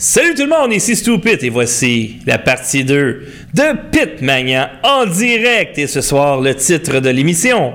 Salut 0.00 0.34
tout 0.36 0.44
le 0.44 0.48
monde, 0.48 0.72
ici 0.72 0.94
Stupid 0.94 1.42
et 1.42 1.50
voici 1.50 2.20
la 2.24 2.38
partie 2.38 2.84
2 2.84 3.20
de 3.52 3.90
Pitmania 3.90 4.70
en 4.84 5.06
direct. 5.06 5.76
Et 5.76 5.88
ce 5.88 6.02
soir, 6.02 6.40
le 6.40 6.54
titre 6.54 7.00
de 7.00 7.10
l'émission. 7.10 7.74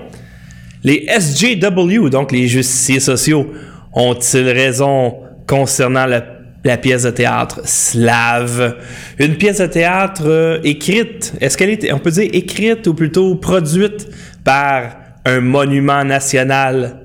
Les 0.86 1.06
SJW, 1.10 2.08
donc 2.08 2.32
les 2.32 2.48
justiciers 2.48 3.02
sociaux, 3.02 3.52
ont-ils 3.92 4.48
raison 4.48 5.16
concernant 5.46 6.06
la, 6.06 6.78
pièce 6.78 7.04
de 7.04 7.09
théâtre 7.09 7.59
Slave? 7.66 8.78
Une 9.20 9.36
pièce 9.36 9.58
de 9.58 9.68
théâtre 9.68 10.24
euh, 10.26 10.62
écrite, 10.64 11.34
est-ce 11.42 11.58
qu'elle 11.58 11.71
est, 11.71 11.92
on 11.92 12.00
peut 12.00 12.12
dire 12.12 12.30
écrite 12.32 12.88
ou 12.88 12.94
plutôt 12.94 13.36
produite 13.36 14.08
par 14.46 14.96
un 15.26 15.42
monument 15.42 16.05
national, 16.05 17.02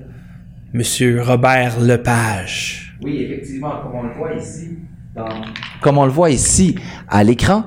Monsieur 0.71 1.21
Robert 1.21 1.81
Lepage? 1.81 2.95
Oui, 3.01 3.27
effectivement, 3.29 3.81
comme 3.81 3.95
on 3.95 4.03
le 4.03 4.13
voit 4.13 4.33
ici, 4.33 4.77
comme 5.81 5.97
on 5.97 6.05
le 6.05 6.11
voit 6.11 6.29
ici 6.29 6.75
à 7.07 7.23
l'écran, 7.23 7.63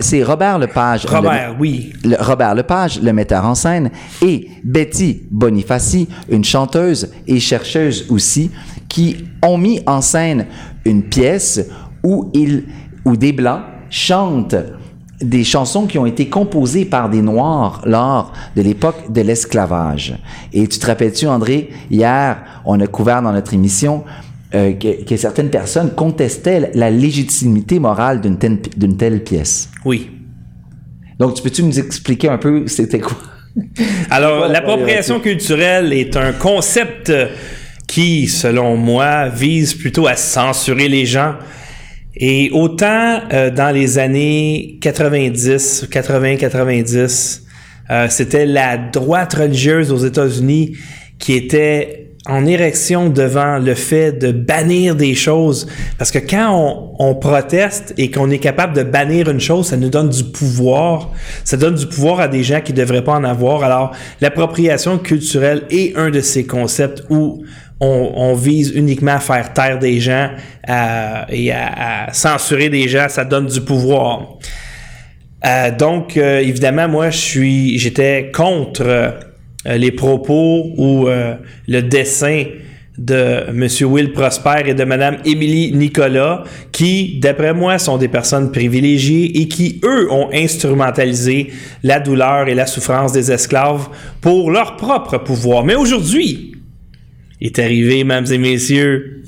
c'est 0.00 0.22
Robert 0.22 0.58
Lepage. 0.58 1.06
Robert, 1.06 1.52
le- 1.54 1.58
oui. 1.60 1.92
le- 2.04 2.16
Robert 2.20 2.54
Lepage, 2.54 3.00
le 3.00 3.12
metteur 3.12 3.44
en 3.46 3.54
scène, 3.54 3.90
et 4.20 4.48
Betty 4.64 5.22
Bonifaci, 5.30 6.08
une 6.28 6.44
chanteuse 6.44 7.10
et 7.26 7.40
chercheuse 7.40 8.06
aussi, 8.10 8.50
qui 8.88 9.24
ont 9.42 9.56
mis 9.58 9.80
en 9.86 10.00
scène 10.00 10.46
une 10.84 11.02
pièce 11.04 11.60
où, 12.02 12.30
ils, 12.34 12.64
où 13.04 13.16
des 13.16 13.32
Blancs 13.32 13.62
chantent 13.88 14.56
des 15.20 15.44
chansons 15.44 15.86
qui 15.86 15.98
ont 15.98 16.06
été 16.06 16.28
composées 16.28 16.84
par 16.84 17.08
des 17.08 17.22
Noirs 17.22 17.80
lors 17.86 18.32
de 18.56 18.62
l'époque 18.62 19.12
de 19.12 19.20
l'esclavage. 19.20 20.14
Et 20.52 20.66
tu 20.66 20.78
te 20.80 20.86
rappelles-tu, 20.86 21.28
André, 21.28 21.70
hier, 21.90 22.38
on 22.64 22.80
a 22.80 22.86
couvert 22.88 23.22
dans 23.22 23.32
notre 23.32 23.54
émission 23.54 24.02
euh, 24.54 24.72
que, 24.74 25.04
que 25.04 25.16
certaines 25.16 25.50
personnes 25.50 25.94
contestaient 25.94 26.70
la 26.74 26.90
légitimité 26.90 27.78
morale 27.78 28.20
d'une 28.20 28.38
telle, 28.38 28.58
d'une 28.76 28.96
telle 28.96 29.24
pièce. 29.24 29.70
Oui. 29.84 30.10
Donc, 31.18 31.34
tu 31.34 31.42
peux-tu 31.42 31.62
nous 31.62 31.78
expliquer 31.78 32.28
un 32.28 32.38
peu 32.38 32.66
c'était 32.66 33.00
quoi? 33.00 33.16
Alors, 34.10 34.48
l'appropriation 34.48 35.20
culturelle 35.20 35.92
est 35.92 36.16
un 36.16 36.32
concept 36.32 37.12
qui, 37.86 38.26
selon 38.26 38.76
moi, 38.76 39.28
vise 39.28 39.74
plutôt 39.74 40.06
à 40.06 40.16
censurer 40.16 40.88
les 40.88 41.04
gens. 41.06 41.34
Et 42.16 42.50
autant 42.52 43.20
euh, 43.32 43.50
dans 43.50 43.74
les 43.74 43.98
années 43.98 44.78
90, 44.80 45.88
80-90, 45.90 47.42
euh, 47.90 48.06
c'était 48.08 48.46
la 48.46 48.76
droite 48.76 49.34
religieuse 49.34 49.92
aux 49.92 49.98
États-Unis 49.98 50.76
qui 51.18 51.34
était 51.34 52.01
en 52.26 52.46
érection 52.46 53.08
devant 53.08 53.58
le 53.58 53.74
fait 53.74 54.12
de 54.12 54.30
bannir 54.30 54.94
des 54.94 55.14
choses. 55.14 55.66
Parce 55.98 56.10
que 56.10 56.18
quand 56.18 56.94
on, 56.98 57.14
proteste 57.14 57.94
et 57.98 58.10
qu'on 58.10 58.30
est 58.30 58.38
capable 58.38 58.74
de 58.74 58.82
bannir 58.82 59.28
une 59.28 59.40
chose, 59.40 59.68
ça 59.68 59.76
nous 59.76 59.88
donne 59.88 60.08
du 60.08 60.24
pouvoir. 60.24 61.10
Ça 61.44 61.56
donne 61.56 61.74
du 61.74 61.86
pouvoir 61.86 62.20
à 62.20 62.28
des 62.28 62.42
gens 62.44 62.60
qui 62.60 62.72
ne 62.72 62.78
devraient 62.78 63.04
pas 63.04 63.14
en 63.14 63.24
avoir. 63.24 63.64
Alors, 63.64 63.92
l'appropriation 64.20 64.98
culturelle 64.98 65.64
est 65.70 65.96
un 65.96 66.10
de 66.10 66.20
ces 66.20 66.46
concepts 66.46 67.02
où 67.10 67.42
on, 67.80 68.34
vise 68.34 68.70
uniquement 68.76 69.14
à 69.14 69.18
faire 69.18 69.52
taire 69.52 69.80
des 69.80 69.98
gens 69.98 70.30
et 70.68 71.52
à, 71.52 72.06
à 72.06 72.12
censurer 72.12 72.68
des 72.68 72.86
gens. 72.86 73.08
Ça 73.08 73.24
donne 73.24 73.46
du 73.46 73.60
pouvoir. 73.60 74.38
Euh, 75.44 75.70
donc, 75.76 76.16
euh, 76.16 76.38
évidemment, 76.38 76.88
moi, 76.88 77.10
je 77.10 77.18
suis, 77.18 77.78
j'étais 77.78 78.30
contre 78.32 78.82
euh, 78.86 79.10
les 79.64 79.92
propos 79.92 80.72
ou 80.76 81.06
euh, 81.08 81.34
le 81.68 81.80
dessin 81.82 82.44
de 82.98 83.46
M. 83.48 83.66
Will 83.90 84.12
Prosper 84.12 84.64
et 84.66 84.74
de 84.74 84.84
Mme 84.84 85.18
Émilie 85.24 85.72
Nicolas, 85.72 86.44
qui, 86.72 87.18
d'après 87.20 87.54
moi, 87.54 87.78
sont 87.78 87.96
des 87.96 88.08
personnes 88.08 88.52
privilégiées 88.52 89.40
et 89.40 89.48
qui, 89.48 89.80
eux, 89.82 90.10
ont 90.12 90.28
instrumentalisé 90.32 91.50
la 91.82 92.00
douleur 92.00 92.48
et 92.48 92.54
la 92.54 92.66
souffrance 92.66 93.12
des 93.12 93.32
esclaves 93.32 93.88
pour 94.20 94.50
leur 94.50 94.76
propre 94.76 95.16
pouvoir. 95.18 95.64
Mais 95.64 95.74
aujourd'hui, 95.74 96.52
est 97.40 97.58
arrivé, 97.58 98.04
mesdames 98.04 98.30
et 98.30 98.38
messieurs, 98.38 99.22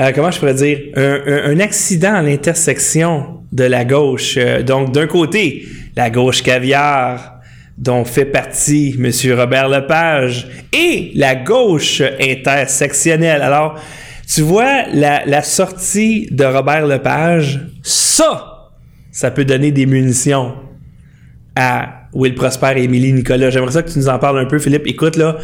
euh, 0.00 0.12
comment 0.14 0.30
je 0.30 0.38
pourrais 0.38 0.54
dire, 0.54 0.78
un, 0.94 1.18
un- 1.26 1.50
un 1.56 1.60
accident 1.60 2.14
à 2.14 2.22
l'intersection 2.22 3.40
de 3.50 3.64
la 3.64 3.84
gauche. 3.84 4.36
Euh, 4.38 4.62
donc, 4.62 4.92
d'un 4.92 5.06
côté, 5.08 5.66
la 5.96 6.10
gauche 6.10 6.42
caviar, 6.42 7.37
dont 7.78 8.04
fait 8.04 8.24
partie 8.24 8.96
M. 8.98 9.10
Robert 9.38 9.68
Lepage, 9.68 10.48
et 10.72 11.12
la 11.14 11.36
gauche 11.36 12.02
intersectionnelle. 12.20 13.40
Alors, 13.40 13.80
tu 14.26 14.42
vois, 14.42 14.82
la, 14.92 15.42
sortie 15.42 16.28
de 16.30 16.44
Robert 16.44 16.86
Lepage, 16.86 17.60
ça, 17.82 18.70
ça 19.12 19.30
peut 19.30 19.44
donner 19.44 19.70
des 19.70 19.86
munitions 19.86 20.54
à 21.54 22.02
Will 22.12 22.34
Prosper 22.34 22.74
et 22.76 22.82
Émilie 22.82 23.12
Nicolas. 23.12 23.50
J'aimerais 23.50 23.72
ça 23.72 23.82
que 23.82 23.90
tu 23.90 23.98
nous 23.98 24.08
en 24.08 24.18
parles 24.18 24.40
un 24.40 24.46
peu, 24.46 24.58
Philippe. 24.58 24.86
Écoute, 24.86 25.16
là, 25.16 25.38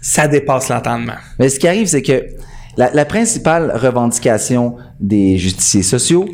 ça 0.00 0.26
dépasse 0.26 0.70
l'entendement. 0.70 1.16
Mais 1.38 1.50
ce 1.50 1.60
qui 1.60 1.68
arrive, 1.68 1.86
c'est 1.86 2.02
que 2.02 2.24
la, 2.76 3.04
principale 3.04 3.72
revendication 3.74 4.76
des 5.00 5.38
justiciers 5.38 5.82
sociaux 5.82 6.28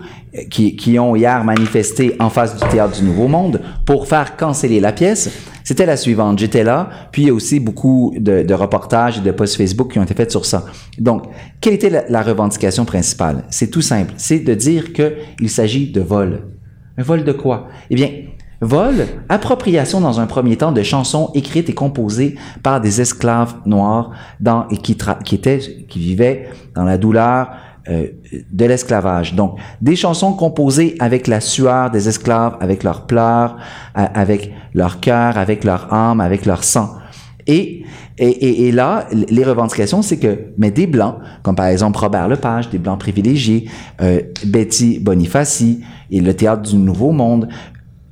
qui, 0.50 0.76
qui 0.76 0.98
ont 0.98 1.14
hier 1.14 1.44
manifesté 1.44 2.16
en 2.18 2.30
face 2.30 2.56
du 2.56 2.68
Théâtre 2.68 2.98
du 2.98 3.04
Nouveau 3.04 3.28
Monde 3.28 3.60
pour 3.84 4.06
faire 4.06 4.36
canceller 4.36 4.80
la 4.80 4.92
pièce, 4.92 5.30
c'était 5.64 5.86
la 5.86 5.96
suivante. 5.96 6.38
J'étais 6.38 6.64
là, 6.64 6.88
puis 7.12 7.22
il 7.22 7.28
y 7.28 7.30
a 7.30 7.34
aussi 7.34 7.60
beaucoup 7.60 8.14
de, 8.18 8.42
de 8.42 8.54
reportages 8.54 9.18
et 9.18 9.20
de 9.20 9.30
posts 9.30 9.56
Facebook 9.56 9.92
qui 9.92 9.98
ont 9.98 10.02
été 10.02 10.14
faits 10.14 10.30
sur 10.30 10.44
ça. 10.44 10.64
Donc, 10.98 11.24
quelle 11.60 11.74
était 11.74 11.90
la, 11.90 12.04
la 12.08 12.22
revendication 12.22 12.84
principale? 12.84 13.44
C'est 13.50 13.70
tout 13.70 13.82
simple. 13.82 14.14
C'est 14.16 14.40
de 14.40 14.54
dire 14.54 14.92
qu'il 14.92 15.50
s'agit 15.50 15.92
de 15.92 16.00
vol. 16.00 16.46
Un 16.98 17.02
vol 17.02 17.24
de 17.24 17.32
quoi? 17.32 17.68
Eh 17.90 17.94
bien, 17.94 18.08
Vol, 18.64 19.08
appropriation 19.28 20.00
dans 20.00 20.20
un 20.20 20.26
premier 20.26 20.56
temps 20.56 20.70
de 20.70 20.84
chansons 20.84 21.32
écrites 21.34 21.68
et 21.68 21.74
composées 21.74 22.36
par 22.62 22.80
des 22.80 23.00
esclaves 23.00 23.56
noirs 23.66 24.12
dans, 24.38 24.68
et 24.68 24.76
qui, 24.76 24.96
qui, 25.24 25.34
étaient, 25.34 25.58
qui 25.88 25.98
vivaient 25.98 26.48
dans 26.76 26.84
la 26.84 26.96
douleur 26.96 27.48
euh, 27.88 28.08
de 28.52 28.64
l'esclavage. 28.64 29.34
Donc, 29.34 29.58
des 29.80 29.96
chansons 29.96 30.34
composées 30.34 30.94
avec 31.00 31.26
la 31.26 31.40
sueur 31.40 31.90
des 31.90 32.08
esclaves, 32.08 32.56
avec 32.60 32.84
leurs 32.84 33.06
pleurs, 33.06 33.56
avec 33.94 34.52
leur 34.74 35.00
cœur, 35.00 35.36
avec 35.36 35.64
leur 35.64 35.92
âme, 35.92 36.20
avec 36.20 36.46
leur 36.46 36.64
sang. 36.64 36.96
Et, 37.46 37.84
et, 38.18 38.28
et, 38.28 38.68
et 38.68 38.72
là, 38.72 39.06
les 39.12 39.44
revendications, 39.44 40.02
c'est 40.02 40.18
que, 40.18 40.38
mais 40.58 40.70
des 40.70 40.86
Blancs, 40.86 41.16
comme 41.42 41.56
par 41.56 41.66
exemple 41.66 41.98
Robert 41.98 42.28
Lepage, 42.28 42.70
des 42.70 42.78
Blancs 42.78 43.00
privilégiés, 43.00 43.68
euh, 44.00 44.20
Betty 44.46 44.98
Bonifaci 45.00 45.82
et 46.10 46.20
le 46.20 46.34
Théâtre 46.34 46.62
du 46.62 46.76
Nouveau 46.76 47.10
Monde, 47.10 47.48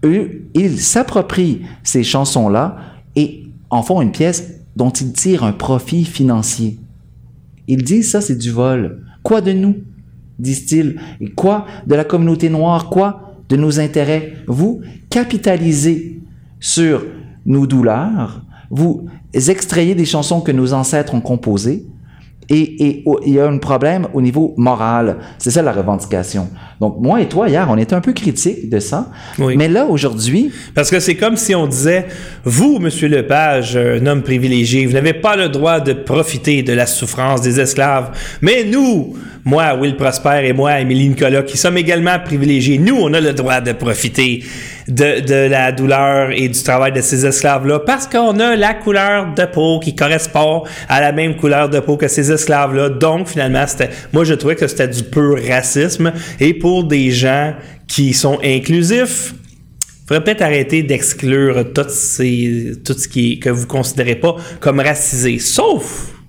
eux, 0.04 0.48
ils 0.54 0.80
s'approprient 0.80 1.62
ces 1.82 2.02
chansons-là 2.02 2.76
et 3.14 3.44
en 3.68 3.82
font 3.82 4.00
une 4.00 4.12
pièce 4.12 4.54
dont 4.76 4.90
ils 4.90 5.12
tirent 5.12 5.44
un 5.44 5.52
profit 5.52 6.04
financier. 6.04 6.78
Ils 7.68 7.84
disent 7.84 8.10
ça, 8.10 8.20
c'est 8.20 8.36
du 8.36 8.50
vol. 8.50 9.04
Quoi 9.22 9.40
de 9.40 9.52
nous 9.52 9.76
disent-ils? 10.38 10.98
Et 11.20 11.30
quoi 11.30 11.66
de 11.86 11.94
la 11.94 12.04
communauté 12.04 12.48
noire? 12.48 12.88
Quoi 12.88 13.34
de 13.48 13.56
nos 13.56 13.78
intérêts? 13.80 14.34
Vous 14.46 14.80
capitalisez 15.10 16.20
sur 16.58 17.04
nos 17.46 17.66
douleurs, 17.66 18.42
vous 18.70 19.06
extrayez 19.34 19.94
des 19.94 20.04
chansons 20.04 20.40
que 20.40 20.52
nos 20.52 20.72
ancêtres 20.72 21.14
ont 21.14 21.20
composées, 21.20 21.86
et, 22.50 23.04
il 23.26 23.34
y 23.34 23.38
a 23.38 23.46
un 23.46 23.58
problème 23.58 24.08
au 24.12 24.20
niveau 24.20 24.54
moral. 24.56 25.18
C'est 25.38 25.50
ça 25.50 25.62
la 25.62 25.72
revendication. 25.72 26.48
Donc, 26.80 26.96
moi 26.98 27.20
et 27.20 27.28
toi, 27.28 27.48
hier, 27.48 27.66
on 27.70 27.78
était 27.78 27.94
un 27.94 28.00
peu 28.00 28.12
critiques 28.12 28.68
de 28.68 28.80
ça. 28.80 29.08
Oui. 29.38 29.56
Mais 29.56 29.68
là, 29.68 29.86
aujourd'hui, 29.86 30.50
Parce 30.74 30.90
que 30.90 30.98
c'est 30.98 31.14
comme 31.14 31.36
si 31.36 31.54
on 31.54 31.66
disait, 31.66 32.06
vous, 32.44 32.78
Monsieur 32.78 33.08
Lepage, 33.08 33.76
un 33.76 34.04
homme 34.06 34.22
privilégié, 34.22 34.86
vous 34.86 34.94
n'avez 34.94 35.14
pas 35.14 35.36
le 35.36 35.48
droit 35.48 35.80
de 35.80 35.92
profiter 35.92 36.62
de 36.62 36.72
la 36.72 36.86
souffrance 36.86 37.40
des 37.40 37.60
esclaves. 37.60 38.10
Mais 38.40 38.64
nous, 38.64 39.14
moi, 39.44 39.74
Will 39.74 39.96
Prosper 39.96 40.42
et 40.44 40.52
moi, 40.52 40.80
Émilie 40.80 41.08
Nicolas, 41.08 41.42
qui 41.42 41.56
sommes 41.56 41.78
également 41.78 42.18
privilégiés, 42.18 42.78
nous, 42.78 42.96
on 42.96 43.12
a 43.14 43.20
le 43.20 43.32
droit 43.32 43.60
de 43.60 43.72
profiter 43.72 44.44
de, 44.88 45.48
la 45.48 45.72
douleur 45.72 46.30
et 46.32 46.48
du 46.48 46.62
travail 46.62 46.92
de 46.92 47.00
ces 47.00 47.24
esclaves-là 47.24 47.80
parce 47.80 48.06
qu'on 48.06 48.38
a 48.38 48.56
la 48.56 48.74
couleur 48.74 49.34
de 49.34 49.44
peau 49.44 49.80
qui 49.80 49.94
correspond 49.94 50.64
à 50.88 51.00
la 51.00 51.12
même 51.12 51.36
couleur 51.36 51.68
de 51.68 51.80
peau 51.80 51.96
que 51.96 52.08
ces 52.08 52.30
esclaves-là. 52.30 52.90
Donc, 52.90 53.28
finalement, 53.28 53.64
moi, 54.12 54.24
je 54.24 54.34
trouvais 54.34 54.56
que 54.56 54.66
c'était 54.66 54.88
du 54.88 55.04
pur 55.04 55.38
racisme. 55.48 56.12
Et 56.38 56.54
pour 56.54 56.84
des 56.84 57.10
gens 57.10 57.54
qui 57.86 58.12
sont 58.12 58.38
inclusifs, 58.44 59.34
faudrait 60.06 60.24
peut-être 60.24 60.42
arrêter 60.42 60.82
d'exclure 60.82 61.72
tout, 61.72 61.86
ces, 61.88 62.72
tout 62.84 62.94
ce 62.94 63.08
qui 63.08 63.38
que 63.38 63.50
vous 63.50 63.66
considérez 63.66 64.16
pas 64.16 64.36
comme 64.60 64.80
racisé. 64.80 65.38
Sauf 65.38 66.19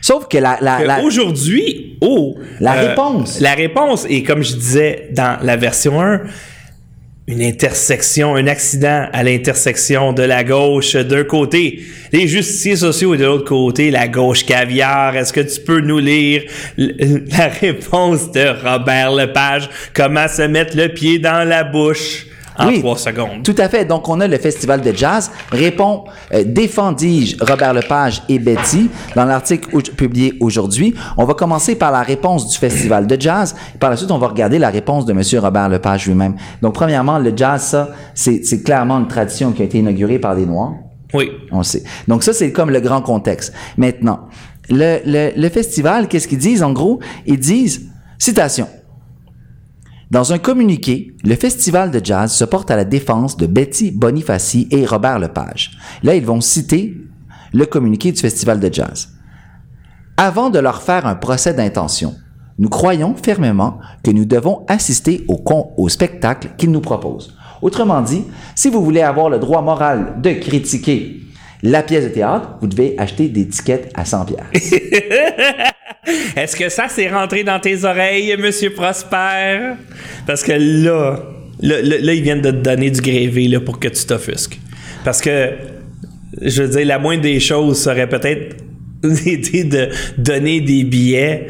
sauf 0.00 0.26
que 0.28 0.38
la, 0.38 0.58
la, 0.60 1.00
aujourd'hui, 1.02 1.96
oh, 2.00 2.38
La 2.60 2.72
réponse. 2.72 3.40
La 3.40 3.54
réponse 3.54 4.06
est, 4.08 4.22
comme 4.22 4.42
je 4.42 4.54
disais 4.54 5.08
dans 5.12 5.38
la 5.42 5.56
version 5.56 6.00
1, 6.00 6.20
une 7.30 7.42
intersection, 7.42 8.34
un 8.34 8.48
accident 8.48 9.06
à 9.12 9.22
l'intersection 9.22 10.12
de 10.12 10.22
la 10.24 10.42
gauche 10.42 10.96
d'un 10.96 11.22
côté, 11.22 11.80
les 12.12 12.26
justiciers 12.26 12.76
sociaux 12.76 13.14
et 13.14 13.18
de 13.18 13.24
l'autre 13.24 13.44
côté, 13.44 13.92
la 13.92 14.08
gauche 14.08 14.44
caviar. 14.44 15.16
Est-ce 15.16 15.32
que 15.32 15.40
tu 15.40 15.60
peux 15.60 15.80
nous 15.80 16.00
lire 16.00 16.42
la 16.76 17.46
réponse 17.48 18.32
de 18.32 18.46
Robert 18.64 19.12
Lepage? 19.12 19.70
Comment 19.94 20.26
se 20.26 20.42
mettre 20.42 20.76
le 20.76 20.88
pied 20.88 21.20
dans 21.20 21.48
la 21.48 21.62
bouche? 21.62 22.26
En 22.60 22.78
trois 22.78 22.96
secondes. 22.96 23.42
Tout 23.42 23.54
à 23.58 23.68
fait. 23.68 23.84
Donc, 23.84 24.08
on 24.08 24.20
a 24.20 24.26
le 24.26 24.38
Festival 24.38 24.80
de 24.80 24.92
jazz. 24.92 25.30
Répond, 25.50 26.04
euh, 26.32 26.44
défendis-je 26.46 27.36
Robert 27.44 27.74
Lepage 27.74 28.22
et 28.28 28.38
Betty 28.38 28.90
dans 29.14 29.24
l'article 29.24 29.82
publié 29.92 30.34
aujourd'hui. 30.40 30.94
On 31.16 31.24
va 31.24 31.34
commencer 31.34 31.74
par 31.74 31.92
la 31.92 32.02
réponse 32.02 32.48
du 32.48 32.56
Festival 32.56 33.06
de 33.06 33.20
jazz. 33.20 33.54
Par 33.78 33.90
la 33.90 33.96
suite, 33.96 34.10
on 34.10 34.18
va 34.18 34.28
regarder 34.28 34.58
la 34.58 34.70
réponse 34.70 35.06
de 35.06 35.12
Monsieur 35.12 35.40
Robert 35.40 35.68
Lepage 35.68 36.06
lui-même. 36.06 36.36
Donc, 36.62 36.74
premièrement, 36.74 37.18
le 37.18 37.32
jazz, 37.36 37.62
ça, 37.62 37.88
c'est 38.14 38.62
clairement 38.62 38.98
une 38.98 39.08
tradition 39.08 39.52
qui 39.52 39.62
a 39.62 39.64
été 39.64 39.78
inaugurée 39.78 40.18
par 40.18 40.36
des 40.36 40.46
Noirs. 40.46 40.72
Oui. 41.12 41.30
On 41.50 41.62
sait. 41.62 41.82
Donc, 42.06 42.22
ça, 42.22 42.32
c'est 42.32 42.52
comme 42.52 42.70
le 42.70 42.80
grand 42.80 43.02
contexte. 43.02 43.52
Maintenant, 43.76 44.28
le, 44.68 44.98
le, 45.04 45.30
le 45.36 45.48
festival, 45.48 46.06
qu'est-ce 46.06 46.28
qu'ils 46.28 46.38
disent? 46.38 46.62
En 46.62 46.72
gros, 46.72 47.00
ils 47.26 47.38
disent, 47.38 47.88
citation, 48.18 48.68
dans 50.10 50.32
un 50.32 50.38
communiqué, 50.38 51.14
le 51.22 51.36
festival 51.36 51.92
de 51.92 52.04
jazz 52.04 52.32
se 52.32 52.44
porte 52.44 52.72
à 52.72 52.76
la 52.76 52.84
défense 52.84 53.36
de 53.36 53.46
Betty 53.46 53.92
Bonifaci 53.92 54.66
et 54.72 54.84
Robert 54.84 55.20
Lepage. 55.20 55.78
Là, 56.02 56.16
ils 56.16 56.26
vont 56.26 56.40
citer 56.40 56.96
le 57.52 57.64
communiqué 57.64 58.10
du 58.10 58.20
festival 58.20 58.58
de 58.58 58.72
jazz. 58.72 59.10
Avant 60.16 60.50
de 60.50 60.58
leur 60.58 60.82
faire 60.82 61.06
un 61.06 61.14
procès 61.14 61.54
d'intention, 61.54 62.16
nous 62.58 62.68
croyons 62.68 63.14
fermement 63.14 63.78
que 64.02 64.10
nous 64.10 64.24
devons 64.24 64.64
assister 64.66 65.24
au, 65.28 65.88
spectacle 65.88 66.50
qu'ils 66.58 66.72
nous 66.72 66.80
proposent. 66.80 67.36
Autrement 67.62 68.02
dit, 68.02 68.24
si 68.56 68.68
vous 68.68 68.84
voulez 68.84 69.02
avoir 69.02 69.30
le 69.30 69.38
droit 69.38 69.62
moral 69.62 70.16
de 70.20 70.32
critiquer 70.32 71.20
la 71.62 71.84
pièce 71.84 72.04
de 72.04 72.08
théâtre, 72.08 72.56
vous 72.60 72.66
devez 72.66 72.98
acheter 72.98 73.28
des 73.28 73.46
tickets 73.46 73.92
à 73.94 74.04
100 74.04 74.24
pièces. 74.24 74.74
Est-ce 76.36 76.56
que 76.56 76.68
ça 76.68 76.88
s'est 76.88 77.08
rentré 77.08 77.44
dans 77.44 77.60
tes 77.60 77.84
oreilles, 77.84 78.34
Monsieur 78.38 78.70
Prosper? 78.70 79.74
Parce 80.26 80.42
que 80.42 80.52
là, 80.52 81.18
là, 81.60 82.14
ils 82.14 82.22
viennent 82.22 82.40
de 82.40 82.50
te 82.50 82.56
donner 82.56 82.90
du 82.90 83.00
grévé 83.00 83.48
là, 83.48 83.60
pour 83.60 83.78
que 83.78 83.88
tu 83.88 84.04
t'offusques. 84.06 84.58
Parce 85.04 85.20
que, 85.20 85.50
je 86.40 86.62
veux 86.62 86.68
dire, 86.68 86.86
la 86.86 86.98
moindre 86.98 87.22
des 87.22 87.40
choses 87.40 87.82
serait 87.82 88.08
peut-être 88.08 88.56
de 89.02 89.88
donner 90.18 90.60
des 90.60 90.84
billets 90.84 91.48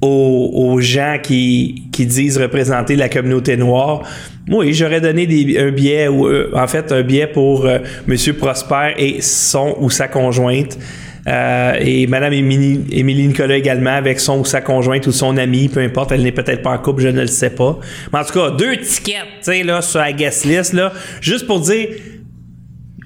aux, 0.00 0.80
gens 0.80 1.18
qui, 1.22 1.84
qui, 1.92 2.06
disent 2.06 2.36
représenter 2.36 2.96
la 2.96 3.08
communauté 3.08 3.56
noire. 3.56 4.02
Oui, 4.48 4.74
j'aurais 4.74 5.00
donné 5.00 5.22
un 5.58 5.70
billet, 5.70 6.08
ou 6.08 6.26
euh, 6.26 6.50
en 6.54 6.66
fait, 6.66 6.90
un 6.90 7.02
billet 7.02 7.28
pour 7.28 7.66
euh, 7.66 7.78
Monsieur 8.08 8.32
Prosper 8.32 8.94
et 8.98 9.20
son 9.20 9.76
ou 9.78 9.90
sa 9.90 10.08
conjointe. 10.08 10.76
Euh, 11.28 11.74
et 11.78 12.06
Madame 12.06 12.32
Émilie, 12.32 13.28
Nicolas 13.28 13.56
également, 13.56 13.90
avec 13.90 14.18
son 14.18 14.40
ou 14.40 14.44
sa 14.44 14.60
conjointe 14.60 15.06
ou 15.06 15.12
son 15.12 15.36
ami, 15.36 15.68
peu 15.68 15.80
importe, 15.80 16.12
elle 16.12 16.22
n'est 16.22 16.32
peut-être 16.32 16.62
pas 16.62 16.70
en 16.70 16.78
couple, 16.78 17.02
je 17.02 17.08
ne 17.08 17.20
le 17.20 17.26
sais 17.28 17.50
pas. 17.50 17.78
Mais 18.12 18.18
en 18.18 18.24
tout 18.24 18.34
cas, 18.34 18.50
deux 18.50 18.76
tickets, 18.78 19.22
tu 19.38 19.42
sais, 19.42 19.62
là, 19.62 19.82
sur 19.82 20.00
la 20.00 20.12
guest 20.12 20.44
list, 20.44 20.72
là, 20.72 20.92
juste 21.20 21.46
pour 21.46 21.60
dire, 21.60 21.88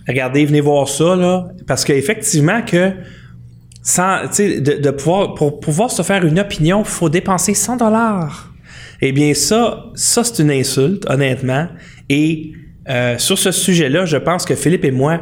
regardez, 0.08 0.46
venez 0.46 0.60
voir 0.60 0.88
ça, 0.88 1.14
là, 1.14 1.46
parce 1.66 1.84
qu'effectivement 1.84 2.62
que, 2.62 2.92
sans, 3.82 4.22
de, 4.22 4.80
de 4.80 4.90
pouvoir, 4.90 5.34
pour 5.34 5.60
pouvoir 5.60 5.90
se 5.90 6.02
faire 6.02 6.24
une 6.24 6.38
opinion, 6.38 6.80
il 6.80 6.88
faut 6.88 7.08
dépenser 7.08 7.54
100 7.54 7.76
dollars. 7.76 8.52
Eh 9.02 9.12
bien, 9.12 9.34
ça, 9.34 9.84
ça, 9.94 10.24
c'est 10.24 10.42
une 10.42 10.50
insulte, 10.50 11.04
honnêtement. 11.08 11.68
Et 12.08 12.52
euh, 12.88 13.18
sur 13.18 13.38
ce 13.38 13.50
sujet-là, 13.50 14.06
je 14.06 14.16
pense 14.16 14.44
que 14.44 14.54
Philippe 14.54 14.84
et 14.84 14.90
moi, 14.90 15.20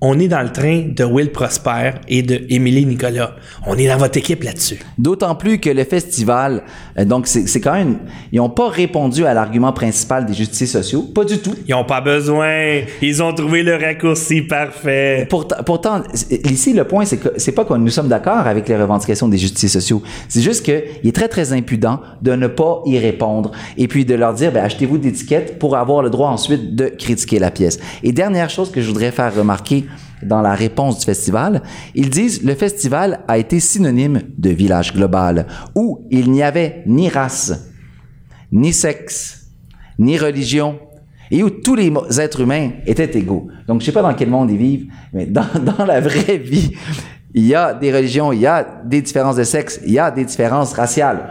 on 0.00 0.18
est 0.18 0.28
dans 0.28 0.42
le 0.42 0.50
train 0.50 0.84
de 0.94 1.04
Will 1.04 1.30
Prosper 1.30 1.92
et 2.08 2.22
de 2.22 2.42
Émilie 2.50 2.84
Nicolas. 2.84 3.36
On 3.66 3.76
est 3.78 3.88
dans 3.88 3.96
votre 3.96 4.18
équipe 4.18 4.42
là-dessus. 4.42 4.78
D'autant 4.98 5.34
plus 5.34 5.58
que 5.58 5.70
le 5.70 5.84
festival, 5.84 6.62
euh, 6.98 7.04
donc 7.04 7.26
c'est 7.26 7.60
quand 7.60 7.72
même, 7.72 8.00
ils 8.30 8.36
n'ont 8.36 8.50
pas 8.50 8.68
répondu 8.68 9.24
à 9.24 9.32
l'argument 9.32 9.72
principal 9.72 10.26
des 10.26 10.34
justiciers 10.34 10.66
sociaux, 10.66 11.02
pas 11.02 11.24
du 11.24 11.38
tout. 11.38 11.54
Ils 11.66 11.70
n'ont 11.70 11.84
pas 11.84 12.00
besoin. 12.00 12.82
Ils 13.00 13.22
ont 13.22 13.32
trouvé 13.32 13.62
le 13.62 13.76
raccourci 13.76 14.42
parfait. 14.42 15.26
Pourtant, 15.30 15.56
pourtant 15.64 16.02
ici 16.30 16.74
le 16.74 16.84
point 16.84 17.04
c'est 17.06 17.16
que 17.16 17.28
c'est 17.38 17.52
pas 17.52 17.64
que 17.64 17.74
nous 17.74 17.88
sommes 17.88 18.08
d'accord 18.08 18.46
avec 18.46 18.68
les 18.68 18.76
revendications 18.76 19.28
des 19.28 19.38
justiciers 19.38 19.68
sociaux. 19.68 20.02
C'est 20.28 20.42
juste 20.42 20.64
qu'il 20.64 21.08
est 21.08 21.14
très 21.14 21.28
très 21.28 21.52
impudent 21.52 22.00
de 22.20 22.32
ne 22.32 22.46
pas 22.46 22.82
y 22.84 22.98
répondre 22.98 23.52
et 23.78 23.88
puis 23.88 24.04
de 24.04 24.14
leur 24.14 24.34
dire 24.34 24.52
ben, 24.52 24.64
achetez-vous 24.64 24.98
des 24.98 25.08
étiquettes 25.08 25.58
pour 25.58 25.76
avoir 25.76 26.02
le 26.02 26.10
droit 26.10 26.28
ensuite 26.28 26.74
de 26.74 26.86
critiquer 26.86 27.38
la 27.38 27.50
pièce. 27.50 27.78
Et 28.02 28.12
dernière 28.12 28.50
chose 28.50 28.70
que 28.70 28.82
je 28.82 28.88
voudrais 28.88 29.10
faire 29.10 29.34
remarquer 29.34 29.86
dans 30.26 30.42
la 30.42 30.54
réponse 30.54 30.98
du 30.98 31.04
festival, 31.04 31.62
ils 31.94 32.10
disent 32.10 32.42
le 32.42 32.54
festival 32.54 33.20
a 33.28 33.38
été 33.38 33.60
synonyme 33.60 34.22
de 34.36 34.50
village 34.50 34.92
global 34.94 35.46
où 35.74 36.06
il 36.10 36.30
n'y 36.30 36.42
avait 36.42 36.82
ni 36.86 37.08
race, 37.08 37.70
ni 38.52 38.72
sexe, 38.72 39.48
ni 39.98 40.18
religion, 40.18 40.78
et 41.30 41.42
où 41.42 41.50
tous 41.50 41.74
les 41.74 41.92
êtres 42.18 42.40
humains 42.40 42.70
étaient 42.86 43.18
égaux. 43.18 43.48
Donc, 43.66 43.80
je 43.80 43.86
sais 43.86 43.92
pas 43.92 44.02
dans 44.02 44.14
quel 44.14 44.28
monde 44.28 44.50
ils 44.50 44.58
vivent, 44.58 44.86
mais 45.12 45.26
dans, 45.26 45.46
dans 45.78 45.84
la 45.84 46.00
vraie 46.00 46.38
vie, 46.38 46.72
il 47.34 47.46
y 47.46 47.54
a 47.54 47.74
des 47.74 47.92
religions, 47.92 48.32
il 48.32 48.40
y 48.40 48.46
a 48.46 48.82
des 48.84 49.02
différences 49.02 49.36
de 49.36 49.44
sexe, 49.44 49.80
il 49.84 49.92
y 49.92 49.98
a 49.98 50.10
des 50.10 50.24
différences 50.24 50.72
raciales. 50.72 51.30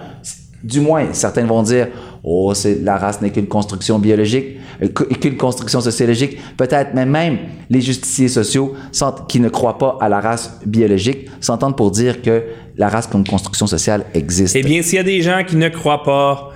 Du 0.63 0.81
moins, 0.81 1.13
certains 1.13 1.45
vont 1.45 1.63
dire, 1.63 1.87
oh, 2.23 2.53
c'est, 2.53 2.81
la 2.81 2.97
race 2.97 3.21
n'est 3.21 3.29
qu'une 3.29 3.47
construction 3.47 3.99
biologique, 3.99 4.57
euh, 4.81 4.87
qu'une 4.87 5.37
construction 5.37 5.81
sociologique. 5.81 6.37
Peut-être 6.57 6.93
même, 6.93 7.09
même 7.09 7.37
les 7.69 7.81
justiciers 7.81 8.29
sociaux 8.29 8.73
qui 9.27 9.39
ne 9.39 9.49
croient 9.49 9.77
pas 9.77 9.97
à 10.01 10.09
la 10.09 10.19
race 10.19 10.59
biologique 10.65 11.29
s'entendent 11.41 11.77
pour 11.77 11.91
dire 11.91 12.21
que 12.21 12.43
la 12.77 12.89
race 12.89 13.07
comme 13.07 13.25
construction 13.25 13.67
sociale 13.67 14.05
existe. 14.13 14.55
Eh 14.55 14.63
bien, 14.63 14.81
s'il 14.81 14.95
y 14.95 14.99
a 14.99 15.03
des 15.03 15.21
gens 15.21 15.43
qui 15.45 15.57
ne 15.57 15.69
croient 15.69 16.03
pas 16.03 16.51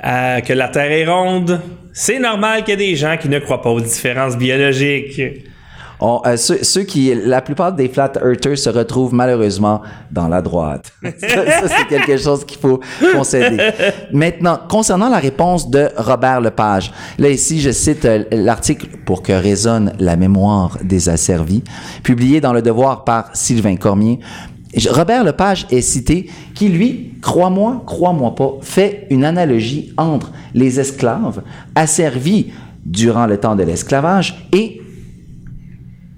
à, 0.00 0.40
que 0.40 0.52
la 0.52 0.68
Terre 0.68 0.92
est 0.92 1.06
ronde, 1.06 1.60
c'est 1.92 2.20
normal 2.20 2.64
qu'il 2.64 2.80
y 2.80 2.84
ait 2.84 2.90
des 2.90 2.96
gens 2.96 3.16
qui 3.20 3.28
ne 3.28 3.38
croient 3.38 3.60
pas 3.60 3.70
aux 3.70 3.80
différences 3.80 4.36
biologiques. 4.36 5.20
Euh, 6.00 6.36
ceux, 6.36 6.82
qui, 6.82 7.12
la 7.14 7.42
plupart 7.42 7.72
des 7.72 7.88
flat 7.88 8.12
earthers 8.22 8.58
se 8.58 8.70
retrouvent 8.70 9.14
malheureusement 9.14 9.82
dans 10.10 10.28
la 10.28 10.40
droite. 10.40 10.92
ça, 11.02 11.68
c'est 11.68 11.88
quelque 11.88 12.16
chose 12.16 12.44
qu'il 12.44 12.58
faut 12.58 12.80
concéder. 13.12 13.58
Maintenant, 14.12 14.60
concernant 14.68 15.08
la 15.08 15.18
réponse 15.18 15.68
de 15.68 15.88
Robert 15.96 16.40
Lepage, 16.40 16.92
là 17.18 17.28
ici, 17.28 17.60
je 17.60 17.70
cite 17.70 18.04
euh, 18.04 18.24
l'article 18.30 18.86
pour 19.04 19.22
que 19.22 19.32
résonne 19.32 19.92
la 19.98 20.16
mémoire 20.16 20.78
des 20.82 21.08
asservis, 21.08 21.64
publié 22.04 22.40
dans 22.40 22.52
Le 22.52 22.62
Devoir 22.62 23.04
par 23.04 23.30
Sylvain 23.34 23.76
Cormier. 23.76 24.20
Robert 24.90 25.24
Lepage 25.24 25.66
est 25.70 25.80
cité 25.80 26.30
qui, 26.54 26.68
lui, 26.68 27.14
crois-moi, 27.22 27.82
crois-moi 27.86 28.34
pas, 28.34 28.52
fait 28.60 29.06
une 29.10 29.24
analogie 29.24 29.92
entre 29.96 30.30
les 30.54 30.78
esclaves 30.78 31.42
asservis 31.74 32.52
durant 32.84 33.26
le 33.26 33.38
temps 33.38 33.56
de 33.56 33.64
l'esclavage 33.64 34.46
et 34.52 34.80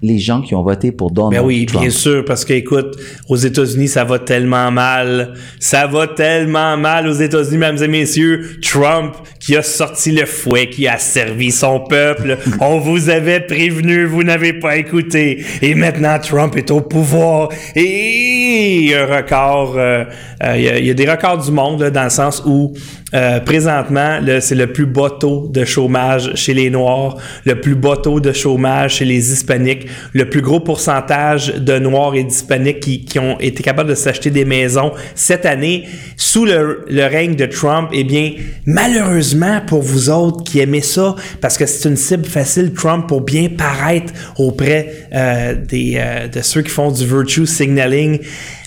les 0.03 0.19
gens 0.19 0.41
qui 0.41 0.55
ont 0.55 0.63
voté 0.63 0.93
pour 0.93 1.11
Donald 1.11 1.43
ben 1.43 1.47
oui, 1.47 1.67
Trump. 1.67 1.83
bien 1.83 1.91
sûr, 1.91 2.25
parce 2.25 2.45
que 2.45 2.55
écoute, 2.55 2.97
aux 3.29 3.37
États-Unis, 3.37 3.89
ça 3.89 4.05
va 4.05 4.19
tellement 4.19 4.71
mal. 4.71 5.35
Ça 5.59 5.87
va 5.87 6.07
tellement 6.07 6.77
mal 6.77 7.07
aux 7.07 7.13
États-Unis, 7.13 7.59
mesdames 7.59 7.83
et 7.83 7.89
messieurs. 7.89 8.59
Trump 8.63 9.15
qui 9.39 9.57
a 9.57 9.63
sorti 9.63 10.13
le 10.13 10.27
fouet, 10.27 10.69
qui 10.69 10.87
a 10.87 10.99
servi 10.99 11.51
son 11.51 11.81
peuple. 11.81 12.39
On 12.61 12.79
vous 12.79 13.11
avait 13.11 13.41
prévenu, 13.41 14.05
vous 14.05 14.23
n'avez 14.23 14.53
pas 14.53 14.77
écouté. 14.77 15.45
Et 15.63 15.75
maintenant, 15.75 16.19
Trump 16.19 16.57
est 16.57 16.71
au 16.71 16.81
pouvoir. 16.81 17.49
Et 17.75 18.93
un 18.95 19.07
record, 19.07 19.75
euh, 19.77 20.05
euh, 20.43 20.57
il 20.57 20.87
y, 20.87 20.91
a 20.91 20.95
des 20.95 21.11
records 21.11 21.39
du 21.39 21.51
monde, 21.51 21.83
dans 21.85 22.05
le 22.05 22.11
sens 22.11 22.43
où 22.47 22.75
euh, 23.13 23.41
présentement, 23.41 24.21
c'est 24.41 24.55
le 24.55 24.73
plus 24.73 24.87
bas 24.87 25.11
taux 25.11 25.49
de 25.49 25.65
chômage 25.65 26.35
chez 26.35 26.55
les 26.55 26.71
Noirs, 26.71 27.17
le 27.45 27.61
plus 27.61 27.75
bas 27.75 27.97
taux 27.97 28.21
de 28.21 28.33
chômage 28.33 28.97
chez 28.97 29.05
les 29.05 29.33
Hispaniques, 29.33 29.87
le 30.13 30.29
plus 30.29 30.41
gros 30.41 30.61
pourcentage 30.61 31.55
de 31.55 31.79
Noirs 31.79 32.15
et 32.15 32.25
d'Hispaniques 32.25 32.81
qui, 32.81 33.19
ont 33.19 33.39
été 33.39 33.63
capables 33.63 33.91
de 33.91 33.95
s'acheter 33.95 34.31
des 34.31 34.45
maisons 34.45 34.93
cette 35.15 35.47
année 35.47 35.87
sous 36.17 36.45
le, 36.45 36.85
le, 36.89 37.05
règne 37.05 37.35
de 37.35 37.47
Trump. 37.47 37.91
Eh 37.93 38.05
bien, 38.05 38.33
malheureusement 38.67 39.61
pour 39.67 39.83
vous 39.83 40.11
autres 40.11 40.45
qui 40.45 40.61
aimez 40.61 40.81
ça, 40.81 41.15
parce 41.41 41.57
que 41.57 41.67
c'est 41.67 41.89
une 41.89 41.97
cible 41.97 42.27
facile, 42.27 42.73
Trump, 42.73 43.07
pour 43.07 43.21
bien 43.21 43.49
paraître 43.49 44.13
auprès 44.37 45.09
euh, 45.15 45.55
des, 45.55 45.95
euh, 45.97 46.29
de 46.29 46.41
ceux 46.41 46.63
qui 46.63 46.71
font 46.71 46.91
du 46.91 47.07
virtue 47.07 47.47
signaling, 47.47 48.21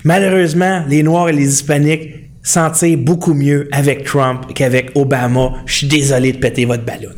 malheureusement, 0.03 0.83
les 0.87 1.03
Noirs 1.03 1.29
et 1.29 1.33
les 1.33 1.47
Hispaniques 1.47 2.23
sentir 2.43 2.97
beaucoup 2.97 3.33
mieux 3.33 3.69
avec 3.71 4.03
Trump 4.03 4.53
qu'avec 4.53 4.91
Obama. 4.95 5.53
Je 5.65 5.73
suis 5.77 5.87
désolé 5.87 6.33
de 6.33 6.37
péter 6.37 6.65
votre 6.65 6.83
ballon. 6.83 7.11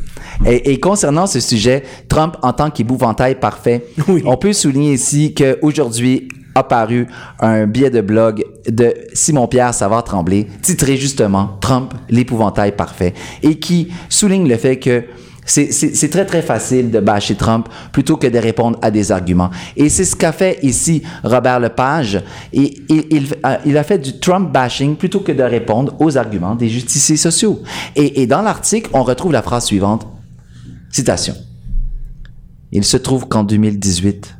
Et, 0.44 0.78
concernant 0.80 1.26
ce 1.26 1.40
sujet, 1.40 1.82
Trump 2.08 2.36
en 2.42 2.52
tant 2.52 2.70
qu'épouvantail 2.70 3.36
parfait, 3.36 3.84
on 4.24 4.36
peut 4.36 4.52
souligner 4.52 4.92
ici 4.94 5.34
qu'aujourd'hui 5.34 6.28
a 6.54 6.62
paru 6.64 7.06
un 7.40 7.66
billet 7.66 7.90
de 7.90 8.00
blog 8.00 8.44
de 8.68 8.94
Simon-Pierre 9.12 9.74
Savard-Tremblay, 9.74 10.46
titré 10.62 10.96
justement 10.96 11.50
Trump, 11.60 11.92
l'épouvantail 12.08 12.72
parfait, 12.74 13.12
et 13.42 13.58
qui 13.58 13.88
souligne 14.08 14.48
le 14.48 14.56
fait 14.56 14.78
que 14.78 15.04
C'est- 15.48 16.08
très, 16.10 16.24
très 16.26 16.42
facile 16.42 16.90
de 16.90 16.98
bâcher 16.98 17.36
Trump 17.36 17.68
plutôt 17.92 18.16
que 18.16 18.26
de 18.26 18.36
répondre 18.38 18.78
à 18.82 18.90
des 18.90 19.12
arguments. 19.12 19.50
Et 19.76 19.88
c'est 19.88 20.04
ce 20.04 20.16
qu'a 20.16 20.32
fait 20.32 20.58
ici 20.64 21.02
Robert 21.22 21.60
Lepage. 21.60 22.20
Et, 22.52 22.74
il, 22.88 23.04
il, 23.12 23.26
a- 23.44 23.60
il 23.64 23.78
a 23.78 23.84
fait 23.84 23.98
du 23.98 24.18
Trump 24.18 24.50
bashing 24.52 24.96
plutôt 24.96 25.20
que 25.20 25.30
de 25.30 25.44
répondre 25.44 25.94
aux 26.00 26.16
arguments 26.18 26.56
des 26.56 26.68
justiciers 26.68 27.16
sociaux. 27.16 27.60
Et, 27.94 28.22
et 28.22 28.26
dans 28.26 28.42
l'article, 28.42 28.90
on 28.92 29.04
retrouve 29.04 29.30
la 29.30 29.42
phrase 29.42 29.66
suivante. 29.66 30.08
Citation. 30.90 31.34
Il 32.72 32.84
se 32.84 32.96
trouve 32.96 33.28
qu'en 33.28 33.44
2018, 33.44 34.36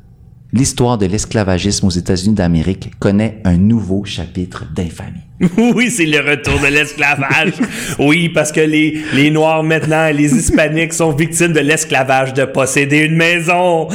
l'histoire 0.52 0.98
de 0.98 1.06
l'esclavagisme 1.06 1.86
aux 1.86 1.90
États-Unis 1.90 2.34
d'Amérique 2.34 2.98
connaît 2.98 3.40
un 3.44 3.56
nouveau 3.56 4.04
chapitre 4.04 4.64
d'infamie. 4.74 5.25
Oui, 5.74 5.90
c'est 5.90 6.06
le 6.06 6.18
retour 6.18 6.58
de 6.60 6.68
l'esclavage. 6.68 7.52
oui, 7.98 8.28
parce 8.30 8.52
que 8.52 8.60
les, 8.60 8.98
les 9.12 9.30
Noirs 9.30 9.62
maintenant 9.62 10.06
et 10.06 10.12
les 10.12 10.34
Hispaniques 10.34 10.94
sont 10.94 11.12
victimes 11.12 11.52
de 11.52 11.60
l'esclavage 11.60 12.32
de 12.32 12.44
posséder 12.44 13.00
une 13.00 13.16
maison. 13.16 13.88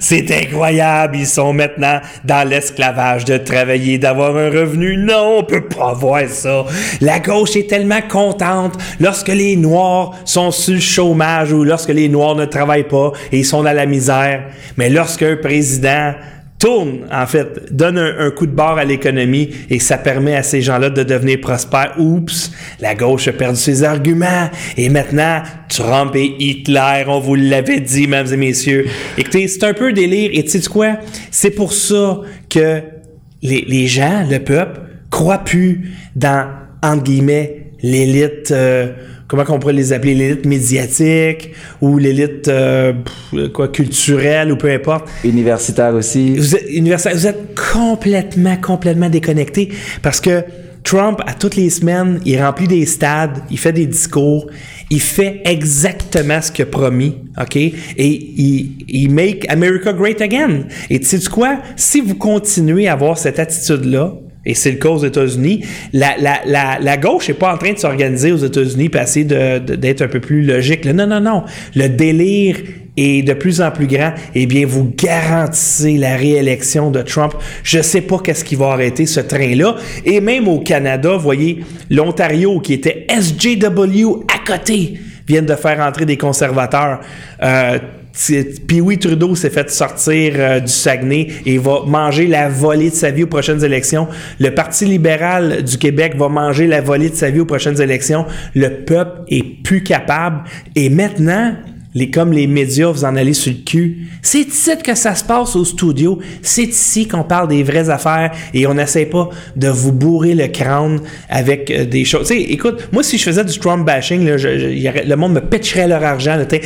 C'est 0.00 0.30
incroyable. 0.32 1.16
Ils 1.16 1.26
sont 1.26 1.52
maintenant 1.52 2.00
dans 2.24 2.48
l'esclavage 2.48 3.24
de 3.24 3.36
travailler, 3.36 3.98
d'avoir 3.98 4.36
un 4.36 4.50
revenu. 4.50 4.96
Non, 4.96 5.38
on 5.38 5.44
peut 5.44 5.66
pas 5.66 5.92
voir 5.92 6.28
ça. 6.28 6.64
La 7.00 7.20
gauche 7.20 7.56
est 7.56 7.68
tellement 7.68 8.02
contente 8.08 8.76
lorsque 8.98 9.28
les 9.28 9.56
Noirs 9.56 10.14
sont 10.24 10.50
le 10.68 10.80
chômage 10.80 11.52
ou 11.52 11.62
lorsque 11.62 11.90
les 11.90 12.08
Noirs 12.08 12.34
ne 12.34 12.46
travaillent 12.46 12.88
pas 12.88 13.12
et 13.30 13.38
ils 13.38 13.46
sont 13.46 13.62
dans 13.62 13.72
la 13.72 13.86
misère. 13.86 14.44
Mais 14.76 14.90
lorsqu'un 14.90 15.36
président 15.36 16.14
tourne, 16.60 17.06
en 17.10 17.26
fait, 17.26 17.74
donne 17.74 17.98
un, 17.98 18.30
coup 18.30 18.46
de 18.46 18.52
barre 18.52 18.78
à 18.78 18.84
l'économie 18.84 19.48
et 19.70 19.80
ça 19.80 19.98
permet 19.98 20.36
à 20.36 20.42
ces 20.42 20.60
gens-là 20.60 20.90
de 20.90 21.02
devenir 21.02 21.40
prospères. 21.40 21.94
Oups, 21.98 22.52
la 22.80 22.94
gauche 22.94 23.26
a 23.26 23.32
perdu 23.32 23.58
ses 23.58 23.82
arguments 23.82 24.50
et 24.76 24.88
maintenant, 24.90 25.42
Trump 25.68 26.14
et 26.14 26.36
Hitler, 26.38 27.04
on 27.08 27.18
vous 27.18 27.34
l'avait 27.34 27.80
dit, 27.80 28.06
mesdames 28.06 28.34
et 28.34 28.36
messieurs. 28.36 28.86
Écoutez, 29.16 29.48
c'est 29.48 29.64
un 29.64 29.74
peu 29.74 29.92
délire 29.92 30.30
et 30.34 30.44
tu 30.44 30.50
sais 30.50 30.68
quoi? 30.68 30.98
C'est 31.30 31.50
pour 31.50 31.72
ça 31.72 32.20
que 32.48 32.82
les, 33.42 33.64
les 33.66 33.86
gens, 33.86 34.26
le 34.30 34.38
peuple, 34.38 34.82
croient 35.10 35.38
plus 35.38 35.90
dans, 36.14 36.46
entre 36.82 37.02
guillemets, 37.04 37.72
l'élite, 37.82 38.50
euh, 38.50 38.92
comment 39.30 39.44
qu'on 39.44 39.60
pourrait 39.60 39.74
les 39.74 39.92
appeler, 39.92 40.16
l'élite 40.16 40.44
médiatique 40.44 41.52
ou 41.80 41.98
l'élite 41.98 42.48
euh, 42.48 42.92
quoi, 43.54 43.68
culturelle 43.68 44.50
ou 44.50 44.56
peu 44.56 44.68
importe. 44.68 45.08
Universitaire 45.22 45.94
aussi. 45.94 46.36
Vous 46.36 46.56
êtes, 46.56 46.68
universitaire, 46.68 47.16
vous 47.16 47.26
êtes 47.28 47.60
complètement, 47.72 48.56
complètement 48.56 49.08
déconnecté 49.08 49.70
parce 50.02 50.20
que 50.20 50.42
Trump, 50.82 51.20
à 51.26 51.34
toutes 51.34 51.54
les 51.54 51.70
semaines, 51.70 52.20
il 52.24 52.42
remplit 52.42 52.66
des 52.66 52.84
stades, 52.86 53.38
il 53.50 53.58
fait 53.58 53.72
des 53.72 53.86
discours, 53.86 54.48
il 54.90 55.00
fait 55.00 55.42
exactement 55.44 56.42
ce 56.42 56.50
qu'il 56.50 56.64
a 56.64 56.66
promis, 56.66 57.18
OK? 57.40 57.54
Et 57.54 57.74
il, 57.98 58.84
il 58.88 59.12
make 59.12 59.48
America 59.48 59.92
great 59.92 60.20
again. 60.20 60.64
Et 60.88 60.98
tu 60.98 61.06
sais 61.06 61.30
quoi? 61.30 61.60
Si 61.76 62.00
vous 62.00 62.16
continuez 62.16 62.88
à 62.88 62.94
avoir 62.94 63.16
cette 63.16 63.38
attitude-là, 63.38 64.14
et 64.44 64.54
c'est 64.54 64.70
le 64.70 64.78
cas 64.78 64.88
aux 64.88 65.04
États-Unis, 65.04 65.64
la, 65.92 66.96
gauche 66.96 67.28
n'est 67.28 67.34
pas 67.34 67.52
en 67.52 67.58
train 67.58 67.72
de 67.72 67.78
s'organiser 67.78 68.32
aux 68.32 68.38
États-Unis 68.38 68.90
et 68.92 68.98
essayer 68.98 69.24
d'être 69.24 70.02
un 70.02 70.08
peu 70.08 70.20
plus 70.20 70.42
logique. 70.42 70.86
Non, 70.86 71.06
non, 71.06 71.20
non. 71.20 71.44
Le 71.74 71.88
délire 71.88 72.56
est 72.96 73.22
de 73.22 73.34
plus 73.34 73.60
en 73.60 73.70
plus 73.70 73.86
grand. 73.86 74.12
Eh 74.34 74.46
bien, 74.46 74.66
vous 74.66 74.92
garantissez 74.96 75.98
la 75.98 76.16
réélection 76.16 76.90
de 76.90 77.02
Trump. 77.02 77.34
Je 77.62 77.82
sais 77.82 78.00
pas 78.00 78.18
qu'est-ce 78.18 78.44
qui 78.44 78.56
va 78.56 78.72
arrêter 78.72 79.04
ce 79.04 79.20
train-là. 79.20 79.76
Et 80.06 80.20
même 80.20 80.48
au 80.48 80.60
Canada, 80.60 81.16
voyez, 81.16 81.60
l'Ontario 81.90 82.60
qui 82.60 82.74
était 82.74 83.06
SJW 83.10 84.24
à 84.34 84.46
côté 84.46 84.94
viennent 85.28 85.46
de 85.46 85.54
faire 85.54 85.80
entrer 85.80 86.06
des 86.06 86.16
conservateurs. 86.16 87.00
Euh, 87.42 87.78
Puis 88.66 88.80
oui, 88.80 88.98
Trudeau 88.98 89.34
s'est 89.34 89.50
fait 89.50 89.70
sortir 89.70 90.34
euh, 90.36 90.60
du 90.60 90.72
Saguenay 90.72 91.28
et 91.46 91.58
va 91.58 91.82
manger 91.86 92.26
la 92.26 92.48
volée 92.48 92.90
de 92.90 92.94
sa 92.94 93.10
vie 93.10 93.22
aux 93.22 93.28
prochaines 93.28 93.64
élections. 93.64 94.08
Le 94.38 94.50
Parti 94.50 94.84
libéral 94.84 95.62
du 95.62 95.78
Québec 95.78 96.14
va 96.16 96.28
manger 96.28 96.66
la 96.66 96.80
volée 96.80 97.08
de 97.08 97.14
sa 97.14 97.30
vie 97.30 97.40
aux 97.40 97.46
prochaines 97.46 97.80
élections. 97.80 98.26
Le 98.54 98.84
peuple 98.84 99.22
est 99.28 99.62
plus 99.62 99.82
capable. 99.82 100.42
Et 100.74 100.90
maintenant, 100.90 101.54
les, 101.94 102.10
comme 102.10 102.32
les 102.32 102.46
médias, 102.46 102.90
vous 102.90 103.04
en 103.04 103.16
allez 103.16 103.32
sur 103.32 103.52
le 103.52 103.58
cul. 103.58 104.08
C'est 104.22 104.40
ici 104.40 104.70
que 104.84 104.94
ça 104.94 105.14
se 105.14 105.24
passe 105.24 105.56
au 105.56 105.64
studio. 105.64 106.18
C'est 106.42 106.64
ici 106.64 107.08
qu'on 107.08 107.24
parle 107.24 107.48
des 107.48 107.62
vraies 107.62 107.90
affaires 107.90 108.32
et 108.54 108.66
on 108.66 108.74
n'essaie 108.74 109.06
pas 109.06 109.28
de 109.56 109.68
vous 109.68 109.92
bourrer 109.92 110.34
le 110.34 110.46
crâne 110.48 111.00
avec 111.28 111.70
euh, 111.70 111.84
des 111.84 112.04
choses. 112.04 112.28
Tu 112.28 112.34
sais, 112.34 112.40
écoute, 112.42 112.88
moi, 112.92 113.02
si 113.02 113.18
je 113.18 113.24
faisais 113.24 113.44
du 113.44 113.58
Trump 113.58 113.84
bashing, 113.84 114.24
le 114.24 115.14
monde 115.16 115.32
me 115.32 115.40
pitcherait 115.40 115.88
leur 115.88 116.04
argent. 116.04 116.38
t'sais. 116.46 116.60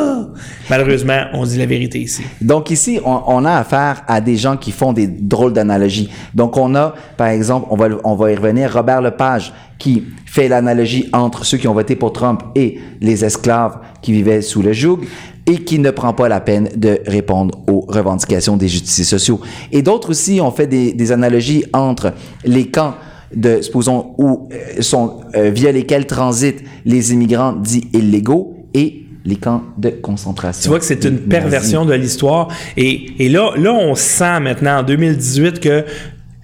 Malheureusement, 0.70 1.24
on 1.32 1.44
dit 1.44 1.58
la 1.58 1.66
vérité 1.66 1.98
ici. 1.98 2.22
Donc 2.40 2.70
ici, 2.70 3.00
on, 3.04 3.22
on 3.26 3.44
a 3.44 3.54
affaire 3.54 4.02
à 4.06 4.20
des 4.20 4.36
gens 4.36 4.56
qui 4.56 4.70
font 4.70 4.92
des 4.92 5.08
drôles 5.08 5.52
d'analogies. 5.52 6.10
Donc 6.34 6.56
on 6.56 6.74
a, 6.76 6.94
par 7.16 7.28
exemple, 7.28 7.66
on 7.70 7.76
va, 7.76 7.88
on 8.04 8.14
va 8.14 8.30
y 8.30 8.36
revenir, 8.36 8.72
Robert 8.72 9.02
Lepage 9.02 9.52
qui 9.80 10.04
fait 10.26 10.46
l'analogie 10.46 11.08
entre 11.12 11.44
ceux 11.44 11.58
qui 11.58 11.66
ont 11.66 11.74
voté 11.74 11.96
pour 11.96 12.12
Trump 12.12 12.42
et 12.54 12.78
les 13.00 13.24
esclaves 13.24 13.78
qui 14.02 14.12
vivaient 14.12 14.42
sous 14.42 14.62
le 14.62 14.72
joug 14.72 15.00
et 15.46 15.64
qui 15.64 15.80
ne 15.80 15.90
prend 15.90 16.12
pas 16.12 16.28
la 16.28 16.40
peine 16.40 16.68
de 16.76 17.00
répondre 17.06 17.58
aux 17.66 17.80
revendications 17.88 18.56
des 18.56 18.68
justiciers 18.68 19.04
sociaux. 19.04 19.40
Et 19.72 19.82
d'autres 19.82 20.10
aussi 20.10 20.40
ont 20.40 20.52
fait 20.52 20.68
des, 20.68 20.92
des 20.92 21.10
analogies 21.10 21.64
entre 21.72 22.12
les 22.44 22.68
camps 22.68 22.94
de, 23.34 23.62
supposons, 23.62 24.14
où 24.18 24.48
euh, 24.52 24.82
sont, 24.82 25.20
euh, 25.34 25.50
via 25.50 25.72
lesquels 25.72 26.06
transitent 26.06 26.62
les 26.84 27.12
immigrants 27.12 27.52
dits 27.52 27.88
illégaux 27.92 28.56
et 28.74 29.06
les 29.24 29.36
camps 29.36 29.62
de 29.78 29.90
concentration. 29.90 30.62
Tu 30.62 30.68
vois 30.68 30.78
que 30.78 30.84
c'est 30.84 31.04
une 31.04 31.18
perversion 31.18 31.84
de 31.84 31.94
l'histoire. 31.94 32.48
Et, 32.76 33.24
et 33.24 33.28
là, 33.28 33.52
là, 33.56 33.72
on 33.72 33.94
sent 33.94 34.40
maintenant, 34.40 34.78
en 34.78 34.82
2018, 34.82 35.60
que 35.60 35.84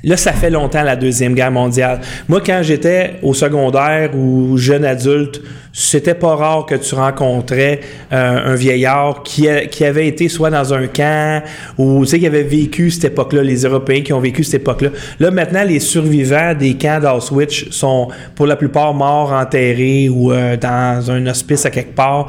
là, 0.07 0.17
ça 0.17 0.33
fait 0.33 0.51
longtemps 0.51 0.83
la 0.83 0.97
Deuxième 0.97 1.35
Guerre 1.35 1.51
mondiale. 1.51 2.01
Moi, 2.29 2.41
quand 2.45 2.61
j'étais 2.63 3.15
au 3.23 3.35
secondaire 3.35 4.11
ou 4.17 4.57
jeune 4.57 4.85
adulte, 4.85 5.43
c'était 5.73 6.15
pas 6.15 6.37
rare 6.37 6.65
que 6.65 6.75
tu 6.77 6.95
rencontrais 6.95 7.81
euh, 8.13 8.53
un 8.53 8.55
vieillard 8.55 9.23
qui, 9.25 9.47
avait 9.49 10.09
été 10.09 10.29
soit 10.31 10.49
dans 10.49 10.73
un 10.73 10.87
camp 10.87 11.43
ou 11.77 12.05
tu 12.05 12.13
sais 12.13 12.19
qui 12.19 12.27
avait 12.27 12.45
vécu 12.45 12.91
cette 12.91 13.13
époque-là, 13.13 13.43
les 13.43 13.65
Européens 13.65 14.01
qui 14.01 14.15
ont 14.15 14.21
vécu 14.21 14.43
cette 14.43 14.63
époque-là. 14.63 14.89
Là 15.21 15.31
maintenant, 15.31 15.65
les 15.65 15.81
survivants 15.81 16.55
des 16.55 16.75
camps 16.75 17.01
d'Auschwitz 17.01 17.67
sont 17.71 18.09
pour 18.35 18.47
la 18.47 18.57
plupart 18.57 18.95
morts, 18.95 19.33
enterrés 19.33 20.09
ou 20.09 20.33
euh, 20.33 20.57
dans 20.57 21.11
un 21.11 21.27
hospice 21.27 21.67
à 21.67 21.71
quelque 21.71 21.95
part. 21.95 22.29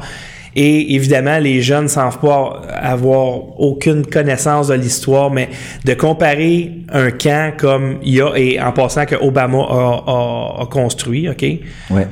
Et 0.56 0.94
évidemment, 0.94 1.38
les 1.38 1.60
jeunes 1.62 1.84
ne 1.84 1.88
savent 1.88 2.18
pas 2.18 2.62
avoir 2.80 3.60
aucune 3.60 4.04
connaissance 4.06 4.68
de 4.68 4.74
l'histoire, 4.74 5.30
mais 5.30 5.48
de 5.84 5.94
comparer 5.94 6.72
un 6.92 7.10
camp 7.10 7.52
comme 7.56 7.98
il 8.02 8.14
y 8.14 8.20
a, 8.20 8.32
et 8.36 8.60
en 8.60 8.72
passant 8.72 9.04
que 9.06 9.14
Obama 9.16 9.58
a, 9.58 10.02
a- 10.06 10.62
a 10.62 10.66
construit, 10.70 11.28
OK? 11.28 11.42
Ouais. 11.90 12.06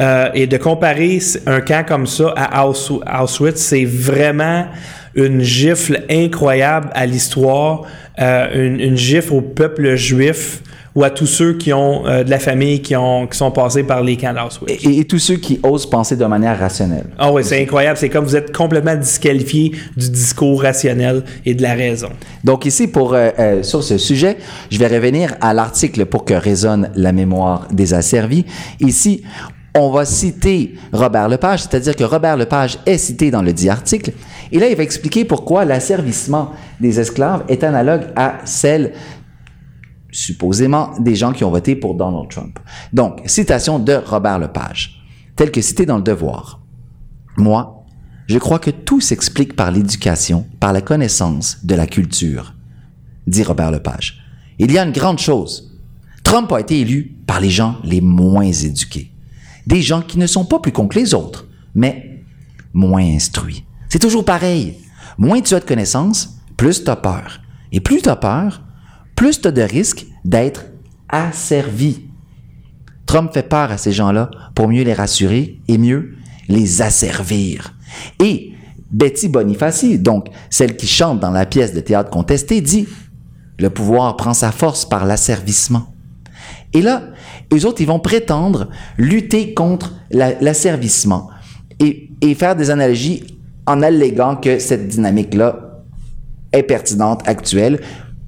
Euh, 0.00 0.28
et 0.34 0.46
de 0.48 0.56
comparer 0.56 1.20
un 1.46 1.60
camp 1.60 1.84
comme 1.86 2.06
ça 2.08 2.32
à 2.36 2.66
Aus- 2.66 3.00
Auschwitz, 3.22 3.60
c'est 3.60 3.84
vraiment 3.84 4.66
une 5.14 5.40
gifle 5.40 6.02
incroyable 6.10 6.90
à 6.94 7.06
l'histoire, 7.06 7.82
euh, 8.20 8.66
une, 8.66 8.80
une 8.80 8.96
gifle 8.96 9.34
au 9.34 9.40
peuple 9.40 9.94
juif 9.94 10.62
ou 10.94 11.02
à 11.02 11.10
tous 11.10 11.26
ceux 11.26 11.54
qui 11.54 11.72
ont 11.72 12.06
euh, 12.06 12.22
de 12.22 12.30
la 12.30 12.38
famille 12.38 12.80
qui, 12.80 12.94
ont, 12.94 13.26
qui 13.26 13.36
sont 13.36 13.50
passés 13.50 13.82
par 13.82 14.02
les 14.02 14.16
camps 14.16 14.32
d'Auschwitz. 14.32 14.84
Et, 14.84 15.00
et 15.00 15.04
tous 15.04 15.18
ceux 15.18 15.36
qui 15.36 15.58
osent 15.62 15.86
penser 15.86 16.16
de 16.16 16.24
manière 16.24 16.58
rationnelle. 16.58 17.06
Ah 17.18 17.32
oui, 17.32 17.42
c'est 17.44 17.60
incroyable. 17.60 17.98
C'est 17.98 18.08
comme 18.08 18.24
vous 18.24 18.36
êtes 18.36 18.56
complètement 18.56 18.94
disqualifié 18.94 19.72
du 19.96 20.10
discours 20.10 20.62
rationnel 20.62 21.24
et 21.44 21.54
de 21.54 21.62
la 21.62 21.74
raison. 21.74 22.10
Donc 22.44 22.64
ici, 22.64 22.86
pour, 22.86 23.14
euh, 23.14 23.30
euh, 23.38 23.62
sur 23.62 23.82
ce 23.82 23.98
sujet, 23.98 24.36
je 24.70 24.78
vais 24.78 24.86
revenir 24.86 25.34
à 25.40 25.52
l'article 25.52 26.06
pour 26.06 26.24
que 26.24 26.34
résonne 26.34 26.90
la 26.94 27.12
mémoire 27.12 27.66
des 27.72 27.94
asservis. 27.94 28.44
Ici, 28.80 29.22
on 29.76 29.90
va 29.90 30.04
citer 30.04 30.74
Robert 30.92 31.28
Lepage, 31.28 31.62
c'est-à-dire 31.62 31.96
que 31.96 32.04
Robert 32.04 32.36
Lepage 32.36 32.78
est 32.86 32.98
cité 32.98 33.32
dans 33.32 33.42
le 33.42 33.52
dit 33.52 33.68
article. 33.68 34.12
Et 34.52 34.60
là, 34.60 34.68
il 34.68 34.76
va 34.76 34.84
expliquer 34.84 35.24
pourquoi 35.24 35.64
l'asservissement 35.64 36.52
des 36.80 37.00
esclaves 37.00 37.42
est 37.48 37.64
analogue 37.64 38.02
à 38.14 38.36
celle 38.44 38.92
supposément 40.14 40.92
des 41.00 41.16
gens 41.16 41.32
qui 41.32 41.44
ont 41.44 41.50
voté 41.50 41.74
pour 41.74 41.94
Donald 41.94 42.28
Trump. 42.30 42.58
Donc, 42.92 43.20
citation 43.26 43.78
de 43.78 43.94
Robert 43.94 44.38
Lepage, 44.38 45.02
telle 45.36 45.50
que 45.50 45.60
citée 45.60 45.86
dans 45.86 45.96
le 45.96 46.02
Devoir. 46.02 46.60
Moi, 47.36 47.84
je 48.26 48.38
crois 48.38 48.60
que 48.60 48.70
tout 48.70 49.00
s'explique 49.00 49.56
par 49.56 49.70
l'éducation, 49.70 50.46
par 50.60 50.72
la 50.72 50.80
connaissance 50.80 51.58
de 51.64 51.74
la 51.74 51.86
culture, 51.86 52.54
dit 53.26 53.42
Robert 53.42 53.72
Lepage. 53.72 54.22
Il 54.58 54.70
y 54.70 54.78
a 54.78 54.84
une 54.84 54.92
grande 54.92 55.18
chose. 55.18 55.76
Trump 56.22 56.50
a 56.52 56.60
été 56.60 56.80
élu 56.80 57.16
par 57.26 57.40
les 57.40 57.50
gens 57.50 57.76
les 57.82 58.00
moins 58.00 58.44
éduqués. 58.44 59.10
Des 59.66 59.82
gens 59.82 60.00
qui 60.00 60.18
ne 60.18 60.26
sont 60.26 60.44
pas 60.44 60.60
plus 60.60 60.72
cons 60.72 60.86
que 60.86 60.98
les 60.98 61.12
autres, 61.12 61.48
mais 61.74 62.22
moins 62.72 63.04
instruits. 63.04 63.64
C'est 63.88 63.98
toujours 63.98 64.24
pareil. 64.24 64.78
Moins 65.18 65.40
tu 65.40 65.54
as 65.54 65.60
de 65.60 65.64
connaissances, 65.64 66.38
plus 66.56 66.84
tu 66.84 66.90
as 66.90 66.96
peur. 66.96 67.40
Et 67.72 67.80
plus 67.80 68.00
tu 68.00 68.08
as 68.08 68.16
peur, 68.16 68.63
plus 69.14 69.40
tu 69.40 69.48
as 69.48 69.52
de 69.52 69.62
risques 69.62 70.06
d'être 70.24 70.66
asservi. 71.08 72.02
Trump 73.06 73.32
fait 73.32 73.48
peur 73.48 73.70
à 73.70 73.78
ces 73.78 73.92
gens-là 73.92 74.30
pour 74.54 74.68
mieux 74.68 74.82
les 74.82 74.94
rassurer 74.94 75.60
et 75.68 75.78
mieux 75.78 76.14
les 76.48 76.82
asservir. 76.82 77.74
Et 78.20 78.52
Betty 78.90 79.28
Bonifaci, 79.28 79.98
donc 79.98 80.28
celle 80.50 80.76
qui 80.76 80.86
chante 80.86 81.20
dans 81.20 81.30
la 81.30 81.46
pièce 81.46 81.74
de 81.74 81.80
théâtre 81.80 82.10
contestée, 82.10 82.60
dit 82.60 82.88
Le 83.58 83.70
pouvoir 83.70 84.16
prend 84.16 84.34
sa 84.34 84.52
force 84.52 84.84
par 84.84 85.04
l'asservissement. 85.04 85.94
Et 86.72 86.82
là, 86.82 87.02
eux 87.52 87.66
autres, 87.66 87.80
ils 87.80 87.86
vont 87.86 88.00
prétendre 88.00 88.68
lutter 88.98 89.54
contre 89.54 89.94
l'asservissement 90.10 91.28
et, 91.78 92.10
et 92.20 92.34
faire 92.34 92.56
des 92.56 92.70
analogies 92.70 93.24
en 93.66 93.80
alléguant 93.82 94.36
que 94.36 94.58
cette 94.58 94.88
dynamique-là 94.88 95.82
est 96.52 96.62
pertinente, 96.62 97.22
actuelle, 97.26 97.80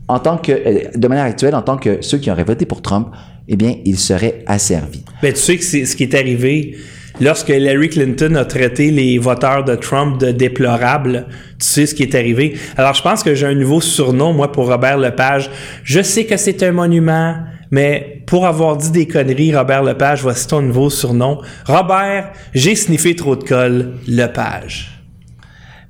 en 0.08 0.18
tant 0.18 0.38
que, 0.38 0.52
euh, 0.52 0.80
de 0.94 1.08
manière 1.08 1.24
actuelle, 1.24 1.54
en 1.54 1.62
tant 1.62 1.76
que 1.76 1.98
ceux 2.00 2.18
qui 2.18 2.30
auraient 2.30 2.44
voté 2.44 2.66
pour 2.66 2.82
Trump, 2.82 3.08
eh 3.48 3.56
bien, 3.56 3.76
ils 3.84 3.98
seraient 3.98 4.44
asservis. 4.46 5.04
Ben, 5.22 5.32
tu 5.32 5.40
sais 5.40 5.56
que 5.56 5.64
c'est 5.64 5.84
ce 5.84 5.96
qui 5.96 6.04
est 6.04 6.14
arrivé 6.14 6.76
lorsque 7.20 7.48
Hillary 7.48 7.88
Clinton 7.88 8.34
a 8.34 8.44
traité 8.44 8.90
les 8.90 9.18
voteurs 9.18 9.64
de 9.64 9.74
Trump 9.74 10.18
de 10.20 10.32
déplorables. 10.32 11.26
Tu 11.58 11.66
sais 11.66 11.86
ce 11.86 11.94
qui 11.94 12.02
est 12.02 12.14
arrivé. 12.14 12.56
Alors, 12.76 12.94
je 12.94 13.02
pense 13.02 13.22
que 13.22 13.34
j'ai 13.34 13.46
un 13.46 13.54
nouveau 13.54 13.80
surnom, 13.80 14.32
moi, 14.32 14.52
pour 14.52 14.68
Robert 14.68 14.98
Lepage. 14.98 15.50
Je 15.84 16.02
sais 16.02 16.24
que 16.24 16.36
c'est 16.36 16.62
un 16.62 16.72
monument, 16.72 17.36
mais 17.70 18.22
pour 18.26 18.46
avoir 18.46 18.76
dit 18.76 18.90
des 18.90 19.06
conneries, 19.06 19.54
Robert 19.56 19.82
Lepage, 19.82 20.22
voici 20.22 20.46
ton 20.46 20.62
nouveau 20.62 20.90
surnom. 20.90 21.40
Robert, 21.66 22.32
j'ai 22.54 22.74
sniffé 22.74 23.14
trop 23.14 23.36
de 23.36 23.44
colle, 23.44 23.94
Lepage. 24.08 24.92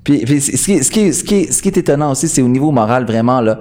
Puis, 0.05 0.21
ce, 0.41 0.51
qui, 0.51 0.85
ce, 0.85 0.91
qui, 0.91 1.13
ce, 1.13 1.25
qui, 1.25 1.53
ce 1.53 1.61
qui 1.61 1.69
est 1.69 1.79
étonnant 1.79 2.13
aussi, 2.13 2.29
c'est 2.29 2.43
au 2.43 2.49
niveau 2.49 2.71
moral, 2.71 3.05
vraiment, 3.05 3.41
là 3.41 3.59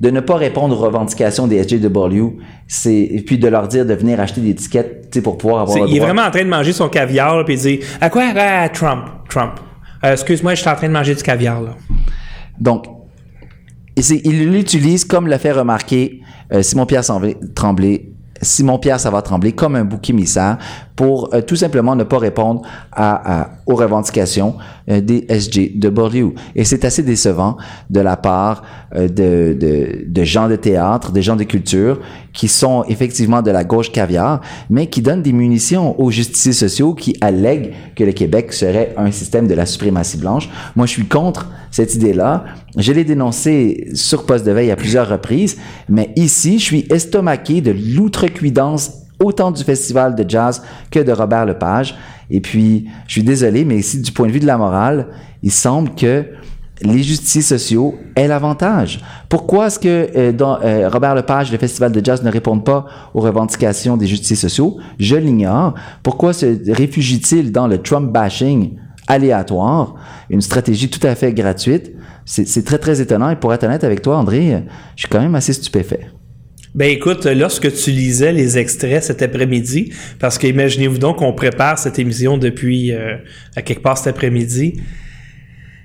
de 0.00 0.10
ne 0.10 0.20
pas 0.20 0.36
répondre 0.36 0.78
aux 0.78 0.80
revendications 0.80 1.46
des 1.46 1.62
SJW, 1.62 2.38
c'est 2.66 2.94
et 2.94 3.22
puis 3.26 3.38
de 3.38 3.48
leur 3.48 3.66
dire 3.68 3.86
de 3.86 3.94
venir 3.94 4.20
acheter 4.20 4.40
des 4.40 4.54
tickets 4.54 5.20
pour 5.22 5.38
pouvoir 5.38 5.62
avoir. 5.62 5.78
Le 5.78 5.88
il 5.88 5.96
est 5.96 6.00
vraiment 6.00 6.22
en 6.22 6.30
train 6.30 6.44
de 6.44 6.50
manger 6.50 6.72
son 6.72 6.88
caviar 6.88 7.44
puis 7.44 7.54
il 7.54 7.60
dit 7.60 7.80
à 8.00 8.10
quoi 8.10 8.24
à 8.36 8.68
Trump 8.68 9.06
Trump. 9.28 9.52
Euh, 10.04 10.12
excuse-moi, 10.12 10.54
je 10.54 10.60
suis 10.60 10.68
en 10.68 10.74
train 10.76 10.88
de 10.88 10.92
manger 10.92 11.14
du 11.14 11.22
caviar 11.22 11.62
là. 11.62 11.74
Donc, 12.60 12.86
il 13.96 14.52
l'utilise 14.52 15.04
comme 15.04 15.26
l'a 15.26 15.38
fait 15.38 15.52
remarquer 15.52 16.20
euh, 16.52 16.62
Simon 16.62 16.86
Pierre 16.86 17.02
Tremblay 17.54 18.15
Simon-Pierre 18.42 19.00
ça 19.00 19.10
va 19.10 19.22
trembler 19.22 19.52
comme 19.52 19.76
un 19.76 19.84
bouc 19.84 20.10
émissaire 20.10 20.58
pour 20.96 21.34
euh, 21.34 21.42
tout 21.42 21.56
simplement 21.56 21.94
ne 21.94 22.04
pas 22.04 22.18
répondre 22.18 22.62
aux 23.66 23.74
revendications 23.74 24.56
euh, 24.90 25.00
des 25.00 25.26
SJW. 25.28 26.34
Et 26.54 26.64
c'est 26.64 26.84
assez 26.84 27.02
décevant 27.02 27.56
de 27.90 28.00
la 28.00 28.16
part 28.16 28.62
euh, 28.94 29.08
de, 29.08 29.56
de, 29.58 30.04
de, 30.06 30.24
gens 30.24 30.48
de 30.48 30.56
théâtre, 30.56 31.12
des 31.12 31.22
gens 31.22 31.36
de 31.36 31.44
culture 31.44 32.00
qui 32.36 32.48
sont 32.48 32.84
effectivement 32.84 33.42
de 33.42 33.50
la 33.50 33.64
gauche 33.64 33.90
caviar, 33.90 34.42
mais 34.70 34.86
qui 34.86 35.00
donnent 35.00 35.22
des 35.22 35.32
munitions 35.32 35.98
aux 36.00 36.10
justiciers 36.10 36.52
sociaux 36.52 36.94
qui 36.94 37.16
allèguent 37.20 37.72
que 37.96 38.04
le 38.04 38.12
Québec 38.12 38.52
serait 38.52 38.94
un 38.96 39.10
système 39.10 39.48
de 39.48 39.54
la 39.54 39.66
suprématie 39.66 40.18
blanche. 40.18 40.48
Moi, 40.76 40.86
je 40.86 40.92
suis 40.92 41.06
contre 41.06 41.50
cette 41.70 41.94
idée-là. 41.94 42.44
Je 42.76 42.92
l'ai 42.92 43.04
dénoncé 43.04 43.88
sur 43.94 44.26
poste 44.26 44.44
de 44.44 44.52
veille 44.52 44.70
à 44.70 44.76
plusieurs 44.76 45.08
reprises, 45.08 45.56
mais 45.88 46.12
ici, 46.14 46.58
je 46.58 46.64
suis 46.64 46.86
estomaqué 46.90 47.62
de 47.62 47.72
l'outrecuidance 47.72 48.92
autant 49.18 49.50
du 49.50 49.64
festival 49.64 50.14
de 50.14 50.28
jazz 50.28 50.62
que 50.90 51.00
de 51.00 51.12
Robert 51.12 51.46
Lepage. 51.46 51.96
Et 52.28 52.40
puis, 52.40 52.86
je 53.06 53.12
suis 53.12 53.22
désolé, 53.22 53.64
mais 53.64 53.78
ici, 53.78 54.02
du 54.02 54.12
point 54.12 54.26
de 54.26 54.32
vue 54.32 54.40
de 54.40 54.46
la 54.46 54.58
morale, 54.58 55.06
il 55.42 55.52
semble 55.52 55.94
que 55.94 56.26
les 56.82 57.02
justiciers 57.02 57.42
sociaux 57.42 57.94
aient 58.16 58.28
l'avantage. 58.28 59.00
Pourquoi 59.28 59.68
est-ce 59.68 59.78
que 59.78 59.88
euh, 59.88 60.32
euh, 60.40 60.88
Robert 60.88 61.14
Lepage, 61.14 61.50
le 61.50 61.58
Festival 61.58 61.92
de 61.92 62.04
jazz, 62.04 62.22
ne 62.22 62.30
répondent 62.30 62.64
pas 62.64 62.86
aux 63.14 63.20
revendications 63.20 63.96
des 63.96 64.06
justiciers 64.06 64.36
sociaux? 64.36 64.78
Je 64.98 65.16
l'ignore. 65.16 65.74
Pourquoi 66.02 66.32
se 66.32 66.70
réfugie-t-il 66.70 67.52
dans 67.52 67.66
le 67.66 67.78
Trump 67.78 68.12
bashing 68.12 68.76
aléatoire, 69.08 69.94
une 70.30 70.40
stratégie 70.40 70.90
tout 70.90 71.04
à 71.06 71.14
fait 71.14 71.32
gratuite? 71.32 71.92
C'est 72.24 72.64
très, 72.64 72.78
très 72.78 73.00
étonnant. 73.00 73.30
Et 73.30 73.36
pour 73.36 73.54
être 73.54 73.64
honnête 73.64 73.84
avec 73.84 74.02
toi, 74.02 74.16
André, 74.16 74.64
je 74.96 75.02
suis 75.02 75.08
quand 75.08 75.20
même 75.20 75.36
assez 75.36 75.52
stupéfait. 75.52 76.08
Ben 76.74 76.90
écoute, 76.90 77.24
lorsque 77.24 77.72
tu 77.72 77.90
lisais 77.90 78.32
les 78.32 78.58
extraits 78.58 79.02
cet 79.02 79.22
après-midi, 79.22 79.94
parce 80.18 80.36
qu'imaginez-vous 80.36 80.98
donc 80.98 81.18
qu'on 81.18 81.32
prépare 81.32 81.78
cette 81.78 81.98
émission 81.98 82.36
depuis 82.36 82.92
euh, 82.92 83.16
quelque 83.64 83.80
part 83.80 83.96
cet 83.96 84.08
après-midi, 84.08 84.74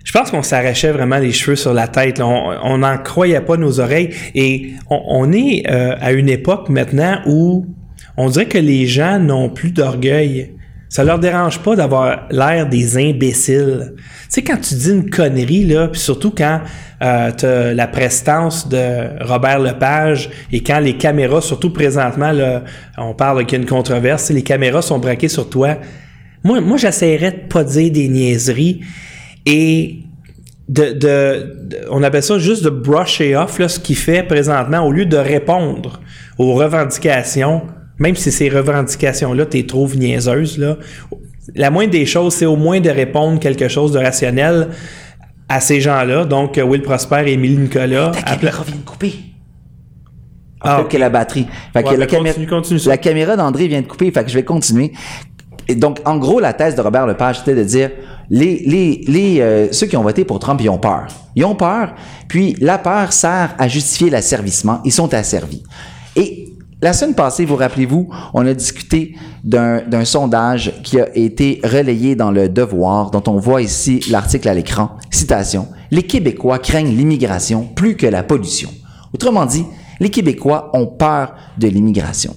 je 0.03 0.11
pense 0.11 0.31
qu'on 0.31 0.43
s'arrachait 0.43 0.91
vraiment 0.91 1.17
les 1.17 1.31
cheveux 1.31 1.55
sur 1.55 1.73
la 1.73 1.87
tête. 1.87 2.19
On 2.21 2.77
n'en 2.77 2.97
croyait 2.97 3.41
pas 3.41 3.57
nos 3.57 3.79
oreilles. 3.79 4.09
Et 4.33 4.73
on, 4.89 5.31
est 5.31 5.63
euh, 5.69 5.95
à 5.99 6.11
une 6.11 6.29
époque 6.29 6.69
maintenant 6.69 7.19
où 7.27 7.67
on 8.17 8.29
dirait 8.29 8.47
que 8.47 8.57
les 8.57 8.87
gens 8.87 9.19
n'ont 9.19 9.49
plus 9.49 9.71
d'orgueil. 9.71 10.55
Ça 10.89 11.05
leur 11.05 11.19
dérange 11.19 11.59
pas 11.59 11.75
d'avoir 11.75 12.27
l'air 12.31 12.67
des 12.67 12.97
imbéciles. 12.97 13.93
Tu 13.95 14.03
sais, 14.27 14.41
quand 14.41 14.57
tu 14.57 14.73
dis 14.73 14.89
une 14.89 15.09
connerie, 15.09 15.63
là, 15.63 15.87
puis 15.87 16.01
surtout 16.01 16.31
quand 16.31 16.61
euh, 17.01 17.31
tu 17.31 17.45
as 17.45 17.73
la 17.73 17.87
prestance 17.87 18.67
de 18.67 19.23
Robert 19.23 19.59
Lepage 19.59 20.29
et 20.51 20.61
quand 20.61 20.79
les 20.79 20.97
caméras, 20.97 21.41
surtout 21.41 21.71
présentement, 21.71 22.31
là, 22.31 22.63
on 22.97 23.13
parle 23.13 23.45
qu'il 23.45 23.57
y 23.57 23.61
a 23.61 23.63
une 23.63 23.69
controverse, 23.69 24.31
les 24.31 24.41
caméras 24.41 24.81
sont 24.81 24.99
braquées 24.99 25.29
sur 25.29 25.49
toi. 25.49 25.77
Moi, 26.43 26.59
moi 26.59 26.75
j'essaierais 26.75 27.31
de 27.31 27.47
pas 27.47 27.63
dire 27.63 27.91
des 27.91 28.09
niaiseries 28.09 28.81
et 29.45 29.99
de, 30.69 30.93
de, 30.93 31.47
on 31.89 32.01
appelle 32.03 32.23
ça 32.23 32.39
juste 32.39 32.63
de 32.63 32.69
brusher 32.69 33.35
off 33.35 33.59
là, 33.59 33.67
ce 33.67 33.79
qu'il 33.79 33.97
fait 33.97 34.23
présentement 34.23 34.85
au 34.85 34.91
lieu 34.91 35.05
de 35.05 35.17
répondre 35.17 35.99
aux 36.37 36.53
revendications 36.53 37.63
même 38.01 38.15
si 38.15 38.31
ces 38.31 38.49
revendications-là, 38.49 39.45
tu 39.45 39.57
les 39.57 39.67
trouves 39.67 39.95
niaiseuses, 39.95 40.57
là, 40.57 40.77
la 41.53 41.69
moindre 41.69 41.91
des 41.91 42.07
choses, 42.07 42.33
c'est 42.33 42.47
au 42.47 42.55
moins 42.55 42.79
de 42.79 42.89
répondre 42.89 43.39
quelque 43.39 43.67
chose 43.67 43.91
de 43.91 43.99
rationnel 43.99 44.69
à 45.47 45.59
ces 45.59 45.81
gens-là. 45.81 46.25
Donc, 46.25 46.57
euh, 46.57 46.63
Will 46.63 46.81
Prosper 46.81 47.23
et 47.27 47.33
Émilie 47.33 47.57
Nicolas. 47.57 48.11
Ta 48.11 48.35
caméra 48.35 48.63
vient 48.63 48.75
de 48.75 48.81
couper. 48.81 49.13
Ah, 50.61 50.83
que 50.87 50.97
la 50.97 51.09
batterie. 51.09 51.47
Fait 51.73 51.83
que 51.83 51.95
la, 51.95 52.05
caméra, 52.05 52.37
la 52.85 52.97
caméra 52.97 53.35
d'André 53.35 53.67
vient 53.67 53.81
de 53.81 53.87
couper, 53.87 54.11
fait 54.11 54.23
que 54.23 54.29
je 54.29 54.35
vais 54.35 54.43
continuer. 54.43 54.91
Donc, 55.75 55.99
en 56.05 56.17
gros, 56.17 56.39
la 56.39 56.53
thèse 56.53 56.75
de 56.75 56.81
Robert 56.81 57.05
Lepage, 57.07 57.39
c'était 57.39 57.55
de 57.55 57.63
dire, 57.63 57.91
euh, 58.31 59.67
ceux 59.71 59.87
qui 59.87 59.97
ont 59.97 60.03
voté 60.03 60.25
pour 60.25 60.39
Trump, 60.39 60.59
ils 60.63 60.69
ont 60.69 60.77
peur. 60.77 61.07
Ils 61.35 61.45
ont 61.45 61.55
peur, 61.55 61.93
puis 62.27 62.55
la 62.59 62.77
peur 62.77 63.13
sert 63.13 63.55
à 63.57 63.67
justifier 63.67 64.09
l'asservissement. 64.09 64.79
Ils 64.83 64.91
sont 64.91 65.13
asservis. 65.13 65.63
Et 66.15 66.51
la 66.81 66.93
semaine 66.93 67.13
passée, 67.13 67.45
vous 67.45 67.55
rappelez-vous, 67.55 68.09
on 68.33 68.45
a 68.45 68.53
discuté 68.53 69.15
d'un 69.43 70.03
sondage 70.03 70.73
qui 70.83 70.99
a 70.99 71.15
été 71.15 71.61
relayé 71.63 72.15
dans 72.15 72.31
le 72.31 72.49
Devoir, 72.49 73.11
dont 73.11 73.23
on 73.27 73.37
voit 73.37 73.61
ici 73.61 74.01
l'article 74.09 74.49
à 74.49 74.53
l'écran. 74.53 74.97
Citation. 75.11 75.67
Les 75.91 76.03
Québécois 76.03 76.57
craignent 76.57 76.95
l'immigration 76.95 77.67
plus 77.75 77.95
que 77.95 78.07
la 78.07 78.23
pollution. 78.23 78.69
Autrement 79.13 79.45
dit, 79.45 79.65
les 79.99 80.09
Québécois 80.09 80.71
ont 80.73 80.87
peur 80.87 81.35
de 81.57 81.67
l'immigration. 81.67 82.35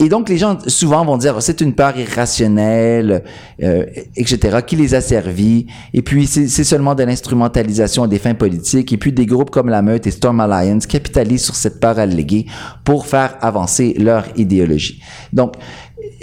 Et 0.00 0.08
donc, 0.08 0.28
les 0.28 0.38
gens 0.38 0.58
souvent 0.66 1.04
vont 1.04 1.16
dire, 1.16 1.40
c'est 1.40 1.60
une 1.60 1.72
peur 1.72 1.96
irrationnelle, 1.96 3.22
euh, 3.62 3.86
etc., 4.16 4.58
qui 4.66 4.74
les 4.74 4.94
a 4.94 5.00
servis. 5.00 5.66
Et 5.92 6.02
puis, 6.02 6.26
c'est 6.26 6.64
seulement 6.64 6.96
de 6.96 7.04
l'instrumentalisation 7.04 8.02
à 8.02 8.08
des 8.08 8.18
fins 8.18 8.34
politiques. 8.34 8.92
Et 8.92 8.96
puis, 8.96 9.12
des 9.12 9.24
groupes 9.24 9.50
comme 9.50 9.68
la 9.68 9.82
Meute 9.82 10.06
et 10.08 10.10
Storm 10.10 10.40
Alliance 10.40 10.86
capitalisent 10.86 11.44
sur 11.44 11.54
cette 11.54 11.78
peur 11.78 11.98
alléguée 12.00 12.46
pour 12.82 13.06
faire 13.06 13.36
avancer 13.40 13.94
leur 13.96 14.26
idéologie. 14.36 15.00
Donc, 15.32 15.54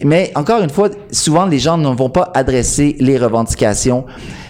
mais 0.04 0.32
encore 0.36 0.62
une 0.62 0.70
fois, 0.70 0.90
souvent, 1.12 1.46
les 1.46 1.60
gens 1.60 1.78
ne 1.78 1.88
vont 1.90 2.10
pas 2.10 2.32
adresser 2.34 2.96
les 3.00 3.18
revendications 3.18 4.06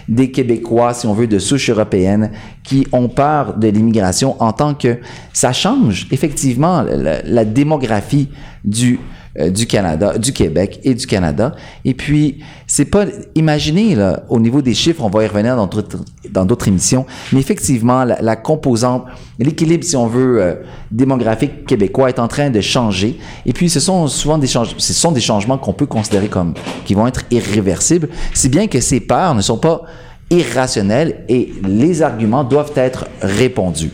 des 0.08 0.30
Québécois, 0.30 0.94
si 0.94 1.06
on 1.06 1.14
veut, 1.14 1.26
de 1.26 1.38
souche 1.38 1.70
européenne, 1.70 2.32
qui 2.64 2.86
ont 2.92 3.08
peur 3.08 3.54
de 3.56 3.68
l'immigration 3.68 4.36
en 4.42 4.52
tant 4.52 4.74
que 4.74 4.98
ça 5.32 5.52
change 5.52 6.06
effectivement 6.10 6.82
la 6.82 7.44
démographie 7.44 8.28
du 8.64 8.98
euh, 9.38 9.48
du 9.48 9.66
Canada, 9.66 10.18
du 10.18 10.32
Québec 10.32 10.80
et 10.84 10.94
du 10.94 11.06
Canada. 11.06 11.54
Et 11.86 11.94
puis, 11.94 12.40
c'est 12.66 12.84
pas, 12.84 13.06
imaginez, 13.34 13.94
là, 13.94 14.24
au 14.28 14.38
niveau 14.38 14.60
des 14.60 14.74
chiffres, 14.74 15.02
on 15.02 15.08
va 15.08 15.24
y 15.24 15.26
revenir 15.26 15.56
dans 15.56 15.66
d'autres, 15.66 15.98
dans 16.30 16.44
d'autres 16.44 16.68
émissions, 16.68 17.06
mais 17.32 17.40
effectivement, 17.40 18.04
la, 18.04 18.36
composante, 18.36 19.04
l'équilibre, 19.38 19.84
si 19.84 19.96
on 19.96 20.06
veut, 20.06 20.42
euh, 20.42 20.54
démographique 20.90 21.64
québécois 21.64 22.10
est 22.10 22.18
en 22.18 22.28
train 22.28 22.50
de 22.50 22.60
changer. 22.60 23.18
Et 23.46 23.54
puis, 23.54 23.70
ce 23.70 23.80
sont 23.80 24.06
souvent 24.06 24.36
des 24.36 24.46
changements, 24.46 24.78
ce 24.78 24.92
sont 24.92 25.12
des 25.12 25.20
changements 25.20 25.56
qu'on 25.56 25.72
peut 25.72 25.86
considérer 25.86 26.28
comme, 26.28 26.52
qui 26.84 26.92
vont 26.92 27.06
être 27.06 27.22
irréversibles, 27.30 28.10
si 28.34 28.50
bien 28.50 28.66
que 28.66 28.80
ces 28.80 29.00
peurs 29.00 29.34
ne 29.34 29.40
sont 29.40 29.58
pas 29.58 29.82
irrationnelles 30.28 31.24
et 31.28 31.54
les 31.66 32.02
arguments 32.02 32.44
doivent 32.44 32.72
être 32.76 33.06
répondus. 33.22 33.92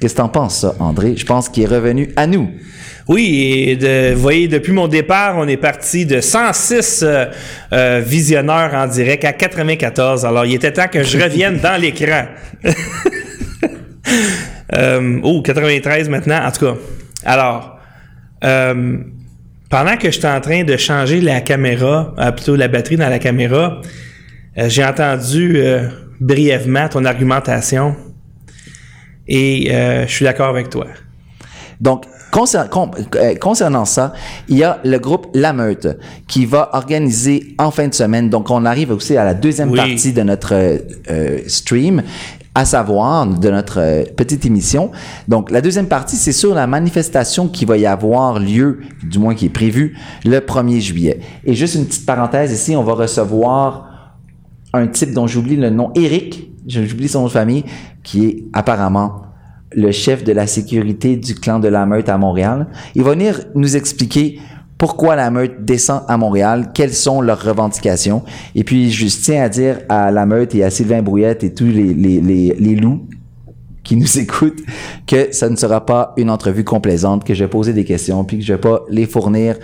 Qu'est-ce 0.00 0.14
que 0.14 0.22
t'en 0.22 0.28
penses, 0.28 0.60
ça, 0.60 0.74
André? 0.80 1.14
Je 1.16 1.26
pense 1.26 1.50
qu'il 1.50 1.64
est 1.64 1.66
revenu 1.66 2.12
à 2.16 2.26
nous. 2.26 2.48
Oui, 3.08 3.64
et 3.66 3.76
de, 3.76 4.14
vous 4.14 4.20
voyez, 4.20 4.48
depuis 4.48 4.72
mon 4.72 4.88
départ, 4.88 5.36
on 5.36 5.48
est 5.48 5.56
parti 5.56 6.06
de 6.06 6.20
106 6.20 7.02
euh, 7.02 7.26
euh, 7.72 8.02
visionneurs 8.04 8.74
en 8.74 8.86
direct 8.86 9.24
à 9.24 9.32
94. 9.32 10.24
Alors, 10.24 10.44
il 10.46 10.54
était 10.54 10.72
temps 10.72 10.88
que 10.88 11.02
je 11.02 11.18
revienne 11.18 11.58
dans 11.58 11.76
l'écran. 11.80 12.26
euh, 14.76 15.20
oh, 15.22 15.42
93 15.42 16.08
maintenant, 16.08 16.44
en 16.44 16.50
tout 16.52 16.66
cas. 16.66 16.74
Alors, 17.24 17.78
pendant 18.40 19.96
que 19.96 20.10
j'étais 20.10 20.28
en 20.28 20.40
train 20.40 20.64
de 20.64 20.76
changer 20.76 21.20
la 21.20 21.40
caméra, 21.40 22.14
plutôt 22.34 22.56
la 22.56 22.68
batterie 22.68 22.96
dans 22.96 23.10
la 23.10 23.18
caméra, 23.18 23.82
j'ai 24.56 24.84
entendu 24.84 25.62
brièvement 26.18 26.88
ton 26.88 27.04
argumentation 27.04 27.94
et 29.28 29.70
je 29.70 30.10
suis 30.10 30.24
d'accord 30.24 30.48
avec 30.48 30.70
toi. 30.70 30.86
Donc, 31.80 32.06
con- 32.30 32.90
euh, 33.16 33.34
concernant 33.36 33.84
ça, 33.84 34.12
il 34.48 34.56
y 34.58 34.64
a 34.64 34.78
le 34.84 34.98
groupe 34.98 35.28
La 35.34 35.52
Meute 35.52 35.98
qui 36.28 36.46
va 36.46 36.70
organiser 36.74 37.54
en 37.58 37.70
fin 37.70 37.88
de 37.88 37.94
semaine. 37.94 38.30
Donc, 38.30 38.50
on 38.50 38.64
arrive 38.64 38.90
aussi 38.92 39.16
à 39.16 39.24
la 39.24 39.34
deuxième 39.34 39.70
Oui. 39.70 39.76
partie 39.76 40.12
de 40.12 40.22
notre 40.22 40.54
euh, 40.54 40.78
euh, 41.10 41.38
stream, 41.48 42.02
à 42.54 42.64
savoir 42.64 43.26
de 43.26 43.50
notre 43.50 43.78
euh, 43.80 44.04
petite 44.16 44.44
émission. 44.44 44.90
Donc, 45.28 45.50
la 45.50 45.60
deuxième 45.60 45.86
partie, 45.86 46.16
c'est 46.16 46.32
sur 46.32 46.54
la 46.54 46.66
manifestation 46.66 47.48
qui 47.48 47.64
va 47.64 47.76
y 47.76 47.86
avoir 47.86 48.38
lieu, 48.40 48.80
du 49.02 49.18
moins 49.18 49.34
qui 49.34 49.46
est 49.46 49.50
prévue, 49.50 49.96
le 50.24 50.38
1er 50.40 50.80
juillet. 50.80 51.20
Et 51.44 51.54
juste 51.54 51.74
une 51.76 51.86
petite 51.86 52.06
parenthèse 52.06 52.52
ici, 52.52 52.74
on 52.76 52.82
va 52.82 52.94
recevoir 52.94 53.86
un 54.72 54.86
type 54.86 55.12
dont 55.12 55.26
j'oublie 55.26 55.56
le 55.56 55.70
nom, 55.70 55.90
Eric, 55.96 56.50
j'oublie 56.66 57.08
son 57.08 57.20
nom 57.22 57.26
de 57.26 57.32
famille, 57.32 57.64
qui 58.04 58.24
est 58.26 58.44
apparemment 58.52 59.22
le 59.72 59.92
chef 59.92 60.24
de 60.24 60.32
la 60.32 60.46
sécurité 60.46 61.16
du 61.16 61.34
clan 61.34 61.58
de 61.58 61.68
la 61.68 61.86
Meute 61.86 62.08
à 62.08 62.18
Montréal. 62.18 62.66
Il 62.94 63.02
va 63.02 63.12
venir 63.12 63.40
nous 63.54 63.76
expliquer 63.76 64.40
pourquoi 64.78 65.14
la 65.14 65.30
Meute 65.30 65.64
descend 65.64 66.02
à 66.08 66.16
Montréal, 66.16 66.70
quelles 66.74 66.94
sont 66.94 67.20
leurs 67.20 67.42
revendications. 67.42 68.22
Et 68.54 68.64
puis, 68.64 68.90
je 68.90 69.06
tiens 69.06 69.42
à 69.42 69.48
dire 69.48 69.80
à 69.88 70.10
la 70.10 70.24
Meute 70.24 70.54
et 70.54 70.64
à 70.64 70.70
Sylvain 70.70 71.02
Brouillette 71.02 71.44
et 71.44 71.52
tous 71.52 71.66
les, 71.66 72.74
loups 72.76 73.06
qui 73.84 73.96
nous 73.96 74.18
écoutent 74.18 74.62
que 75.06 75.32
ça 75.32 75.50
ne 75.50 75.56
sera 75.56 75.84
pas 75.84 76.14
une 76.16 76.30
entrevue 76.30 76.64
complaisante, 76.64 77.24
que 77.24 77.34
je 77.34 77.44
vais 77.44 77.50
poser 77.50 77.74
des 77.74 77.84
questions, 77.84 78.24
puis 78.24 78.38
que 78.38 78.44
je 78.44 78.54
vais 78.54 78.60
pas 78.60 78.82
les 78.88 79.06
fournir 79.06 79.56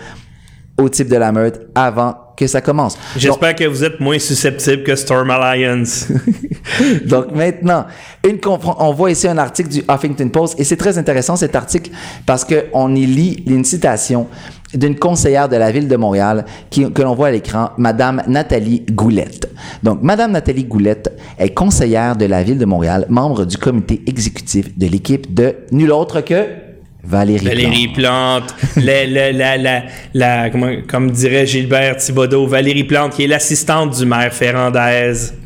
au 0.78 0.88
type 0.90 1.08
de 1.08 1.16
la 1.16 1.32
Meute 1.32 1.66
avant 1.74 2.25
que 2.36 2.46
ça 2.46 2.60
commence. 2.60 2.98
J'espère 3.16 3.54
que 3.54 3.64
vous 3.64 3.82
êtes 3.82 4.00
moins 4.00 4.18
susceptible 4.18 4.82
que 4.82 4.94
Storm 4.94 5.30
Alliance. 5.30 6.08
Donc 7.06 7.32
maintenant, 7.32 7.86
une 8.26 8.38
on 8.78 8.92
voit 8.92 9.10
ici 9.10 9.26
un 9.26 9.38
article 9.38 9.68
du 9.70 9.82
Huffington 9.88 10.28
Post 10.28 10.60
et 10.60 10.64
c'est 10.64 10.76
très 10.76 10.98
intéressant 10.98 11.36
cet 11.36 11.56
article 11.56 11.90
parce 12.26 12.44
que 12.44 12.66
on 12.72 12.94
y 12.94 13.06
lit 13.06 13.44
une 13.46 13.64
citation 13.64 14.26
d'une 14.74 14.96
conseillère 14.96 15.48
de 15.48 15.56
la 15.56 15.70
ville 15.70 15.88
de 15.88 15.96
Montréal 15.96 16.44
qui, 16.70 16.90
que 16.92 17.02
l'on 17.02 17.14
voit 17.14 17.28
à 17.28 17.30
l'écran, 17.30 17.70
Madame 17.78 18.22
Nathalie 18.26 18.84
Goulette. 18.90 19.50
Donc 19.82 20.02
Madame 20.02 20.32
Nathalie 20.32 20.64
Goulette 20.64 21.16
est 21.38 21.54
conseillère 21.54 22.16
de 22.16 22.26
la 22.26 22.42
ville 22.42 22.58
de 22.58 22.64
Montréal, 22.64 23.06
membre 23.08 23.44
du 23.44 23.56
comité 23.56 24.02
exécutif 24.06 24.76
de 24.76 24.86
l'équipe 24.86 25.32
de 25.32 25.54
nul 25.72 25.92
autre 25.92 26.20
que 26.20 26.65
Valérie. 27.06 27.46
Valérie 27.46 27.88
Plante, 27.88 28.54
la, 28.76 29.06
la, 29.06 29.32
la, 29.32 29.56
la, 29.56 29.82
la- 30.14 30.50
comment- 30.50 30.82
comme 30.88 31.10
dirait 31.10 31.46
Gilbert 31.46 31.96
Thibodeau, 31.96 32.46
Valérie 32.46 32.84
Plante, 32.84 33.14
qui 33.14 33.24
est 33.24 33.26
l'assistante 33.28 33.96
du 33.96 34.04
maire 34.06 34.32
Ferrandaise. 34.32 35.34
Plante. 35.34 35.40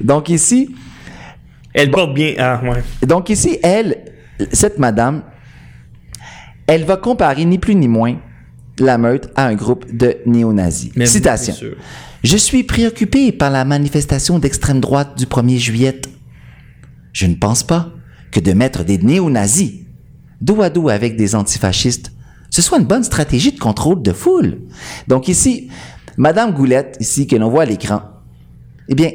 Donc 0.00 0.28
ici, 0.28 0.74
Elle 1.74 1.90
porte 1.90 2.14
bien. 2.14 2.34
Ah, 2.38 2.60
ouais. 2.62 2.82
Donc 3.06 3.30
ici, 3.30 3.58
elle, 3.62 3.96
cette 4.52 4.78
madame, 4.78 5.22
elle 6.66 6.84
va 6.84 6.96
comparer 6.96 7.44
ni 7.44 7.58
plus 7.58 7.74
ni 7.74 7.88
moins 7.88 8.16
la 8.78 8.98
meute 8.98 9.30
à 9.36 9.46
un 9.46 9.54
groupe 9.54 9.84
de 9.94 10.16
néo-nazis. 10.26 10.92
Citation. 11.06 11.54
Je 12.24 12.36
suis 12.36 12.64
préoccupé 12.64 13.32
par 13.32 13.50
la 13.50 13.64
manifestation 13.64 14.38
d'extrême 14.38 14.80
droite 14.80 15.16
du 15.16 15.24
1er 15.26 15.58
juillet. 15.58 16.00
Je 17.12 17.26
ne 17.26 17.34
pense 17.34 17.62
pas 17.62 17.90
que 18.30 18.40
de 18.40 18.52
mettre 18.52 18.84
des 18.84 18.98
néo-nazis 18.98 19.72
dos 20.40 20.62
à 20.62 20.70
dos 20.70 20.88
avec 20.88 21.16
des 21.16 21.34
antifascistes, 21.34 22.12
ce 22.50 22.62
soit 22.62 22.78
une 22.78 22.86
bonne 22.86 23.04
stratégie 23.04 23.52
de 23.52 23.58
contrôle 23.58 24.02
de 24.02 24.12
foule. 24.12 24.58
Donc 25.06 25.28
ici, 25.28 25.68
Madame 26.16 26.52
Goulette, 26.52 26.96
ici, 27.00 27.26
que 27.26 27.36
l'on 27.36 27.50
voit 27.50 27.62
à 27.62 27.66
l'écran, 27.66 28.02
eh 28.88 28.94
bien, 28.94 29.10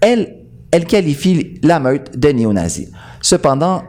elle, 0.00 0.36
elle 0.70 0.86
qualifie 0.86 1.58
la 1.62 1.80
meute 1.80 2.18
de 2.18 2.28
néo-nazi. 2.28 2.88
Cependant, 3.20 3.82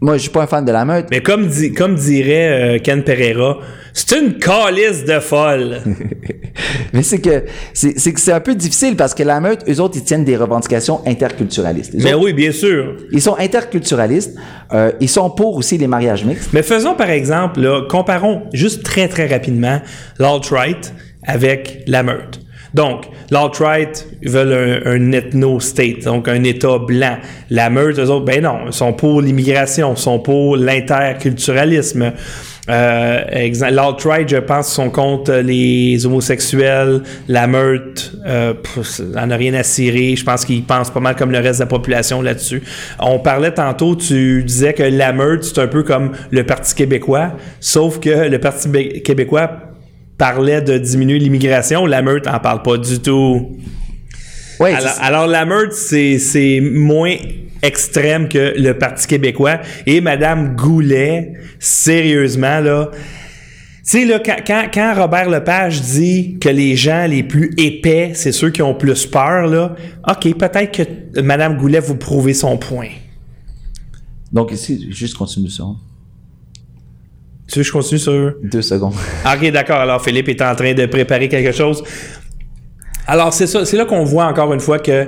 moi, 0.00 0.16
je 0.16 0.22
suis 0.22 0.30
pas 0.30 0.42
un 0.42 0.46
fan 0.46 0.64
de 0.64 0.72
la 0.72 0.84
meute. 0.84 1.06
Mais 1.10 1.20
comme, 1.22 1.46
di- 1.46 1.72
comme 1.72 1.94
dirait 1.94 2.76
euh, 2.76 2.78
Ken 2.78 3.02
Pereira, 3.02 3.58
c'est 3.94 4.18
une 4.18 4.34
calice 4.38 5.04
de 5.04 5.18
folle. 5.20 5.78
Mais 6.92 7.02
c'est 7.02 7.18
que 7.20 7.44
c'est 7.74 7.94
que 8.12 8.20
c'est 8.20 8.32
un 8.32 8.40
peu 8.40 8.54
difficile 8.54 8.96
parce 8.96 9.14
que 9.14 9.22
la 9.22 9.40
meute, 9.40 9.60
eux 9.68 9.80
autres, 9.80 9.96
ils 9.96 10.04
tiennent 10.04 10.24
des 10.24 10.36
revendications 10.36 11.00
interculturalistes. 11.06 11.94
Eux 11.94 11.98
Mais 12.02 12.12
autres, 12.14 12.24
oui, 12.24 12.32
bien 12.34 12.52
sûr. 12.52 12.96
Ils 13.12 13.20
sont 13.22 13.36
interculturalistes. 13.38 14.36
euh, 14.72 14.92
ils 15.00 15.08
sont 15.08 15.30
pour 15.30 15.56
aussi 15.56 15.76
les 15.78 15.86
mariages 15.86 16.24
mixtes. 16.24 16.50
Mais 16.52 16.62
faisons 16.62 16.94
par 16.94 17.10
exemple, 17.10 17.60
là, 17.60 17.82
comparons 17.88 18.42
juste 18.52 18.82
très 18.82 19.08
très 19.08 19.26
rapidement 19.26 19.80
l'alt-right 20.18 20.92
avec 21.26 21.82
la 21.86 22.02
meute. 22.02 22.40
Donc, 22.76 23.06
l'alt-right 23.30 24.06
ils 24.20 24.28
veulent 24.30 24.82
un, 24.84 25.12
ethno-state, 25.12 26.04
donc 26.04 26.28
un 26.28 26.44
État 26.44 26.78
blanc. 26.78 27.16
La 27.48 27.70
meute, 27.70 27.98
eux 27.98 28.10
autres, 28.10 28.26
ben 28.26 28.42
non, 28.42 28.58
ils 28.66 28.72
sont 28.72 28.92
pour 28.92 29.22
l'immigration, 29.22 29.94
ils 29.94 30.00
sont 30.00 30.18
pour 30.18 30.58
l'interculturalisme. 30.58 32.12
Euh, 32.68 33.20
L'alt-right, 33.70 34.28
je 34.28 34.36
pense, 34.36 34.68
sont 34.72 34.90
contre 34.90 35.32
les 35.36 36.04
homosexuels. 36.04 37.00
La 37.28 37.46
meute, 37.46 38.12
euh, 38.26 38.52
en 39.16 39.30
a 39.30 39.36
rien 39.36 39.54
à 39.54 39.62
cirer. 39.62 40.14
Je 40.14 40.24
pense 40.24 40.44
qu'ils 40.44 40.64
pensent 40.64 40.90
pas 40.90 41.00
mal 41.00 41.16
comme 41.16 41.30
le 41.30 41.38
reste 41.38 41.60
de 41.60 41.64
la 41.64 41.68
population 41.68 42.20
là-dessus. 42.20 42.62
On 42.98 43.20
parlait 43.20 43.52
tantôt, 43.52 43.96
tu 43.96 44.42
disais 44.44 44.74
que 44.74 44.82
la 44.82 45.14
meute, 45.14 45.44
c'est 45.44 45.60
un 45.60 45.68
peu 45.68 45.82
comme 45.82 46.12
le 46.30 46.44
Parti 46.44 46.74
québécois, 46.74 47.32
sauf 47.60 48.00
que 48.00 48.28
le 48.28 48.38
Parti 48.38 48.68
bé- 48.68 49.00
québécois 49.02 49.48
parlait 50.18 50.62
de 50.62 50.78
diminuer 50.78 51.18
l'immigration. 51.18 51.86
La 51.86 52.02
meute 52.02 52.26
en 52.26 52.38
parle 52.38 52.62
pas 52.62 52.78
du 52.78 53.00
tout. 53.00 53.56
Ouais, 54.60 54.72
Alors, 54.72 54.92
alors, 55.00 55.26
la 55.26 55.44
meute, 55.44 55.72
c'est, 55.72 56.18
c'est 56.18 56.60
moins 56.60 57.14
extrême 57.62 58.28
que 58.28 58.54
le 58.56 58.72
Parti 58.78 59.06
québécois. 59.06 59.60
Et 59.86 60.00
Madame 60.00 60.56
Goulet, 60.56 61.34
sérieusement, 61.58 62.60
là, 62.60 62.90
tu 62.92 63.00
sais, 64.00 64.04
là, 64.04 64.18
quand, 64.18 64.38
quand, 64.44 64.68
quand 64.72 64.94
Robert 64.96 65.30
Lepage 65.30 65.80
dit 65.80 66.38
que 66.40 66.48
les 66.48 66.74
gens 66.74 67.06
les 67.06 67.22
plus 67.22 67.52
épais, 67.56 68.12
c'est 68.14 68.32
ceux 68.32 68.50
qui 68.50 68.60
ont 68.60 68.74
plus 68.74 69.06
peur, 69.06 69.46
là, 69.46 69.76
OK, 70.08 70.34
peut-être 70.34 70.72
que 70.72 71.20
Madame 71.20 71.56
Goulet 71.56 71.78
vous 71.78 71.94
prouver 71.94 72.34
son 72.34 72.56
point. 72.56 72.88
Donc 74.32 74.50
ici, 74.50 74.88
juste 74.90 75.14
continue 75.14 75.50
ça. 75.50 75.64
Tu 77.48 77.58
veux 77.58 77.62
que 77.62 77.68
je 77.68 77.72
continue 77.72 77.98
sur... 78.00 78.34
Deux 78.42 78.62
secondes. 78.62 78.94
OK, 79.24 79.50
d'accord. 79.52 79.76
Alors, 79.80 80.02
Philippe 80.02 80.28
est 80.28 80.42
en 80.42 80.54
train 80.54 80.74
de 80.74 80.86
préparer 80.86 81.28
quelque 81.28 81.52
chose. 81.52 81.82
Alors, 83.06 83.32
c'est 83.32 83.46
ça. 83.46 83.64
C'est 83.64 83.76
là 83.76 83.84
qu'on 83.84 84.04
voit 84.04 84.26
encore 84.26 84.52
une 84.52 84.60
fois 84.60 84.78
que 84.78 85.06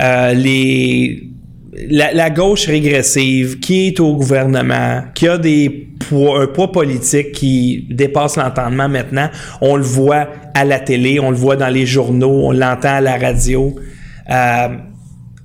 euh, 0.00 0.32
les... 0.34 1.30
La, 1.90 2.14
la 2.14 2.30
gauche 2.30 2.68
régressive 2.68 3.58
qui 3.58 3.88
est 3.88 4.00
au 4.00 4.16
gouvernement, 4.16 5.02
qui 5.14 5.28
a 5.28 5.36
des 5.36 5.68
poids, 6.08 6.40
un 6.40 6.46
poids 6.46 6.72
politique 6.72 7.32
qui 7.32 7.86
dépasse 7.90 8.36
l'entendement 8.36 8.88
maintenant, 8.88 9.28
on 9.60 9.76
le 9.76 9.82
voit 9.82 10.26
à 10.54 10.64
la 10.64 10.80
télé, 10.80 11.20
on 11.20 11.28
le 11.28 11.36
voit 11.36 11.56
dans 11.56 11.68
les 11.68 11.84
journaux, 11.84 12.46
on 12.46 12.52
l'entend 12.52 12.94
à 12.94 13.00
la 13.02 13.18
radio. 13.18 13.76
Euh, 14.30 14.68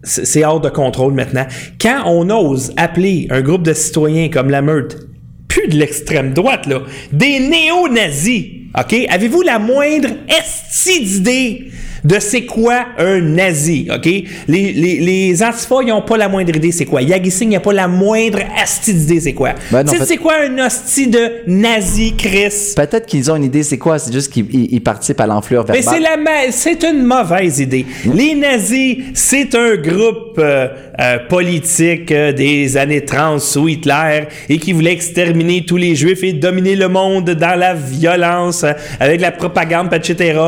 c'est 0.03 0.25
c'est 0.25 0.45
hors 0.45 0.61
de 0.61 0.69
contrôle 0.69 1.13
maintenant. 1.13 1.45
Quand 1.81 2.03
on 2.05 2.29
ose 2.29 2.71
appeler 2.77 3.27
un 3.29 3.41
groupe 3.41 3.63
de 3.63 3.73
citoyens 3.73 4.29
comme 4.29 4.49
la 4.49 4.61
Meute, 4.61 5.10
plus 5.51 5.67
de 5.67 5.75
l'extrême 5.75 6.33
droite, 6.33 6.65
là, 6.65 6.81
des 7.11 7.39
néo-nazis, 7.39 8.45
OK? 8.77 8.95
Avez-vous 9.09 9.41
la 9.41 9.59
moindre 9.59 10.09
esti 10.29 11.01
d'idée 11.03 11.71
de 12.03 12.17
c'est 12.19 12.45
quoi 12.45 12.85
un 12.97 13.21
nazi, 13.21 13.87
OK? 13.93 14.05
Les, 14.05 14.25
les, 14.47 14.99
les 14.99 15.43
antifas, 15.43 15.81
ils 15.83 15.87
n'ont 15.89 16.01
pas 16.01 16.17
la 16.17 16.27
moindre 16.29 16.55
idée 16.55 16.71
c'est 16.71 16.85
quoi. 16.85 17.01
Yagi 17.01 17.29
Singh 17.31 17.49
n'a 17.51 17.59
pas 17.59 17.73
la 17.73 17.87
moindre 17.87 18.39
esti 18.61 18.93
d'idée 18.93 19.19
c'est 19.19 19.33
quoi. 19.33 19.51
Ben 19.71 19.83
non, 19.83 19.91
tu 19.91 19.97
sais, 19.99 20.05
c'est 20.05 20.17
quoi 20.17 20.33
un 20.43 20.65
hostie 20.65 21.07
de 21.07 21.19
nazi, 21.47 22.13
Chris? 22.17 22.73
Peut-être 22.75 23.05
qu'ils 23.05 23.29
ont 23.31 23.35
une 23.35 23.43
idée, 23.45 23.63
c'est 23.63 23.77
quoi? 23.77 23.99
C'est 23.99 24.11
juste 24.13 24.31
qu'ils 24.31 24.45
ils- 24.51 24.73
ils 24.73 24.81
participent 24.81 25.19
à 25.21 25.27
l'enflure 25.27 25.65
Mais 25.69 25.81
c'est 25.81 25.99
la 25.99 26.17
ma- 26.17 26.51
c'est 26.51 26.83
une 26.83 27.03
mauvaise 27.03 27.59
idée. 27.59 27.85
Les 28.13 28.35
nazis, 28.35 28.97
c'est 29.13 29.53
un 29.55 29.75
groupe 29.75 30.37
euh, 30.39 30.67
euh, 30.99 31.17
politique 31.29 32.11
euh, 32.11 32.31
des 32.33 32.77
années 32.77 33.05
30 33.05 33.39
sous 33.41 33.67
Hitler 33.67 34.23
et 34.49 34.57
qui 34.57 34.73
voulait 34.73 34.91
exterminer 34.93 35.65
tous 35.65 35.77
les 35.77 35.95
juifs 35.95 36.23
et 36.23 36.33
dominer 36.33 36.75
le 36.75 36.87
monde 36.87 37.29
dans 37.31 37.59
la 37.59 37.73
violence 37.73 38.63
euh, 38.63 38.73
avec 38.99 39.21
la 39.21 39.31
propagande, 39.31 39.93
etc. 39.93 40.39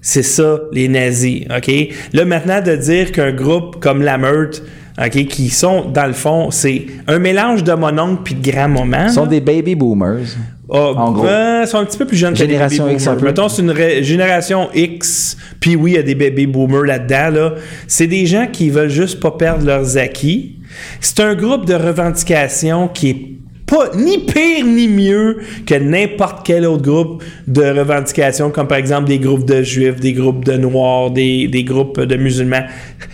C'est 0.00 0.22
ça, 0.22 0.60
les 0.72 0.88
nazis, 0.88 1.44
OK? 1.54 1.70
Là, 2.12 2.24
maintenant, 2.24 2.60
de 2.62 2.76
dire 2.76 3.12
qu'un 3.12 3.32
groupe 3.32 3.80
comme 3.80 4.02
la 4.02 4.16
Meute, 4.18 4.62
OK, 5.00 5.26
qui 5.26 5.48
sont, 5.48 5.84
dans 5.90 6.06
le 6.06 6.12
fond, 6.12 6.50
c'est 6.50 6.86
un 7.06 7.18
mélange 7.18 7.62
de 7.62 7.72
mon 7.72 7.96
oncle 7.98 8.22
puis 8.24 8.34
de 8.34 8.50
grand-maman. 8.50 9.06
Ils 9.06 9.12
sont 9.12 9.22
là. 9.24 9.28
des 9.28 9.40
baby 9.40 9.74
boomers. 9.74 10.26
Ah, 10.70 10.92
En 10.96 11.12
gros. 11.12 11.22
ben, 11.24 11.62
ils 11.62 11.68
sont 11.68 11.78
un 11.78 11.84
petit 11.84 11.96
peu 11.96 12.04
plus 12.04 12.16
jeunes 12.16 12.36
Génération 12.36 12.84
que 12.84 12.88
les 12.90 12.94
baby 12.94 13.02
X 13.02 13.06
un 13.08 13.16
peu. 13.16 13.26
Mettons, 13.26 13.48
c'est 13.48 13.62
une 13.62 14.02
génération 14.02 14.68
X, 14.74 15.36
puis 15.60 15.76
oui, 15.76 15.92
il 15.92 15.94
y 15.94 15.98
a 15.98 16.02
des 16.02 16.14
baby 16.14 16.46
boomers 16.46 16.84
là-dedans. 16.84 17.30
Là. 17.30 17.54
C'est 17.86 18.06
des 18.06 18.26
gens 18.26 18.46
qui 18.52 18.70
veulent 18.70 18.90
juste 18.90 19.20
pas 19.20 19.30
perdre 19.30 19.64
leurs 19.64 19.96
acquis. 19.96 20.56
C'est 21.00 21.20
un 21.20 21.34
groupe 21.34 21.64
de 21.64 21.74
revendications 21.74 22.88
qui 22.88 23.10
est 23.10 23.37
pas 23.68 23.90
ni 23.94 24.18
pire 24.18 24.64
ni 24.64 24.88
mieux 24.88 25.38
que 25.66 25.74
n'importe 25.74 26.44
quel 26.44 26.66
autre 26.66 26.82
groupe 26.82 27.22
de 27.46 27.62
revendication, 27.62 28.50
comme 28.50 28.66
par 28.66 28.78
exemple 28.78 29.08
des 29.08 29.18
groupes 29.18 29.44
de 29.44 29.62
juifs, 29.62 30.00
des 30.00 30.14
groupes 30.14 30.44
de 30.44 30.54
noirs, 30.54 31.10
des, 31.10 31.46
des 31.48 31.64
groupes 31.64 32.00
de 32.00 32.16
musulmans. 32.16 32.64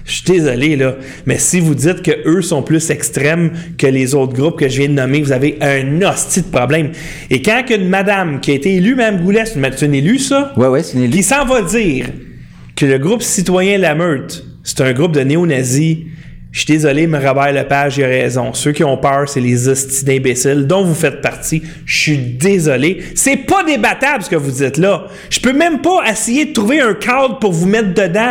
Je 0.05 0.13
suis 0.13 0.25
désolé, 0.25 0.77
là, 0.77 0.97
mais 1.27 1.39
si 1.39 1.61
vous 1.61 1.75
dites 1.75 2.03
que 2.03 2.13
eux 2.27 2.41
sont 2.41 2.63
plus 2.63 2.91
extrêmes 2.91 3.53
que 3.77 3.87
les 3.87 4.15
autres 4.15 4.33
groupes 4.33 4.59
que 4.59 4.69
je 4.69 4.79
viens 4.79 4.89
de 4.89 4.95
nommer, 4.95 5.23
vous 5.23 5.33
avez 5.33 5.59
un 5.61 6.01
hostie 6.03 6.43
de 6.43 6.47
problème. 6.47 6.93
Et 7.31 7.43
quand 7.43 7.65
une 7.71 7.89
madame 7.89 8.41
qui 8.41 8.53
a 8.53 8.55
été 8.55 8.75
élue, 8.75 8.95
Mme 8.95 9.23
Goulet, 9.23 9.45
c'est 9.47 9.83
une 9.83 9.95
élue, 9.95 10.19
ça? 10.19 10.53
Ouais, 10.57 10.69
ouais, 10.69 10.83
c'est 10.83 10.99
une 10.99 11.05
élue. 11.05 11.17
Qui 11.17 11.23
s'en 11.23 11.45
va 11.45 11.63
dire 11.63 12.07
que 12.77 12.87
le 12.87 12.99
groupe 12.99 13.23
citoyen 13.23 13.79
La 13.79 13.95
Meute, 13.95 14.45
c'est 14.63 14.81
un 14.83 14.93
groupe 14.93 15.13
de 15.13 15.21
néo-nazis 15.21 15.99
je 16.55 16.61
suis 16.61 16.67
désolé, 16.69 17.09
mais 17.09 17.19
Robert 17.19 17.53
Lepage, 17.53 17.99
il 17.99 18.05
a 18.05 18.07
raison. 18.07 18.55
Ceux 18.55 18.71
qui 18.71 18.85
ont 18.85 18.97
peur, 18.97 19.29
c'est 19.29 19.41
les 19.41 19.69
hosties 19.69 20.05
d'imbéciles 20.05 20.69
dont 20.69 20.85
vous 20.85 20.95
faites 20.95 21.21
partie. 21.21 21.65
Je 21.85 21.99
suis 22.01 22.17
désolé. 22.17 23.03
C'est 23.17 23.39
pas 23.39 23.65
débattable 23.65 24.23
ce 24.23 24.31
que 24.31 24.37
vous 24.37 24.53
dites 24.53 24.77
là. 24.77 25.09
Je 25.31 25.41
peux 25.41 25.53
même 25.53 25.81
pas 25.81 26.09
essayer 26.09 26.45
de 26.45 26.53
trouver 26.53 26.81
un 26.81 26.95
cadre 26.95 27.41
pour 27.41 27.51
vous 27.51 27.67
mettre 27.67 27.93
dedans, 27.93 28.31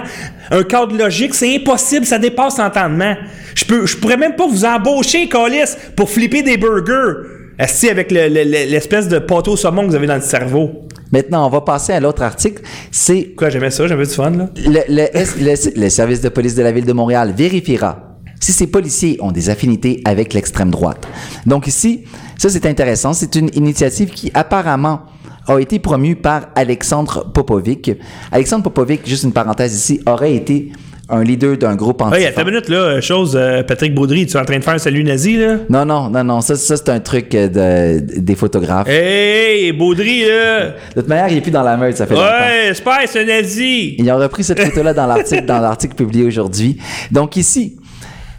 un 0.52 0.64
cadre 0.64 0.96
logique. 0.98 1.34
C'est 1.34 1.54
impossible, 1.54 2.06
ça 2.06 2.18
dépasse 2.18 2.60
l'entendement. 2.60 3.14
Je 3.56 3.66
peux, 3.66 3.86
je 3.86 3.98
pourrais 3.98 4.16
même 4.16 4.38
pas 4.38 4.48
vous 4.48 4.64
embaucher, 4.64 5.28
Colis, 5.28 5.76
pour 5.98 6.10
flipper 6.10 6.44
des 6.44 6.56
burgers. 6.56 7.28
Esti 7.60 7.90
avec 7.90 8.10
l'espèce 8.10 9.10
de 9.10 9.20
poteau 9.20 9.58
saumon 9.58 9.82
que 9.84 9.90
vous 9.90 9.96
avez 9.96 10.08
dans 10.08 10.16
le 10.16 10.22
cerveau. 10.22 10.88
Maintenant, 11.12 11.46
on 11.46 11.50
va 11.50 11.60
passer 11.60 11.92
à 11.92 12.00
l'autre 12.00 12.22
article. 12.22 12.62
C'est. 12.90 13.34
Quoi, 13.36 13.50
j'aimais 13.50 13.70
ça, 13.70 13.86
j'avais 13.86 14.06
du 14.06 14.14
fun, 14.14 14.32
là? 14.32 14.50
Le, 14.56 14.80
le, 14.88 15.82
le 15.82 15.90
service 15.90 16.22
de 16.22 16.30
police 16.30 16.56
de 16.56 16.64
la 16.64 16.72
ville 16.72 16.86
de 16.86 16.94
Montréal 16.94 17.34
vérifiera 17.36 18.12
si 18.44 18.52
ces 18.52 18.68
policiers 18.68 19.18
ont 19.22 19.32
des 19.32 19.50
affinités 19.50 20.02
avec 20.04 20.34
l'extrême 20.34 20.70
droite. 20.70 21.08
Donc 21.46 21.66
ici, 21.66 22.04
ça 22.38 22.50
c'est 22.50 22.66
intéressant, 22.66 23.14
c'est 23.14 23.36
une 23.36 23.50
initiative 23.54 24.10
qui 24.10 24.32
apparemment 24.34 25.04
a 25.48 25.60
été 25.60 25.80
promue 25.80 26.18
par 26.18 26.48
Alexandre 26.56 27.32
Popovic. 27.34 27.92
Alexandre 28.34 28.64
Popovic, 28.64 29.08
juste 29.08 29.24
une 29.24 29.32
parenthèse 29.32 29.74
ici, 29.74 30.02
aurait 30.06 30.36
été 30.36 30.74
un 31.08 31.24
leader 31.24 31.58
d'un 31.58 31.76
groupe 31.76 32.02
anti 32.02 32.18
Oui, 32.18 32.26
attends 32.26 32.42
une 32.42 32.50
minute, 32.50 32.68
là, 32.68 33.00
chose, 33.00 33.34
euh, 33.36 33.64
Patrick 33.64 33.94
Baudry, 33.94 34.26
tu 34.26 34.36
es 34.36 34.40
en 34.40 34.46
train 34.46 34.58
de 34.58 34.64
faire 34.64 34.74
un 34.74 34.78
salut 34.78 35.04
nazi, 35.04 35.38
là? 35.38 35.58
Non, 35.70 35.86
non, 35.86 36.10
non, 36.10 36.24
non, 36.24 36.42
ça, 36.42 36.56
ça 36.56 36.76
c'est 36.76 36.90
un 36.90 37.00
truc 37.00 37.34
euh, 37.36 38.00
de, 38.00 38.20
des 38.20 38.36
photographes. 38.36 38.88
Hey, 38.90 39.72
Baudry, 39.72 40.26
là! 40.26 40.68
De 40.96 41.02
toute 41.02 41.08
manière, 41.08 41.28
il 41.30 41.38
est 41.38 41.42
plus 41.42 41.52
dans 41.52 41.64
la 41.64 41.78
meute, 41.78 41.98
ça 41.98 42.08
fait 42.08 42.14
longtemps. 42.14 42.26
Ouais, 42.26 42.68
j'espère, 42.68 43.00
c'est 43.06 43.22
un 43.22 43.26
nazi! 43.26 43.96
Ils 43.98 44.12
ont 44.12 44.18
repris 44.18 44.44
cette 44.44 44.62
photo-là 44.62 44.94
dans 44.94 45.08
l'article, 45.08 45.46
dans 45.46 45.60
l'article 45.60 45.96
publié 45.96 46.26
aujourd'hui. 46.26 46.78
Donc 47.12 47.36
ici, 47.36 47.78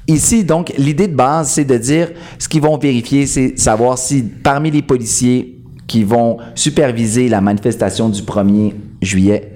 Ici, 0.06 0.44
donc, 0.44 0.72
l'idée 0.76 1.08
de 1.08 1.16
base, 1.16 1.50
c'est 1.50 1.64
de 1.64 1.78
dire, 1.78 2.10
ce 2.38 2.48
qu'ils 2.48 2.60
vont 2.60 2.76
vérifier, 2.76 3.26
c'est 3.26 3.58
savoir 3.58 3.96
si 3.96 4.22
parmi 4.22 4.70
les 4.70 4.82
policiers 4.82 5.62
qui 5.86 6.04
vont 6.04 6.38
superviser 6.54 7.28
la 7.28 7.40
manifestation 7.40 8.08
du 8.08 8.20
1er 8.20 8.74
juillet, 9.00 9.50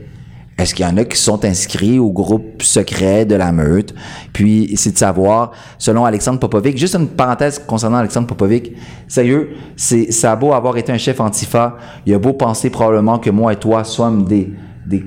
est-ce 0.57 0.75
qu'il 0.75 0.85
y 0.85 0.89
en 0.89 0.97
a 0.97 1.05
qui 1.05 1.17
sont 1.17 1.45
inscrits 1.45 1.99
au 2.01 2.11
groupe 2.11 2.63
secret 2.63 3.25
de 3.25 3.37
la 3.37 3.53
meute? 3.53 3.95
Puis, 4.33 4.73
c'est 4.77 4.93
de 4.93 4.99
savoir, 4.99 5.53
selon 5.79 6.05
Alexandre 6.05 6.41
Popovic, 6.41 6.79
juste 6.79 6.97
une 6.97 7.09
parenthèse 7.09 7.61
concernant 7.65 7.99
Alexandre 7.99 8.27
Popovic, 8.27 8.73
sérieux, 9.07 9.51
c'est, 9.77 10.11
ça 10.11 10.33
a 10.33 10.37
beau 10.37 10.55
avoir 10.55 10.77
été 10.77 10.91
un 10.91 10.99
chef 10.99 11.21
antifa, 11.21 11.77
il 12.07 12.15
a 12.15 12.19
beau 12.19 12.33
penser 12.33 12.71
probablement 12.71 13.19
que 13.19 13.31
moi 13.31 13.53
et 13.53 13.57
toi 13.57 13.85
sommes 13.85 14.25
des, 14.25 14.51
des 14.85 15.05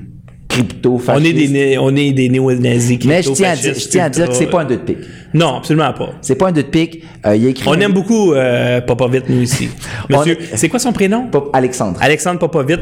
crypto 0.52 1.00
On 1.08 1.24
est 1.24 1.32
des, 1.32 1.78
on 1.78 1.94
est 1.96 2.12
des 2.12 2.28
néo-nazis 2.28 2.98
Mais 3.04 3.22
je 3.22 3.30
tiens, 3.32 3.50
à 3.50 3.56
dire, 3.56 3.74
je 3.74 3.88
tiens 3.88 4.04
à 4.04 4.08
dire 4.08 4.28
que 4.28 4.34
c'est 4.34 4.46
pas 4.46 4.62
un 4.62 4.64
deux 4.64 4.76
de 4.76 4.82
pique. 4.82 4.98
Non, 5.34 5.56
absolument 5.56 5.92
pas. 5.92 6.10
C'est 6.20 6.34
pas 6.34 6.48
un 6.48 6.52
deux 6.52 6.62
de 6.62 6.68
pique. 6.68 7.02
Euh, 7.26 7.34
il 7.36 7.46
a 7.46 7.48
écrit 7.50 7.64
on 7.66 7.74
aime 7.74 7.92
beaucoup 7.92 8.32
euh, 8.32 8.80
Popovit, 8.80 9.22
nous, 9.28 9.42
ici. 9.42 9.68
Monsieur, 10.10 10.36
c'est 10.54 10.68
quoi 10.68 10.78
son 10.78 10.92
prénom? 10.92 11.30
Alexandre. 11.52 11.98
Alexandre 12.00 12.38
Popovit. 12.38 12.76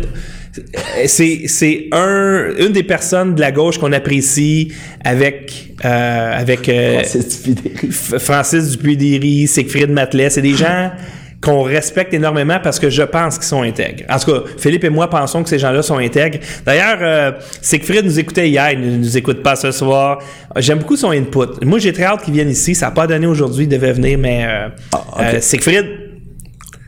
C'est, 1.07 1.43
c'est 1.47 1.87
un, 1.93 2.49
une 2.59 2.73
des 2.73 2.83
personnes 2.83 3.37
de 3.37 3.41
la 3.41 3.53
gauche 3.53 3.79
qu'on 3.79 3.93
apprécie 3.93 4.73
avec, 5.05 5.75
euh, 5.85 6.41
avec 6.41 6.69
euh, 6.69 7.03
Francis 7.05 7.43
Dupuy-Déry. 7.43 8.19
Francis 8.19 8.71
Dupuy-Déry, 8.71 9.47
Siegfried 9.47 9.91
Matelet. 9.91 10.31
C'est 10.31 10.43
des 10.43 10.55
gens 10.55 10.91
qu'on 11.41 11.63
respecte 11.63 12.13
énormément 12.13 12.59
parce 12.63 12.79
que 12.79 12.91
je 12.91 13.03
pense 13.03 13.37
qu'ils 13.37 13.47
sont 13.47 13.63
intègres. 13.63 14.05
En 14.11 14.19
tout 14.19 14.31
cas, 14.31 14.41
Philippe 14.59 14.85
et 14.85 14.91
moi 14.91 15.09
pensons 15.09 15.43
que 15.43 15.49
ces 15.49 15.59
gens-là 15.59 15.83
sont 15.83 15.97
intègres. 15.97 16.39
D'ailleurs, 16.67 16.99
euh, 17.01 17.33
Siegfried 17.63 18.05
nous 18.05 18.19
écoutait 18.19 18.49
hier, 18.49 18.73
il 18.73 18.81
ne 18.81 18.97
nous 18.99 19.17
écoute 19.17 19.43
pas 19.43 19.57
ce 19.57 19.71
soir. 19.71 20.19
J'aime 20.57 20.79
beaucoup 20.79 20.97
son 20.97 21.11
input. 21.11 21.65
Moi, 21.65 21.79
j'ai 21.79 21.93
très 21.93 22.05
hâte 22.05 22.23
qu'il 22.25 22.35
vienne 22.35 22.51
ici. 22.51 22.75
Ça 22.75 22.87
n'a 22.87 22.93
pas 22.93 23.07
donné 23.07 23.27
aujourd'hui, 23.27 23.65
il 23.65 23.69
devait 23.69 23.93
venir, 23.93 24.19
mais 24.19 24.45
euh, 24.45 24.69
ah, 24.93 25.05
euh, 25.21 25.41
Siegfried, 25.41 25.87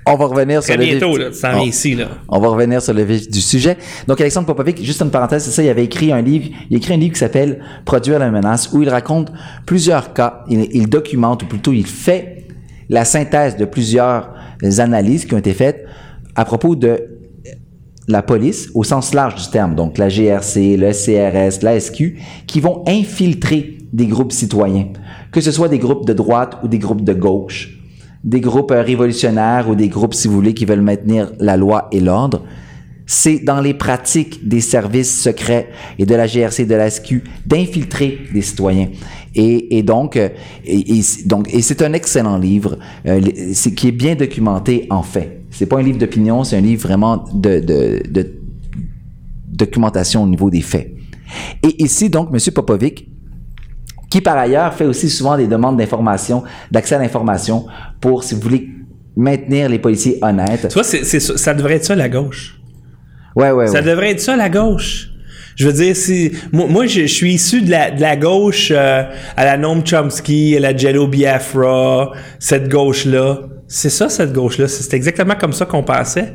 on 0.04 0.16
va 0.16 0.26
revenir 0.26 0.62
sur 0.62 0.76
le 0.76 0.84
bientôt, 0.84 1.10
vif. 1.10 1.18
Là, 1.18 1.32
ça 1.32 1.52
on, 1.56 1.62
ici, 1.62 1.94
là. 1.94 2.08
on 2.28 2.38
va 2.38 2.48
revenir 2.48 2.82
sur 2.82 2.92
le 2.92 3.04
vif 3.04 3.30
du 3.30 3.40
sujet. 3.40 3.78
Donc, 4.06 4.20
Alexandre 4.20 4.48
Popovic, 4.48 4.84
juste 4.84 5.00
une 5.00 5.10
parenthèse, 5.10 5.44
c'est 5.44 5.50
ça, 5.50 5.62
il 5.62 5.68
avait 5.70 5.84
écrit 5.84 6.12
un 6.12 6.20
livre, 6.20 6.48
il 6.68 6.74
a 6.74 6.78
écrit 6.78 6.92
un 6.92 6.98
livre 6.98 7.14
qui 7.14 7.20
s'appelle 7.20 7.60
Produire 7.86 8.18
la 8.18 8.30
menace, 8.30 8.68
où 8.72 8.82
il 8.82 8.88
raconte 8.90 9.32
plusieurs 9.64 10.12
cas, 10.12 10.44
il, 10.48 10.68
il 10.72 10.88
documente, 10.90 11.44
ou 11.44 11.46
plutôt 11.46 11.72
il 11.72 11.86
fait 11.86 12.42
la 12.88 13.04
synthèse 13.04 13.56
de 13.56 13.64
plusieurs 13.64 14.34
analyses 14.80 15.24
qui 15.24 15.34
ont 15.34 15.38
été 15.38 15.54
faites 15.54 15.84
à 16.34 16.44
propos 16.44 16.76
de 16.76 17.12
la 18.08 18.22
police 18.22 18.70
au 18.74 18.84
sens 18.84 19.14
large 19.14 19.36
du 19.36 19.50
terme, 19.50 19.74
donc 19.74 19.98
la 19.98 20.08
GRC, 20.08 20.76
le 20.76 20.92
CRS, 20.92 21.62
la 21.62 21.78
SQ, 21.78 22.16
qui 22.46 22.60
vont 22.60 22.82
infiltrer 22.86 23.78
des 23.92 24.06
groupes 24.06 24.32
citoyens, 24.32 24.88
que 25.30 25.40
ce 25.40 25.50
soit 25.50 25.68
des 25.68 25.78
groupes 25.78 26.06
de 26.06 26.12
droite 26.12 26.58
ou 26.62 26.68
des 26.68 26.78
groupes 26.78 27.04
de 27.04 27.12
gauche, 27.12 27.78
des 28.24 28.40
groupes 28.40 28.70
euh, 28.70 28.82
révolutionnaires 28.82 29.68
ou 29.68 29.74
des 29.74 29.88
groupes, 29.88 30.14
si 30.14 30.28
vous 30.28 30.34
voulez, 30.34 30.54
qui 30.54 30.64
veulent 30.64 30.80
maintenir 30.80 31.32
la 31.38 31.56
loi 31.56 31.88
et 31.92 32.00
l'ordre. 32.00 32.42
C'est 33.06 33.40
dans 33.40 33.60
les 33.60 33.74
pratiques 33.74 34.46
des 34.46 34.60
services 34.60 35.22
secrets 35.22 35.68
et 35.98 36.06
de 36.06 36.14
la 36.14 36.26
GRC 36.26 36.64
de 36.66 36.74
la 36.74 36.88
SQ 36.88 37.22
d'infiltrer 37.46 38.18
des 38.32 38.42
citoyens. 38.42 38.88
Et, 39.34 39.82
donc, 39.82 40.16
euh, 40.16 40.28
et, 40.64 41.00
donc, 41.24 41.52
et 41.52 41.62
c'est 41.62 41.80
un 41.82 41.94
excellent 41.94 42.36
livre, 42.36 42.78
euh, 43.06 43.20
qui 43.74 43.88
est 43.88 43.92
bien 43.92 44.14
documenté 44.14 44.86
en 44.90 45.02
fait. 45.02 45.42
C'est 45.50 45.66
pas 45.66 45.78
un 45.78 45.82
livre 45.82 45.98
d'opinion, 45.98 46.44
c'est 46.44 46.56
un 46.56 46.60
livre 46.60 46.82
vraiment 46.82 47.24
de, 47.32 48.02
documentation 49.48 50.22
au 50.22 50.26
niveau 50.26 50.50
des 50.50 50.60
faits. 50.60 50.92
Et 51.62 51.82
ici, 51.82 52.10
donc, 52.10 52.28
M. 52.32 52.38
Popovic, 52.54 53.08
qui 54.10 54.20
par 54.20 54.36
ailleurs 54.36 54.74
fait 54.74 54.84
aussi 54.84 55.08
souvent 55.08 55.36
des 55.36 55.46
demandes 55.46 55.78
d'information, 55.78 56.42
d'accès 56.70 56.96
à 56.96 56.98
l'information 56.98 57.66
pour, 58.00 58.24
si 58.24 58.34
vous 58.34 58.40
voulez, 58.40 58.68
maintenir 59.16 59.68
les 59.68 59.78
policiers 59.78 60.18
honnêtes. 60.22 60.68
Tu 60.68 61.20
ça 61.20 61.54
devrait 61.54 61.74
être 61.74 61.84
ça 61.84 61.94
la 61.94 62.08
gauche. 62.08 62.61
Ouais, 63.36 63.50
ouais, 63.50 63.66
ça 63.66 63.82
devrait 63.82 64.10
être 64.10 64.20
ça 64.20 64.36
la 64.36 64.48
gauche. 64.48 65.08
Je 65.56 65.66
veux 65.66 65.72
dire, 65.72 65.94
si 65.94 66.32
moi, 66.50 66.66
moi 66.68 66.86
je, 66.86 67.06
suis 67.06 67.34
issu 67.34 67.62
de 67.62 67.70
la, 67.70 67.90
de 67.90 68.00
la 68.00 68.16
gauche 68.16 68.72
euh, 68.74 69.02
à 69.36 69.44
la 69.44 69.56
Noam 69.56 69.84
Chomsky, 69.86 70.56
à 70.56 70.60
la 70.60 70.76
Jello 70.76 71.06
Biafra, 71.06 72.12
cette 72.38 72.68
gauche-là. 72.68 73.40
C'est 73.68 73.90
ça, 73.90 74.08
cette 74.08 74.32
gauche-là. 74.32 74.68
C'est 74.68 74.94
exactement 74.94 75.34
comme 75.34 75.52
ça 75.52 75.66
qu'on 75.66 75.82
pensait. 75.82 76.34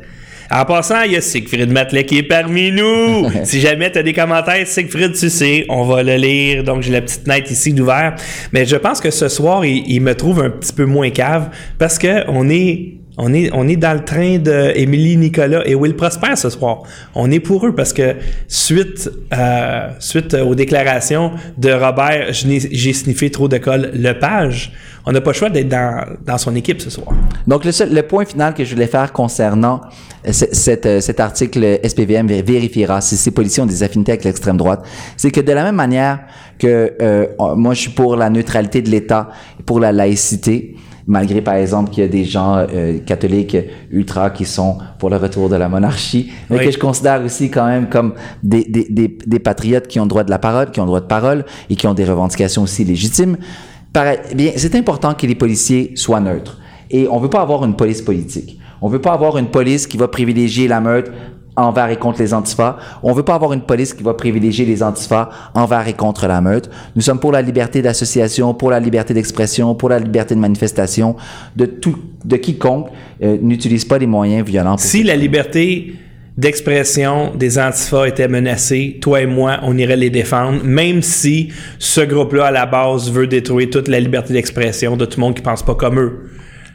En 0.50 0.64
passant, 0.64 1.02
il 1.02 1.12
y 1.12 1.18
a 1.18 1.22
Siegfried 1.22 1.70
Matlet 1.70 2.06
qui 2.06 2.20
est 2.20 2.24
parmi 2.24 2.72
nous. 2.72 3.30
si 3.44 3.60
jamais 3.60 3.92
tu 3.92 4.00
as 4.00 4.04
des 4.04 4.14
commentaires, 4.14 4.66
Siegfried, 4.66 5.14
tu 5.14 5.30
sais, 5.30 5.66
on 5.68 5.84
va 5.84 6.04
le 6.04 6.16
lire. 6.16 6.64
Donc, 6.64 6.84
j'ai 6.84 6.94
la 6.94 7.02
petite 7.02 7.28
nette 7.28 7.52
ici 7.52 7.74
d'ouvert. 7.74 8.16
Mais 8.54 8.66
je 8.66 8.78
pense 8.78 9.02
que 9.02 9.12
ce 9.12 9.28
soir, 9.28 9.66
il, 9.66 9.84
il, 9.88 10.00
me 10.00 10.16
trouve 10.16 10.42
un 10.42 10.50
petit 10.50 10.72
peu 10.72 10.86
moins 10.86 11.10
cave 11.10 11.50
parce 11.78 11.98
que 11.98 12.24
on 12.30 12.50
est 12.50 12.94
on 13.18 13.34
est, 13.34 13.50
on 13.54 13.68
est 13.68 13.76
dans 13.76 13.94
le 13.94 14.04
train 14.04 14.38
de 14.38 14.74
Nicolas 15.18 15.68
et 15.68 15.74
Will 15.76 15.96
Prosper 15.96 16.36
ce 16.36 16.50
soir. 16.50 16.84
On 17.16 17.32
est 17.32 17.40
pour 17.40 17.66
eux 17.66 17.74
parce 17.74 17.92
que 17.92 18.16
suite, 18.48 19.10
euh, 19.34 19.90
suite 20.00 20.36
aux 20.36 20.54
déclarations 20.54 21.32
de 21.58 21.72
Robert, 21.72 22.28
j'ai 22.32 22.94
sniffé 22.94 23.32
trop 23.32 23.48
de 23.48 23.58
colle 23.58 23.92
Lepage, 23.96 24.72
on 25.06 25.12
n'a 25.14 25.22
pas 25.22 25.32
le 25.32 25.36
choix 25.36 25.50
d'être 25.50 25.70
dans, 25.70 26.06
dans 26.26 26.38
son 26.38 26.54
équipe 26.56 26.82
ce 26.82 26.90
soir. 26.90 27.08
Donc, 27.48 27.66
le, 27.66 27.72
seul, 27.72 27.94
le 27.94 28.04
point 28.04 28.26
final 28.26 28.54
que 28.54 28.64
je 28.64 28.74
voulais 28.76 28.88
faire 28.88 29.12
concernant 29.14 29.82
cet, 30.32 30.86
euh, 30.86 31.00
cet 31.00 31.20
article 31.20 31.80
SPVM 31.84 32.28
vérifiera 32.28 33.02
si 33.02 33.16
ces 33.16 33.32
policiers 33.32 33.64
ont 33.64 33.68
des 33.68 33.84
affinités 33.84 34.12
avec 34.12 34.26
l'extrême 34.26 34.58
droite, 34.58 34.86
c'est 35.16 35.32
que 35.32 35.42
de 35.42 35.52
la 35.54 35.64
même 35.64 35.76
manière 35.76 36.20
que 36.60 36.94
euh, 37.02 37.28
moi, 37.56 37.74
je 37.74 37.82
suis 37.82 37.92
pour 37.92 38.16
la 38.16 38.30
neutralité 38.30 38.82
de 38.82 38.90
l'État, 38.90 39.30
pour 39.66 39.80
la 39.80 39.92
laïcité, 39.92 40.76
malgré 41.08 41.42
par 41.42 41.56
exemple 41.56 41.90
qu'il 41.90 42.04
y 42.04 42.06
a 42.06 42.10
des 42.10 42.26
gens 42.26 42.58
euh, 42.58 43.00
catholiques 43.00 43.58
ultra 43.90 44.30
qui 44.30 44.46
sont 44.46 44.78
pour 45.00 45.10
le 45.10 45.16
retour 45.18 45.50
de 45.50 45.56
la 45.56 45.70
monarchie, 45.70 46.32
mais 46.50 46.60
que 46.60 46.70
je 46.70 46.78
considère 46.78 47.24
aussi 47.24 47.50
quand 47.50 47.66
même 47.66 47.88
comme 47.88 48.14
des, 48.44 48.66
des, 48.66 48.88
des, 48.90 49.18
des, 49.26 49.40
patriotes 49.40 49.88
qui 49.88 50.00
ont 50.00 50.06
droit 50.06 50.26
de 50.26 50.30
la 50.30 50.40
parole, 50.40 50.70
qui 50.72 50.82
ont 50.82 50.86
droit 50.86 51.00
de 51.00 51.06
parole 51.06 51.46
et 51.70 51.76
qui 51.76 51.88
ont 51.88 51.94
des 51.94 52.06
revendications 52.06 52.64
aussi 52.64 52.84
légitimes. 52.84 53.38
Pareil, 53.94 54.20
eh 54.32 54.36
bien, 54.36 54.52
c'est 54.58 54.76
important 54.76 55.14
que 55.14 55.26
les 55.26 55.36
policiers 55.36 55.94
soient 55.96 56.20
neutres. 56.20 56.60
Et 56.92 57.08
on 57.10 57.20
veut 57.20 57.30
pas 57.30 57.42
avoir 57.42 57.64
une 57.64 57.76
police 57.76 58.02
politique. 58.02 58.60
On 58.82 58.90
veut 58.90 59.02
pas 59.02 59.14
avoir 59.14 59.38
une 59.38 59.48
police 59.48 59.88
qui 59.88 59.98
va 59.98 60.08
privilégier 60.08 60.68
la 60.68 60.82
meute 60.82 61.12
envers 61.58 61.90
et 61.90 61.98
contre 61.98 62.20
les 62.20 62.34
antifas. 62.34 62.78
On 63.04 63.12
veut 63.12 63.24
pas 63.24 63.36
avoir 63.36 63.52
une 63.52 63.62
police 63.62 63.94
qui 63.94 64.04
va 64.04 64.14
privilégier 64.14 64.66
les 64.66 64.84
antifas 64.84 65.30
envers 65.56 65.88
et 65.88 65.94
contre 65.94 66.28
la 66.28 66.40
meute. 66.40 66.70
Nous 66.96 67.02
sommes 67.02 67.20
pour 67.20 67.32
la 67.32 67.42
liberté 67.42 67.82
d'association, 67.82 68.54
pour 68.54 68.70
la 68.70 68.80
liberté 68.80 69.14
d'expression, 69.14 69.76
pour 69.76 69.90
la 69.90 70.00
liberté 70.00 70.36
de 70.36 70.40
manifestation 70.40 71.16
de 71.56 71.66
tout, 71.66 71.98
de 72.24 72.38
quiconque 72.38 72.90
euh, 73.24 73.38
n'utilise 73.42 73.84
pas 73.84 73.98
les 73.98 74.08
moyens 74.08 74.46
violents. 74.46 74.76
Pour 74.76 74.80
Si 74.80 75.04
la 75.04 75.16
liberté 75.16 75.96
d'expression 76.38 77.32
des 77.36 77.58
antifas 77.58 78.08
était 78.08 78.28
menacée, 78.28 79.00
toi 79.02 79.22
et 79.22 79.26
moi, 79.26 79.60
on 79.64 79.76
irait 79.76 79.98
les 79.98 80.12
défendre, 80.12 80.64
même 80.64 81.02
si 81.02 81.50
ce 81.80 82.02
groupe-là, 82.02 82.46
à 82.46 82.52
la 82.52 82.68
base, 82.68 83.12
veut 83.12 83.26
détruire 83.26 83.72
toute 83.72 83.88
la 83.88 84.00
liberté 84.00 84.34
d'expression 84.34 84.96
de 84.96 85.06
tout 85.06 85.20
le 85.20 85.26
monde 85.26 85.36
qui 85.36 85.42
pense 85.42 85.64
pas 85.64 85.74
comme 85.74 86.00
eux. 86.00 86.30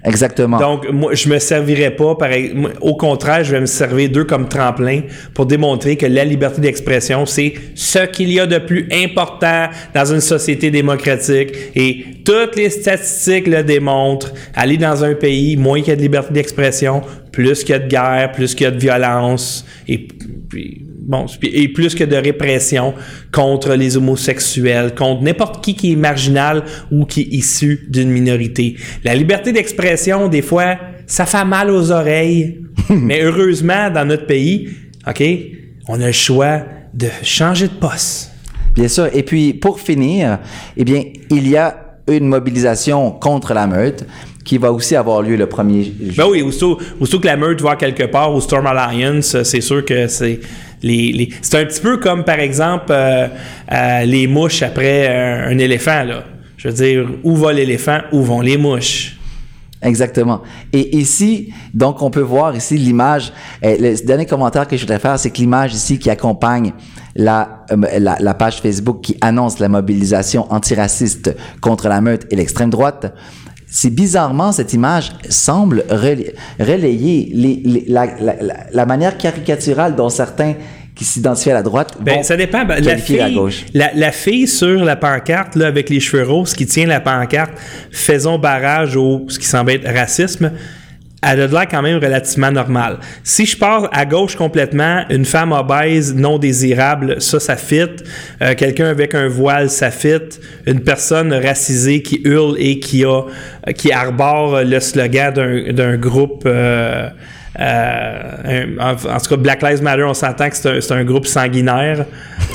Exactement. 0.05 0.59
Donc, 0.59 0.91
moi, 0.91 1.15
je 1.15 1.29
me 1.29 1.39
servirais 1.39 1.95
pas, 1.95 2.17
pareil. 2.17 2.55
Au 2.81 2.97
contraire, 2.97 3.45
je 3.45 3.53
vais 3.53 3.61
me 3.61 3.67
servir 3.67 4.11
d'eux 4.11 4.25
comme 4.25 4.49
tremplin 4.49 5.03
pour 5.33 5.47
démontrer 5.47 5.97
que 5.97 6.07
la 6.07 6.25
liberté 6.25 6.61
d'expression, 6.61 7.25
c'est 7.25 7.55
ce 7.75 8.01
qu'il 8.07 8.33
y 8.33 8.41
a 8.41 8.47
de 8.47 8.59
plus 8.59 8.89
important 8.93 9.69
dans 9.95 10.05
une 10.05 10.21
société 10.21 10.71
démocratique. 10.71 11.51
Et 11.77 12.05
toutes 12.25 12.57
les 12.57 12.71
statistiques 12.71 13.47
le 13.47 13.63
démontrent. 13.63 14.33
Aller 14.55 14.77
dans 14.77 15.05
un 15.05 15.15
pays, 15.15 15.57
moins 15.57 15.81
qu'il 15.81 15.91
y 15.91 15.93
a 15.93 15.97
de 15.97 16.03
liberté 16.03 16.33
d'expression, 16.33 17.03
plus 17.31 17.63
qu'il 17.63 17.71
y 17.71 17.77
a 17.77 17.79
de 17.79 17.89
guerre, 17.89 18.33
plus 18.33 18.55
qu'il 18.55 18.65
y 18.65 18.69
a 18.69 18.71
de 18.73 18.81
violence, 18.81 19.65
et 19.89 20.09
puis, 20.49 20.87
bon, 21.07 21.27
et 21.43 21.69
plus 21.69 21.95
que 21.95 22.05
de 22.05 22.17
répression 22.17 22.95
contre 23.33 23.75
les 23.75 23.97
homosexuels, 23.97 24.95
contre 24.95 25.23
n'importe 25.23 25.65
qui 25.65 25.75
qui 25.75 25.93
est 25.93 25.97
marginal 25.97 26.65
ou 26.91 27.05
qui 27.05 27.23
est 27.23 27.29
issu 27.31 27.87
d'une 27.89 28.11
minorité. 28.11 28.77
La 29.05 29.15
liberté 29.15 29.53
d'expression, 29.53 30.29
des 30.29 30.43
fois, 30.43 30.77
ça 31.07 31.27
fait 31.27 31.45
mal 31.45 31.71
aux 31.71 31.91
oreilles, 31.91 32.61
mais 32.91 33.23
heureusement, 33.23 33.91
dans 33.91 34.05
notre 34.05 34.27
pays, 34.27 34.69
OK, 35.07 35.23
on 35.89 36.01
a 36.01 36.07
le 36.07 36.13
choix 36.13 36.63
de 36.95 37.09
changer 37.23 37.69
de 37.69 37.75
poste. 37.75 38.31
Bien 38.75 38.89
sûr. 38.89 39.09
Et 39.13 39.23
puis, 39.23 39.53
pour 39.55 39.81
finir, 39.81 40.39
eh 40.77 40.85
bien, 40.85 41.03
il 41.31 41.49
y 41.49 41.57
a 41.57 41.99
une 42.09 42.27
mobilisation 42.27 43.11
contre 43.13 43.55
la 43.55 43.67
meute 43.67 44.07
qui 44.45 44.59
va 44.59 44.73
aussi 44.73 44.97
avoir 44.97 45.23
lieu 45.23 45.37
le 45.37 45.47
1er 45.47 45.83
juillet. 45.85 46.13
Ben 46.17 46.25
oui, 46.31 46.43
aussitôt, 46.43 46.79
aussitôt 47.01 47.21
que 47.21 47.27
la 47.27 47.37
meute 47.37 47.61
va 47.63 47.77
quelque 47.77 48.05
part 48.05 48.35
au 48.35 48.41
Storm 48.41 48.67
Alliance, 48.67 49.35
euh, 49.35 49.45
c'est 49.45 49.61
sûr 49.61 49.85
que 49.85 50.07
c'est 50.09 50.41
les, 50.83 51.13
les- 51.13 51.29
c'est 51.43 51.59
un 51.61 51.65
petit 51.65 51.81
peu 51.81 51.99
comme 51.99 52.25
par 52.25 52.41
exemple 52.41 52.87
euh, 52.91 53.29
euh, 53.73 54.05
les 54.05 54.27
mouches 54.27 54.63
après 54.63 55.07
un, 55.09 55.51
un 55.53 55.59
éléphant 55.59 56.03
là. 56.05 56.25
Je 56.57 56.69
veux 56.69 56.75
dire, 56.75 57.09
où 57.25 57.35
va 57.37 57.53
l'éléphant, 57.53 57.99
où 58.13 58.23
vont 58.23 58.41
les 58.41 58.57
mouches? 58.57 59.17
Exactement. 59.81 60.43
Et 60.73 60.97
ici, 60.97 61.53
donc, 61.75 62.01
on 62.03 62.11
peut 62.11 62.21
voir 62.21 62.55
ici 62.55 62.79
l'image. 62.79 63.33
euh, 63.65 63.77
le 63.81 64.07
dernier 64.07 64.27
commentaire 64.27 64.69
que 64.69 64.77
je 64.77 64.83
voudrais 64.83 65.01
faire, 65.01 65.19
c'est 65.19 65.31
que 65.31 65.39
l'image 65.39 65.75
ici 65.75 65.99
qui 65.99 66.09
accompagne 66.09 66.73
la, 67.17 67.65
euh, 67.73 67.77
la, 67.99 68.17
la 68.21 68.35
page 68.35 68.61
Facebook 68.61 69.01
qui 69.03 69.17
annonce 69.21 69.59
la 69.59 69.69
mobilisation 69.69 70.47
antiraciste 70.53 71.35
contre 71.61 71.89
la 71.89 72.01
meute 72.01 72.27
et 72.31 72.37
l'extrême 72.37 72.71
droite. 72.71 73.13
C'est 73.75 73.89
bizarrement, 73.91 74.53
cette 74.53 74.75
image 74.75 75.13
semble 75.31 75.83
relay- 75.89 76.35
relayer 76.61 77.31
les, 77.35 77.63
les- 77.65 77.85
la, 77.89 78.05
la, 78.21 78.35
la, 78.43 78.55
la 78.71 78.87
manière 78.87 79.17
caricaturale 79.17 79.97
dont 79.97 80.11
certains 80.11 80.55
qui 80.95 81.07
s'identifient 81.07 81.53
à 81.53 81.55
la 81.55 81.63
droite 81.63 81.97
Ben, 82.01 82.17
vont 82.17 82.23
ça 82.23 82.37
dépend. 82.37 82.67
Ben, 82.67 82.85
la, 82.85 82.99
fille, 82.99 83.35
gauche. 83.35 83.65
la, 83.73 83.91
la 83.95 84.13
fille 84.13 84.47
sur 84.47 84.85
la 84.85 84.95
pancarte, 84.95 85.57
là, 85.57 85.69
avec 85.69 85.89
les 85.89 86.01
cheveux 86.01 86.23
roses, 86.23 86.53
qui 86.53 86.67
tient 86.67 86.87
la 86.87 87.01
pancarte, 87.01 87.53
faisons 87.91 88.39
barrage 88.39 88.95
au 88.95 89.25
ce 89.29 89.39
qui 89.39 89.47
semble 89.47 89.71
être 89.71 89.91
racisme, 89.91 90.53
elle 91.25 91.41
a 91.43 91.47
de 91.47 91.53
l'air 91.53 91.69
quand 91.71 91.83
même 91.83 91.99
relativement 92.03 92.51
normale. 92.51 92.99
Si 93.23 93.47
je 93.47 93.57
pars 93.57 93.89
à 93.93 94.05
gauche 94.05 94.35
complètement, 94.37 95.05
une 95.09 95.25
femme 95.25 95.53
obèse, 95.53 96.15
non 96.15 96.39
désirable, 96.39 97.21
ça, 97.21 97.39
ça 97.39 97.57
fit. 97.57 97.83
Euh, 98.43 98.55
Quelqu'un 98.57 98.87
avec 98.87 99.15
un 99.15 99.29
voile, 99.29 99.71
ça 99.71 99.91
fit. 99.91 100.19
Une 100.67 100.81
personne 100.81 101.33
racisée 101.33 102.03
qui 102.03 102.21
hurle 102.25 102.57
et 102.59 102.79
qui 102.81 103.05
a, 103.05 103.23
qui 103.77 103.93
arbore 103.93 104.63
le 104.65 104.81
slogan 104.81 105.33
d'un 105.33 105.73
d'un 105.73 105.97
groupe. 105.97 106.43
euh, 106.47 107.09
euh, 107.61 108.23
un- 108.45 108.79
en, 108.79 108.93
en 108.93 109.19
tout 109.21 109.29
cas, 109.31 109.37
Black 109.37 109.63
Lives 109.63 109.83
Matter, 109.83 110.05
on 110.05 110.15
s'entend 110.15 110.49
que 110.49 110.57
c'est 110.57 110.93
un, 110.93 110.97
un 110.97 111.05
groupe 111.05 111.27
sanguinaire. 111.27 112.07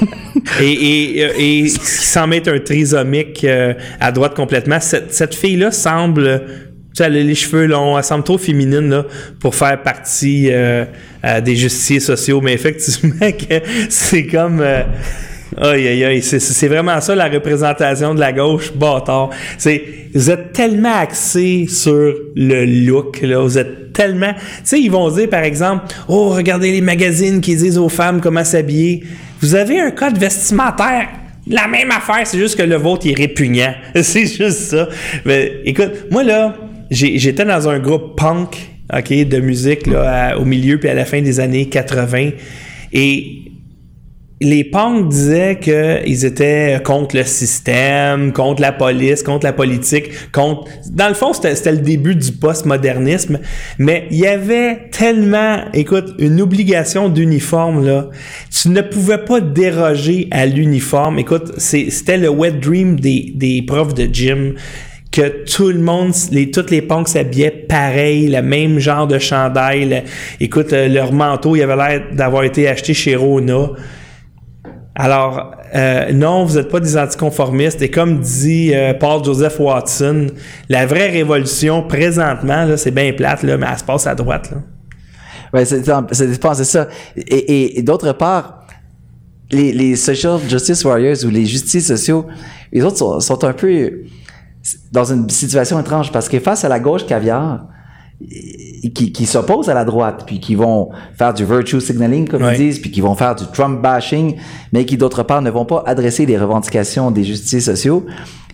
et, 0.61 1.17
et, 1.19 1.23
euh, 1.23 1.29
et 1.37 1.63
qui 1.63 1.69
semble 1.79 2.35
être 2.35 2.47
un 2.49 2.59
trisomique 2.59 3.43
euh, 3.43 3.73
à 3.99 4.11
droite 4.11 4.33
complètement. 4.35 4.79
Cette, 4.79 5.13
cette 5.13 5.35
fille-là 5.35 5.71
semble. 5.71 6.41
Sais, 6.97 7.03
elle 7.03 7.17
a 7.17 7.21
les 7.21 7.35
cheveux 7.35 7.67
longs, 7.67 7.95
elle 7.95 8.03
semble 8.03 8.23
trop 8.23 8.39
féminine 8.39 8.89
là, 8.89 9.05
pour 9.39 9.53
faire 9.53 9.83
partie 9.83 10.47
euh, 10.49 10.83
euh, 11.23 11.41
des 11.41 11.55
justiciers 11.55 11.99
sociaux. 11.99 12.41
Mais 12.41 12.53
effectivement, 12.53 13.13
c'est 13.89 14.25
comme. 14.25 14.61
euh, 14.61 14.81
Aïe, 15.59 15.87
aïe, 15.87 16.03
aïe, 16.03 16.21
c'est, 16.21 16.67
vraiment 16.67 16.99
ça 16.99 17.15
la 17.15 17.29
représentation 17.29 18.13
de 18.13 18.19
la 18.19 18.33
gauche, 18.33 18.73
bâtard. 18.73 19.29
C'est, 19.57 19.81
vous 20.13 20.29
êtes 20.29 20.51
tellement 20.51 20.93
axé 20.93 21.67
sur 21.69 22.13
le 22.35 22.65
look, 22.85 23.21
là, 23.21 23.39
vous 23.39 23.57
êtes 23.57 23.93
tellement... 23.93 24.33
Tu 24.33 24.41
sais, 24.65 24.79
ils 24.79 24.91
vont 24.91 25.09
dire, 25.09 25.29
par 25.29 25.43
exemple, 25.43 25.85
«Oh, 26.09 26.29
regardez 26.29 26.71
les 26.71 26.81
magazines 26.81 27.39
qui 27.39 27.55
disent 27.55 27.77
aux 27.77 27.89
femmes 27.89 28.19
comment 28.21 28.43
s'habiller.» 28.43 29.03
Vous 29.41 29.55
avez 29.55 29.79
un 29.79 29.91
code 29.91 30.17
vestimentaire 30.17 31.07
la 31.49 31.67
même 31.67 31.91
affaire, 31.91 32.25
c'est 32.25 32.37
juste 32.37 32.57
que 32.57 32.63
le 32.63 32.75
vôtre 32.75 33.07
est 33.07 33.13
répugnant. 33.13 33.73
c'est 34.01 34.25
juste 34.25 34.59
ça. 34.71 34.89
Mais 35.25 35.61
écoute, 35.63 36.11
moi 36.11 36.23
là, 36.23 36.53
j'étais 36.89 37.45
dans 37.45 37.69
un 37.69 37.79
groupe 37.79 38.17
punk, 38.17 38.57
OK, 38.93 39.09
de 39.09 39.39
musique 39.39 39.87
là, 39.87 40.37
au 40.37 40.45
milieu 40.45 40.79
puis 40.79 40.89
à 40.89 40.93
la 40.93 41.05
fin 41.05 41.21
des 41.21 41.39
années 41.39 41.67
80 41.67 42.29
et 42.93 43.47
les 44.39 44.63
punks 44.63 45.09
disaient 45.09 45.57
qu'ils 45.59 46.25
étaient 46.25 46.79
contre 46.83 47.15
le 47.15 47.23
système, 47.23 48.31
contre 48.33 48.61
la 48.61 48.71
police, 48.71 49.23
contre 49.23 49.45
la 49.45 49.53
politique, 49.53 50.31
contre... 50.31 50.69
Dans 50.91 51.07
le 51.07 51.15
fond, 51.15 51.33
c'était 51.33 51.71
le 51.71 51.79
début 51.79 52.15
du 52.15 52.31
postmodernisme, 52.33 53.39
mais 53.79 54.07
il 54.11 54.19
y 54.19 54.27
avait 54.27 54.89
tellement, 54.91 55.61
écoute, 55.73 56.13
une 56.19 56.39
obligation 56.39 57.09
d'uniforme, 57.09 57.83
là. 57.83 58.09
Tu 58.51 58.69
ne 58.69 58.81
pouvais 58.81 59.17
pas 59.17 59.41
déroger 59.41 60.27
à 60.29 60.45
l'uniforme. 60.45 61.17
Écoute, 61.17 61.53
c'était 61.57 62.17
le 62.17 62.29
wet 62.29 62.51
dream 62.51 62.99
des, 62.99 63.31
des 63.33 63.63
profs 63.63 63.95
de 63.95 64.05
gym 64.05 64.53
que 65.17 65.43
tout 65.45 65.69
le 65.69 65.79
monde, 65.79 66.13
les, 66.29 66.51
toutes 66.51 66.69
les 66.69 66.83
punks 66.83 67.07
s'habillaient 67.07 67.49
pareil, 67.49 68.27
le 68.27 68.43
même 68.43 68.77
genre 68.77 69.07
de 69.07 69.17
chandail. 69.17 70.03
écoute, 70.39 70.73
euh, 70.73 70.87
leur 70.87 71.11
manteau, 71.11 71.55
il 71.55 71.63
avait 71.63 71.75
l'air 71.75 72.03
d'avoir 72.13 72.43
été 72.43 72.67
acheté 72.67 72.93
chez 72.93 73.15
Rona. 73.15 73.69
Alors, 74.93 75.55
euh, 75.73 76.11
non, 76.13 76.45
vous 76.45 76.57
n'êtes 76.57 76.69
pas 76.69 76.79
des 76.79 76.95
anticonformistes. 76.95 77.81
Et 77.81 77.89
comme 77.89 78.19
dit 78.19 78.75
euh, 78.75 78.93
Paul 78.93 79.23
Joseph 79.23 79.59
Watson, 79.59 80.27
la 80.69 80.85
vraie 80.85 81.09
révolution 81.09 81.81
présentement, 81.81 82.65
là, 82.65 82.77
c'est 82.77 82.91
bien 82.91 83.11
plate, 83.11 83.41
là, 83.41 83.57
mais 83.57 83.65
elle 83.71 83.77
se 83.79 83.83
passe 83.83 84.05
à 84.05 84.13
droite. 84.13 84.51
Là. 84.51 85.65
C'est 85.65 85.83
c'est- 86.11 86.63
ça. 86.63 86.87
Et, 87.15 87.81
d'autre 87.81 88.11
part, 88.13 88.67
les, 89.49 89.95
social 89.95 90.37
justice 90.47 90.85
warriors 90.85 91.25
ou 91.25 91.29
les 91.29 91.45
justiciers 91.47 91.79
sociaux, 91.79 92.27
les 92.71 92.83
autres 92.83 93.19
sont 93.19 93.43
un 93.43 93.53
peu 93.53 94.03
dans 94.91 95.05
une 95.05 95.29
situation 95.29 95.79
étrange 95.79 96.11
parce 96.11 96.27
que 96.29 96.39
face 96.39 96.63
à 96.65 96.69
la 96.69 96.79
gauche 96.79 97.05
caviar, 97.05 97.65
qui, 98.95 99.11
qui 99.11 99.25
s'opposent 99.27 99.69
à 99.69 99.73
la 99.75 99.85
droite, 99.85 100.23
puis 100.25 100.39
qui 100.39 100.55
vont 100.55 100.89
faire 101.17 101.33
du 101.33 101.45
virtue 101.45 101.79
signaling, 101.79 102.27
comme 102.27 102.41
ils 102.53 102.57
disent, 102.57 102.79
puis 102.79 102.89
qui 102.89 102.99
vont 103.01 103.13
faire 103.15 103.35
du 103.35 103.45
Trump 103.53 103.81
bashing, 103.81 104.35
mais 104.73 104.85
qui 104.85 104.97
d'autre 104.97 105.21
part 105.23 105.41
ne 105.41 105.51
vont 105.51 105.65
pas 105.65 105.83
adresser 105.85 106.25
les 106.25 106.37
revendications 106.37 107.11
des 107.11 107.23
justiciers 107.23 107.59
sociaux, 107.59 108.05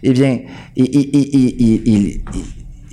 eh 0.04 0.12
bien, 0.12 0.40
ils, 0.76 0.86
ils, 0.86 1.10
ils, 1.14 1.30
ils, 1.34 1.56
ils- 1.60 1.82
ils- 1.86 2.22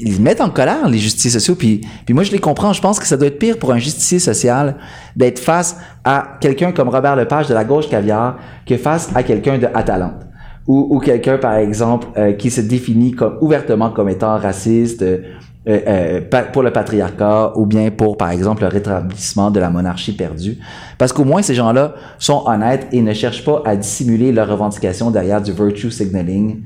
ils 0.03 0.19
mettent 0.23 0.41
en 0.41 0.49
colère 0.49 0.89
les 0.89 0.97
justiciers 0.99 1.31
sociaux, 1.31 1.55
puis, 1.57 1.83
puis 2.07 2.15
moi 2.15 2.23
je 2.23 2.31
les 2.33 2.39
comprends, 2.39 2.73
je 2.73 2.81
pense 2.81 2.99
que 2.99 3.07
ça 3.07 3.19
doit 3.19 3.27
être 3.27 3.39
pire 3.39 3.59
pour 3.59 3.71
un 3.73 3.77
justicier 3.79 4.19
social 4.19 4.77
d'être 5.15 5.39
face 5.39 5.77
à 6.05 6.39
quelqu'un 6.41 6.73
comme 6.73 6.89
Robert 6.89 7.17
Lepage 7.17 7.49
de 7.49 7.53
la 7.55 7.65
gauche 7.65 7.87
caviar 7.91 8.39
que 8.65 8.79
face 8.79 9.11
à 9.15 9.23
quelqu'un 9.23 9.59
de 9.59 9.67
Atalante 9.75 10.27
ou, 10.67 11.01
quelqu'un, 11.01 11.39
par 11.39 11.57
exemple, 11.57 12.07
euh, 12.17 12.33
qui 12.33 12.51
se 12.51 12.61
définit 12.61 13.13
comme 13.13 13.39
ouvertement 13.41 13.91
comme 13.91 14.09
étant 14.09 14.39
raciste 14.39 15.03
euh, 15.03 15.19
euh, 15.67 16.21
pour 16.53 16.63
le 16.63 16.71
patriarcat 16.71 17.53
ou 17.57 17.67
bien 17.67 17.91
pour, 17.91 18.17
par 18.17 18.31
exemple, 18.31 18.63
le 18.63 18.69
rétablissement 18.69 19.51
de 19.51 19.59
la 19.59 19.69
monarchie 19.69 20.13
perdue. 20.13 20.59
Parce 20.97 21.13
qu'au 21.13 21.25
moins, 21.25 21.43
ces 21.43 21.55
gens-là 21.55 21.95
sont 22.19 22.45
honnêtes 22.47 22.87
et 22.93 23.03
ne 23.03 23.13
cherchent 23.13 23.45
pas 23.45 23.63
à 23.65 23.75
dissimuler 23.75 24.33
leurs 24.33 24.49
revendications 24.49 25.11
derrière 25.11 25.43
du 25.43 25.53
virtue 25.53 25.91
signaling. 25.91 26.63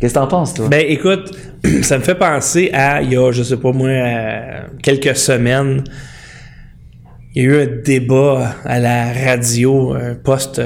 Qu'est-ce 0.00 0.14
que 0.14 0.18
t'en 0.18 0.26
penses, 0.26 0.52
toi? 0.52 0.68
Ben 0.68 0.84
écoute, 0.88 1.30
ça 1.82 1.98
me 1.98 2.02
fait 2.02 2.16
penser 2.16 2.70
à, 2.72 3.00
il 3.00 3.12
y 3.12 3.16
a, 3.16 3.30
je 3.30 3.42
sais 3.42 3.56
pas 3.58 3.72
moi, 3.72 3.90
quelques 4.82 5.14
semaines, 5.16 5.84
il 7.34 7.42
y 7.42 7.46
a 7.46 7.48
eu 7.50 7.62
un 7.62 7.82
débat 7.84 8.56
à 8.64 8.80
la 8.80 9.12
radio, 9.12 9.94
un 9.94 10.14
poste 10.14 10.60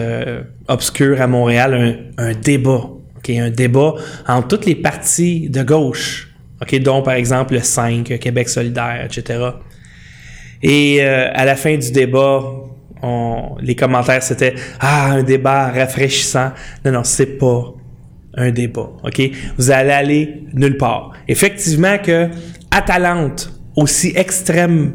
obscur 0.71 1.21
à 1.21 1.27
Montréal, 1.27 2.13
un, 2.17 2.33
débat, 2.33 2.89
un 3.29 3.51
débat 3.51 3.95
entre 4.27 4.49
toutes 4.49 4.67
les 4.67 4.77
partis 4.77 5.51
de 5.51 5.63
gauche, 5.63 6.33
dont 6.81 7.03
par 7.03 7.15
exemple 7.15 7.55
le 7.55 7.61
5, 7.61 8.05
Québec 8.19 8.49
solidaire, 8.49 9.05
etc. 9.05 9.51
Et 10.63 10.99
euh, 11.01 11.29
à 11.35 11.45
la 11.45 11.57
fin 11.57 11.77
du 11.77 11.91
débat, 11.91 12.43
les 13.61 13.75
commentaires 13.75 14.23
c'était 14.23 14.55
ah 14.79 15.13
un 15.13 15.23
débat 15.23 15.71
rafraîchissant. 15.71 16.53
Non 16.85 16.93
non, 16.93 17.05
c'est 17.05 17.39
pas 17.39 17.75
un 18.35 18.51
débat. 18.51 18.91
Vous 19.57 19.71
allez 19.71 19.91
aller 19.91 20.45
nulle 20.53 20.77
part. 20.77 21.13
Effectivement 21.27 21.99
que 21.99 22.29
Atalante 22.71 23.53
aussi 23.75 24.13
extrême 24.15 24.93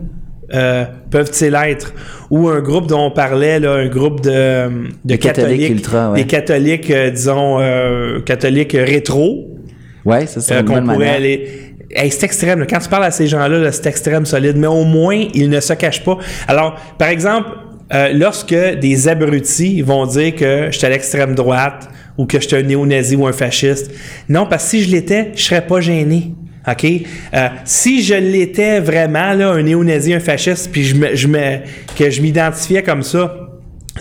euh, 0.54 0.86
peuvent-ils 1.10 1.56
être 1.56 1.94
ou 2.30 2.50
un 2.50 2.62
groupe 2.62 2.88
dont 2.88 3.08
on 3.08 3.12
parlait 3.12 3.60
là, 3.60 3.74
un 3.74 3.88
groupe 3.88 4.22
de, 4.22 5.16
catholiques 5.16 5.72
ultra, 5.72 6.12
ouais. 6.12 6.22
des 6.22 6.28
catholiques 6.28 6.92
euh, 6.92 7.10
disons 7.10 7.60
euh, 7.60 8.20
catholiques 8.22 8.78
rétro 8.80 9.48
Ouais, 10.06 10.28
ça 10.28 10.42
c'est 10.42 10.60
une 10.60 10.66
qu'on 10.66 10.82
pourrait 10.82 10.98
manière. 10.98 11.16
aller. 11.16 11.74
Hey, 11.90 12.12
c'est 12.12 12.26
extrême. 12.26 12.60
là. 12.60 12.68
Quand 12.68 12.78
tu 12.78 12.90
parles 12.90 13.06
à 13.06 13.12
ces 13.12 13.26
gens-là, 13.26 13.58
là, 13.58 13.72
c'est 13.72 13.88
extrême 13.88 14.24
solide. 14.28 14.56
Mais 14.56 14.68
au 14.68 14.84
moins, 14.84 15.20
ils 15.34 15.50
ne 15.50 15.60
se 15.60 15.74
cachent 15.74 16.04
pas. 16.04 16.20
Alors, 16.48 16.76
par 17.00 17.08
exemple, 17.08 17.50
lorsque 18.14 18.54
des 18.54 19.08
abrutis 19.08 19.82
vont 19.82 20.06
dire 20.06 20.36
que 20.36 20.68
je 20.70 20.78
suis 20.78 20.86
à 20.86 20.90
l'extrême 20.90 21.34
droite 21.34 21.90
ou 22.20 22.28
que 22.28 22.40
je 22.40 22.48
suis 22.48 22.56
un 22.56 22.62
néo-nazi 22.62 23.16
ou 23.16 23.26
un 23.26 23.34
fasciste, 23.34 23.90
non, 24.30 24.46
parce 24.46 24.66
que 24.66 24.70
si 24.70 24.84
je 24.84 24.92
l'étais, 24.92 25.32
je 25.34 25.42
serais 25.42 25.66
pas 25.66 25.80
gêné. 25.80 26.34
OK? 26.68 26.86
Euh, 26.86 27.48
si 27.64 28.04
je 28.04 28.16
l'étais 28.16 28.80
vraiment, 28.80 29.34
là, 29.34 29.52
un 29.52 29.64
néo-nazi, 29.64 30.14
un 30.14 30.20
fasciste, 30.20 30.72
puis 30.72 30.84
je 30.84 30.96
me, 30.96 31.16
je 31.16 31.28
me, 31.28 31.58
que 31.98 32.10
je 32.10 32.22
m'identifiais 32.22 32.84
comme 32.84 33.04
ça, 33.04 33.46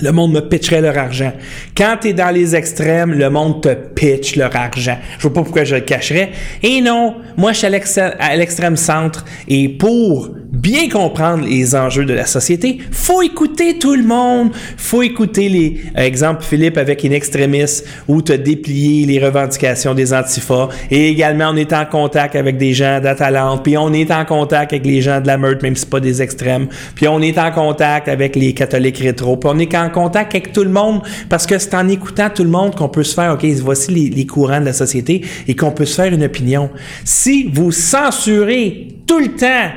le 0.00 0.10
monde 0.10 0.32
me 0.32 0.40
pitcherait 0.40 0.80
leur 0.80 0.98
argent. 0.98 1.32
Quand 1.76 1.98
tu 2.00 2.08
es 2.08 2.12
dans 2.12 2.30
les 2.30 2.56
extrêmes, 2.56 3.12
le 3.12 3.30
monde 3.30 3.62
te 3.62 3.74
pitch 3.74 4.36
leur 4.36 4.54
argent. 4.56 4.98
Je 5.18 5.22
vois 5.22 5.32
pas 5.32 5.42
pourquoi 5.42 5.64
je 5.64 5.76
le 5.76 5.82
cacherais. 5.82 6.32
Et 6.62 6.80
non, 6.80 7.16
moi 7.36 7.52
je 7.52 7.58
suis 7.58 7.66
à 8.00 8.36
l'extrême 8.36 8.76
centre 8.76 9.24
et 9.46 9.68
pour 9.68 10.34
bien 10.54 10.88
comprendre 10.88 11.44
les 11.44 11.74
enjeux 11.74 12.04
de 12.04 12.14
la 12.14 12.26
société, 12.26 12.78
faut 12.92 13.22
écouter 13.22 13.78
tout 13.78 13.94
le 13.94 14.04
monde. 14.04 14.52
Faut 14.76 15.02
écouter 15.02 15.48
les 15.48 15.82
exemple 15.96 16.44
Philippe 16.44 16.78
avec 16.78 17.02
une 17.04 17.12
extrémiste 17.12 17.86
où 18.08 18.22
tu 18.22 18.32
as 18.32 18.38
déplié 18.38 19.04
les 19.04 19.24
revendications 19.24 19.94
des 19.94 20.14
antifas 20.14 20.68
et 20.90 21.08
également 21.08 21.50
on 21.50 21.56
est 21.56 21.72
en 21.72 21.84
contact 21.84 22.36
avec 22.36 22.56
des 22.56 22.72
gens 22.72 23.00
d'Atalante, 23.00 23.64
puis 23.64 23.76
on 23.76 23.92
est 23.92 24.10
en 24.10 24.24
contact 24.24 24.72
avec 24.72 24.86
les 24.86 25.00
gens 25.00 25.20
de 25.20 25.26
la 25.26 25.36
meute 25.36 25.62
même 25.62 25.74
si 25.74 25.82
c'est 25.82 25.90
pas 25.90 26.00
des 26.00 26.22
extrêmes, 26.22 26.68
puis 26.94 27.08
on 27.08 27.20
est 27.20 27.38
en 27.38 27.50
contact 27.50 28.08
avec 28.08 28.36
les 28.36 28.52
catholiques 28.52 28.98
rétro, 28.98 29.36
puis 29.36 29.50
on 29.52 29.58
est 29.58 29.74
en 29.74 29.90
contact 29.90 30.34
avec 30.34 30.52
tout 30.52 30.64
le 30.64 30.70
monde 30.70 31.02
parce 31.28 31.46
que 31.46 31.58
c'est 31.58 31.74
en 31.74 31.88
écoutant 31.88 32.30
tout 32.30 32.44
le 32.44 32.50
monde 32.50 32.74
qu'on 32.74 32.88
peut 32.88 33.02
se 33.02 33.14
faire 33.14 33.34
OK, 33.34 33.44
voici 33.62 33.90
les, 33.90 34.10
les 34.10 34.26
courants 34.26 34.60
de 34.60 34.66
la 34.66 34.72
société 34.72 35.22
et 35.48 35.56
qu'on 35.56 35.72
peut 35.72 35.84
se 35.84 35.96
faire 35.96 36.12
une 36.12 36.24
opinion. 36.24 36.70
Si 37.04 37.50
vous 37.52 37.72
censurez 37.72 38.88
tout 39.06 39.18
le 39.18 39.28
temps, 39.36 39.70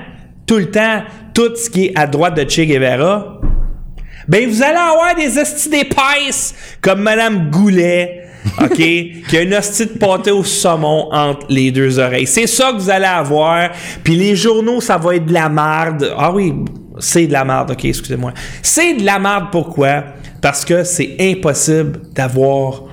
tout 0.47 0.57
le 0.57 0.71
temps 0.71 1.03
tout 1.33 1.55
ce 1.55 1.69
qui 1.69 1.85
est 1.85 1.91
à 1.95 2.07
droite 2.07 2.35
de 2.35 2.49
Che 2.49 2.61
Guevara, 2.61 3.39
ben 4.27 4.49
vous 4.49 4.63
allez 4.63 4.77
avoir 4.77 5.15
des 5.15 5.37
hosties 5.37 5.69
d'épaisse 5.69 6.55
comme 6.81 7.01
Madame 7.01 7.51
Goulet, 7.51 8.23
OK, 8.59 8.75
qui 8.75 9.37
a 9.37 9.41
une 9.41 9.53
hostie 9.53 9.85
de 9.85 9.91
pâté 9.99 10.31
au 10.31 10.43
saumon 10.43 11.09
entre 11.11 11.45
les 11.49 11.71
deux 11.71 11.99
oreilles. 11.99 12.25
C'est 12.25 12.47
ça 12.47 12.71
que 12.71 12.77
vous 12.77 12.89
allez 12.89 13.05
avoir. 13.05 13.69
Puis 14.03 14.15
les 14.15 14.35
journaux, 14.35 14.81
ça 14.81 14.97
va 14.97 15.15
être 15.15 15.27
de 15.27 15.33
la 15.33 15.47
merde. 15.47 16.11
Ah 16.17 16.31
oui, 16.31 16.53
c'est 16.97 17.27
de 17.27 17.33
la 17.33 17.45
merde, 17.45 17.71
OK, 17.71 17.85
excusez-moi. 17.85 18.33
C'est 18.63 18.95
de 18.95 19.05
la 19.05 19.19
merde, 19.19 19.45
pourquoi? 19.51 20.03
Parce 20.41 20.65
que 20.65 20.83
c'est 20.83 21.15
impossible 21.19 22.01
d'avoir 22.13 22.83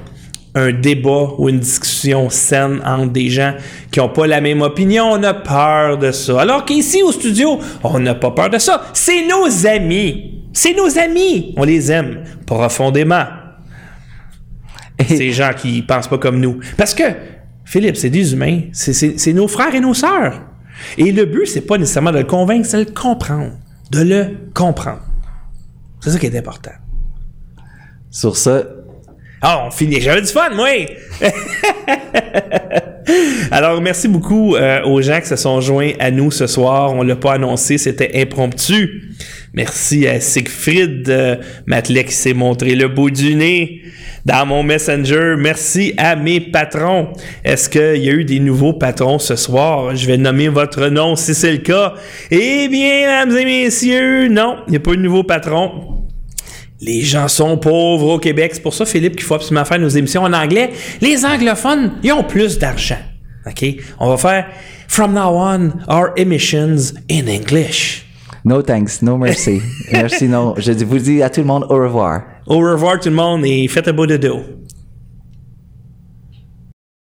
un 0.56 0.72
débat 0.72 1.30
ou 1.38 1.48
une 1.48 1.58
discussion 1.58 2.30
saine 2.30 2.80
entre 2.84 3.12
des 3.12 3.28
gens 3.28 3.54
qui 3.90 3.98
n'ont 3.98 4.08
pas 4.08 4.26
la 4.26 4.40
même 4.40 4.62
opinion. 4.62 5.06
On 5.12 5.22
a 5.22 5.34
peur 5.34 5.98
de 5.98 6.12
ça. 6.12 6.40
Alors 6.40 6.64
qu'ici, 6.64 7.02
au 7.02 7.10
studio, 7.12 7.58
on 7.82 7.98
n'a 7.98 8.14
pas 8.14 8.30
peur 8.30 8.50
de 8.50 8.58
ça. 8.58 8.84
C'est 8.92 9.26
nos 9.26 9.66
amis. 9.66 10.44
C'est 10.52 10.74
nos 10.74 10.96
amis. 10.98 11.54
On 11.56 11.64
les 11.64 11.90
aime 11.90 12.22
profondément. 12.46 13.24
Ces 15.08 15.32
gens 15.32 15.50
qui 15.56 15.82
pensent 15.82 16.06
pas 16.08 16.18
comme 16.18 16.38
nous. 16.40 16.60
Parce 16.76 16.94
que, 16.94 17.02
Philippe, 17.64 17.96
c'est 17.96 18.10
des 18.10 18.32
humains. 18.32 18.60
C'est- 18.72 19.32
nos 19.32 19.48
frères 19.48 19.74
et 19.74 19.80
nos 19.80 19.94
sœurs. 19.94 20.40
Et 20.98 21.10
le 21.10 21.24
but, 21.24 21.46
c'est 21.46 21.62
pas 21.62 21.78
nécessairement 21.78 22.12
de 22.12 22.18
le 22.18 22.24
convaincre, 22.24 22.66
c'est 22.68 22.84
de 22.84 22.88
le 22.90 22.94
comprendre. 22.94 23.52
De 23.90 24.02
le 24.02 24.36
comprendre. 24.54 25.02
C'est 26.00 26.10
ça 26.10 26.18
qui 26.18 26.26
est 26.26 26.38
important. 26.38 26.70
Sur 28.10 28.36
ça, 28.36 28.62
Ah, 29.46 29.64
on 29.66 29.70
finit. 29.70 30.00
J'avais 30.00 30.22
du 30.22 30.28
fun, 30.28 30.48
moi! 30.54 30.70
Alors, 33.50 33.78
merci 33.82 34.08
beaucoup 34.08 34.56
euh, 34.56 34.82
aux 34.84 35.02
gens 35.02 35.20
qui 35.20 35.26
se 35.26 35.36
sont 35.36 35.60
joints 35.60 35.90
à 35.98 36.10
nous 36.10 36.30
ce 36.30 36.46
soir. 36.46 36.94
On 36.94 37.02
l'a 37.02 37.14
pas 37.14 37.34
annoncé, 37.34 37.76
c'était 37.76 38.22
impromptu. 38.22 39.10
Merci 39.52 40.08
à 40.08 40.18
Siegfried 40.18 41.10
euh, 41.10 41.36
Matelet 41.66 42.04
qui 42.04 42.14
s'est 42.14 42.32
montré 42.32 42.74
le 42.74 42.88
bout 42.88 43.10
du 43.10 43.34
nez 43.34 43.82
dans 44.24 44.46
mon 44.46 44.62
Messenger. 44.62 45.34
Merci 45.36 45.92
à 45.98 46.16
mes 46.16 46.40
patrons. 46.40 47.08
Est-ce 47.44 47.68
qu'il 47.68 48.02
y 48.02 48.08
a 48.08 48.12
eu 48.12 48.24
des 48.24 48.40
nouveaux 48.40 48.72
patrons 48.72 49.18
ce 49.18 49.36
soir? 49.36 49.94
Je 49.94 50.06
vais 50.06 50.16
nommer 50.16 50.48
votre 50.48 50.88
nom 50.88 51.16
si 51.16 51.34
c'est 51.34 51.52
le 51.52 51.58
cas. 51.58 51.92
Eh 52.30 52.66
bien, 52.68 53.26
mesdames 53.26 53.36
et 53.36 53.44
messieurs, 53.44 54.28
non, 54.28 54.56
il 54.68 54.70
n'y 54.70 54.76
a 54.78 54.80
pas 54.80 54.92
eu 54.92 54.96
de 54.96 55.02
nouveau 55.02 55.22
patron. 55.22 55.93
Les 56.84 57.00
gens 57.00 57.28
sont 57.28 57.56
pauvres 57.56 58.14
au 58.14 58.18
Québec. 58.18 58.50
C'est 58.54 58.62
pour 58.62 58.74
ça, 58.74 58.84
Philippe, 58.84 59.16
qu'il 59.16 59.24
faut 59.24 59.34
absolument 59.34 59.64
faire 59.64 59.78
nos 59.78 59.88
émissions 59.88 60.22
en 60.22 60.32
anglais. 60.32 60.70
Les 61.00 61.24
anglophones, 61.24 61.92
ils 62.02 62.12
ont 62.12 62.24
plus 62.24 62.58
d'argent. 62.58 62.98
OK? 63.46 63.64
On 63.98 64.10
va 64.10 64.16
faire 64.16 64.46
From 64.88 65.14
now 65.14 65.34
on, 65.34 65.72
our 65.88 66.12
emissions 66.16 66.92
in 67.10 67.26
English. 67.26 68.04
no 68.44 68.60
thanks, 68.60 69.00
no 69.02 69.16
mercy. 69.16 69.62
Merci, 69.92 70.28
non. 70.28 70.54
Je 70.58 70.72
vous 70.84 70.98
dis 70.98 71.22
à 71.22 71.30
tout 71.30 71.40
le 71.40 71.46
monde 71.46 71.64
au 71.70 71.76
revoir. 71.76 72.22
Au 72.46 72.58
revoir 72.58 73.00
tout 73.00 73.08
le 73.08 73.14
monde 73.14 73.46
et 73.46 73.66
faites 73.68 73.88
un 73.88 73.92
beau 73.94 74.06
dodo. 74.06 74.42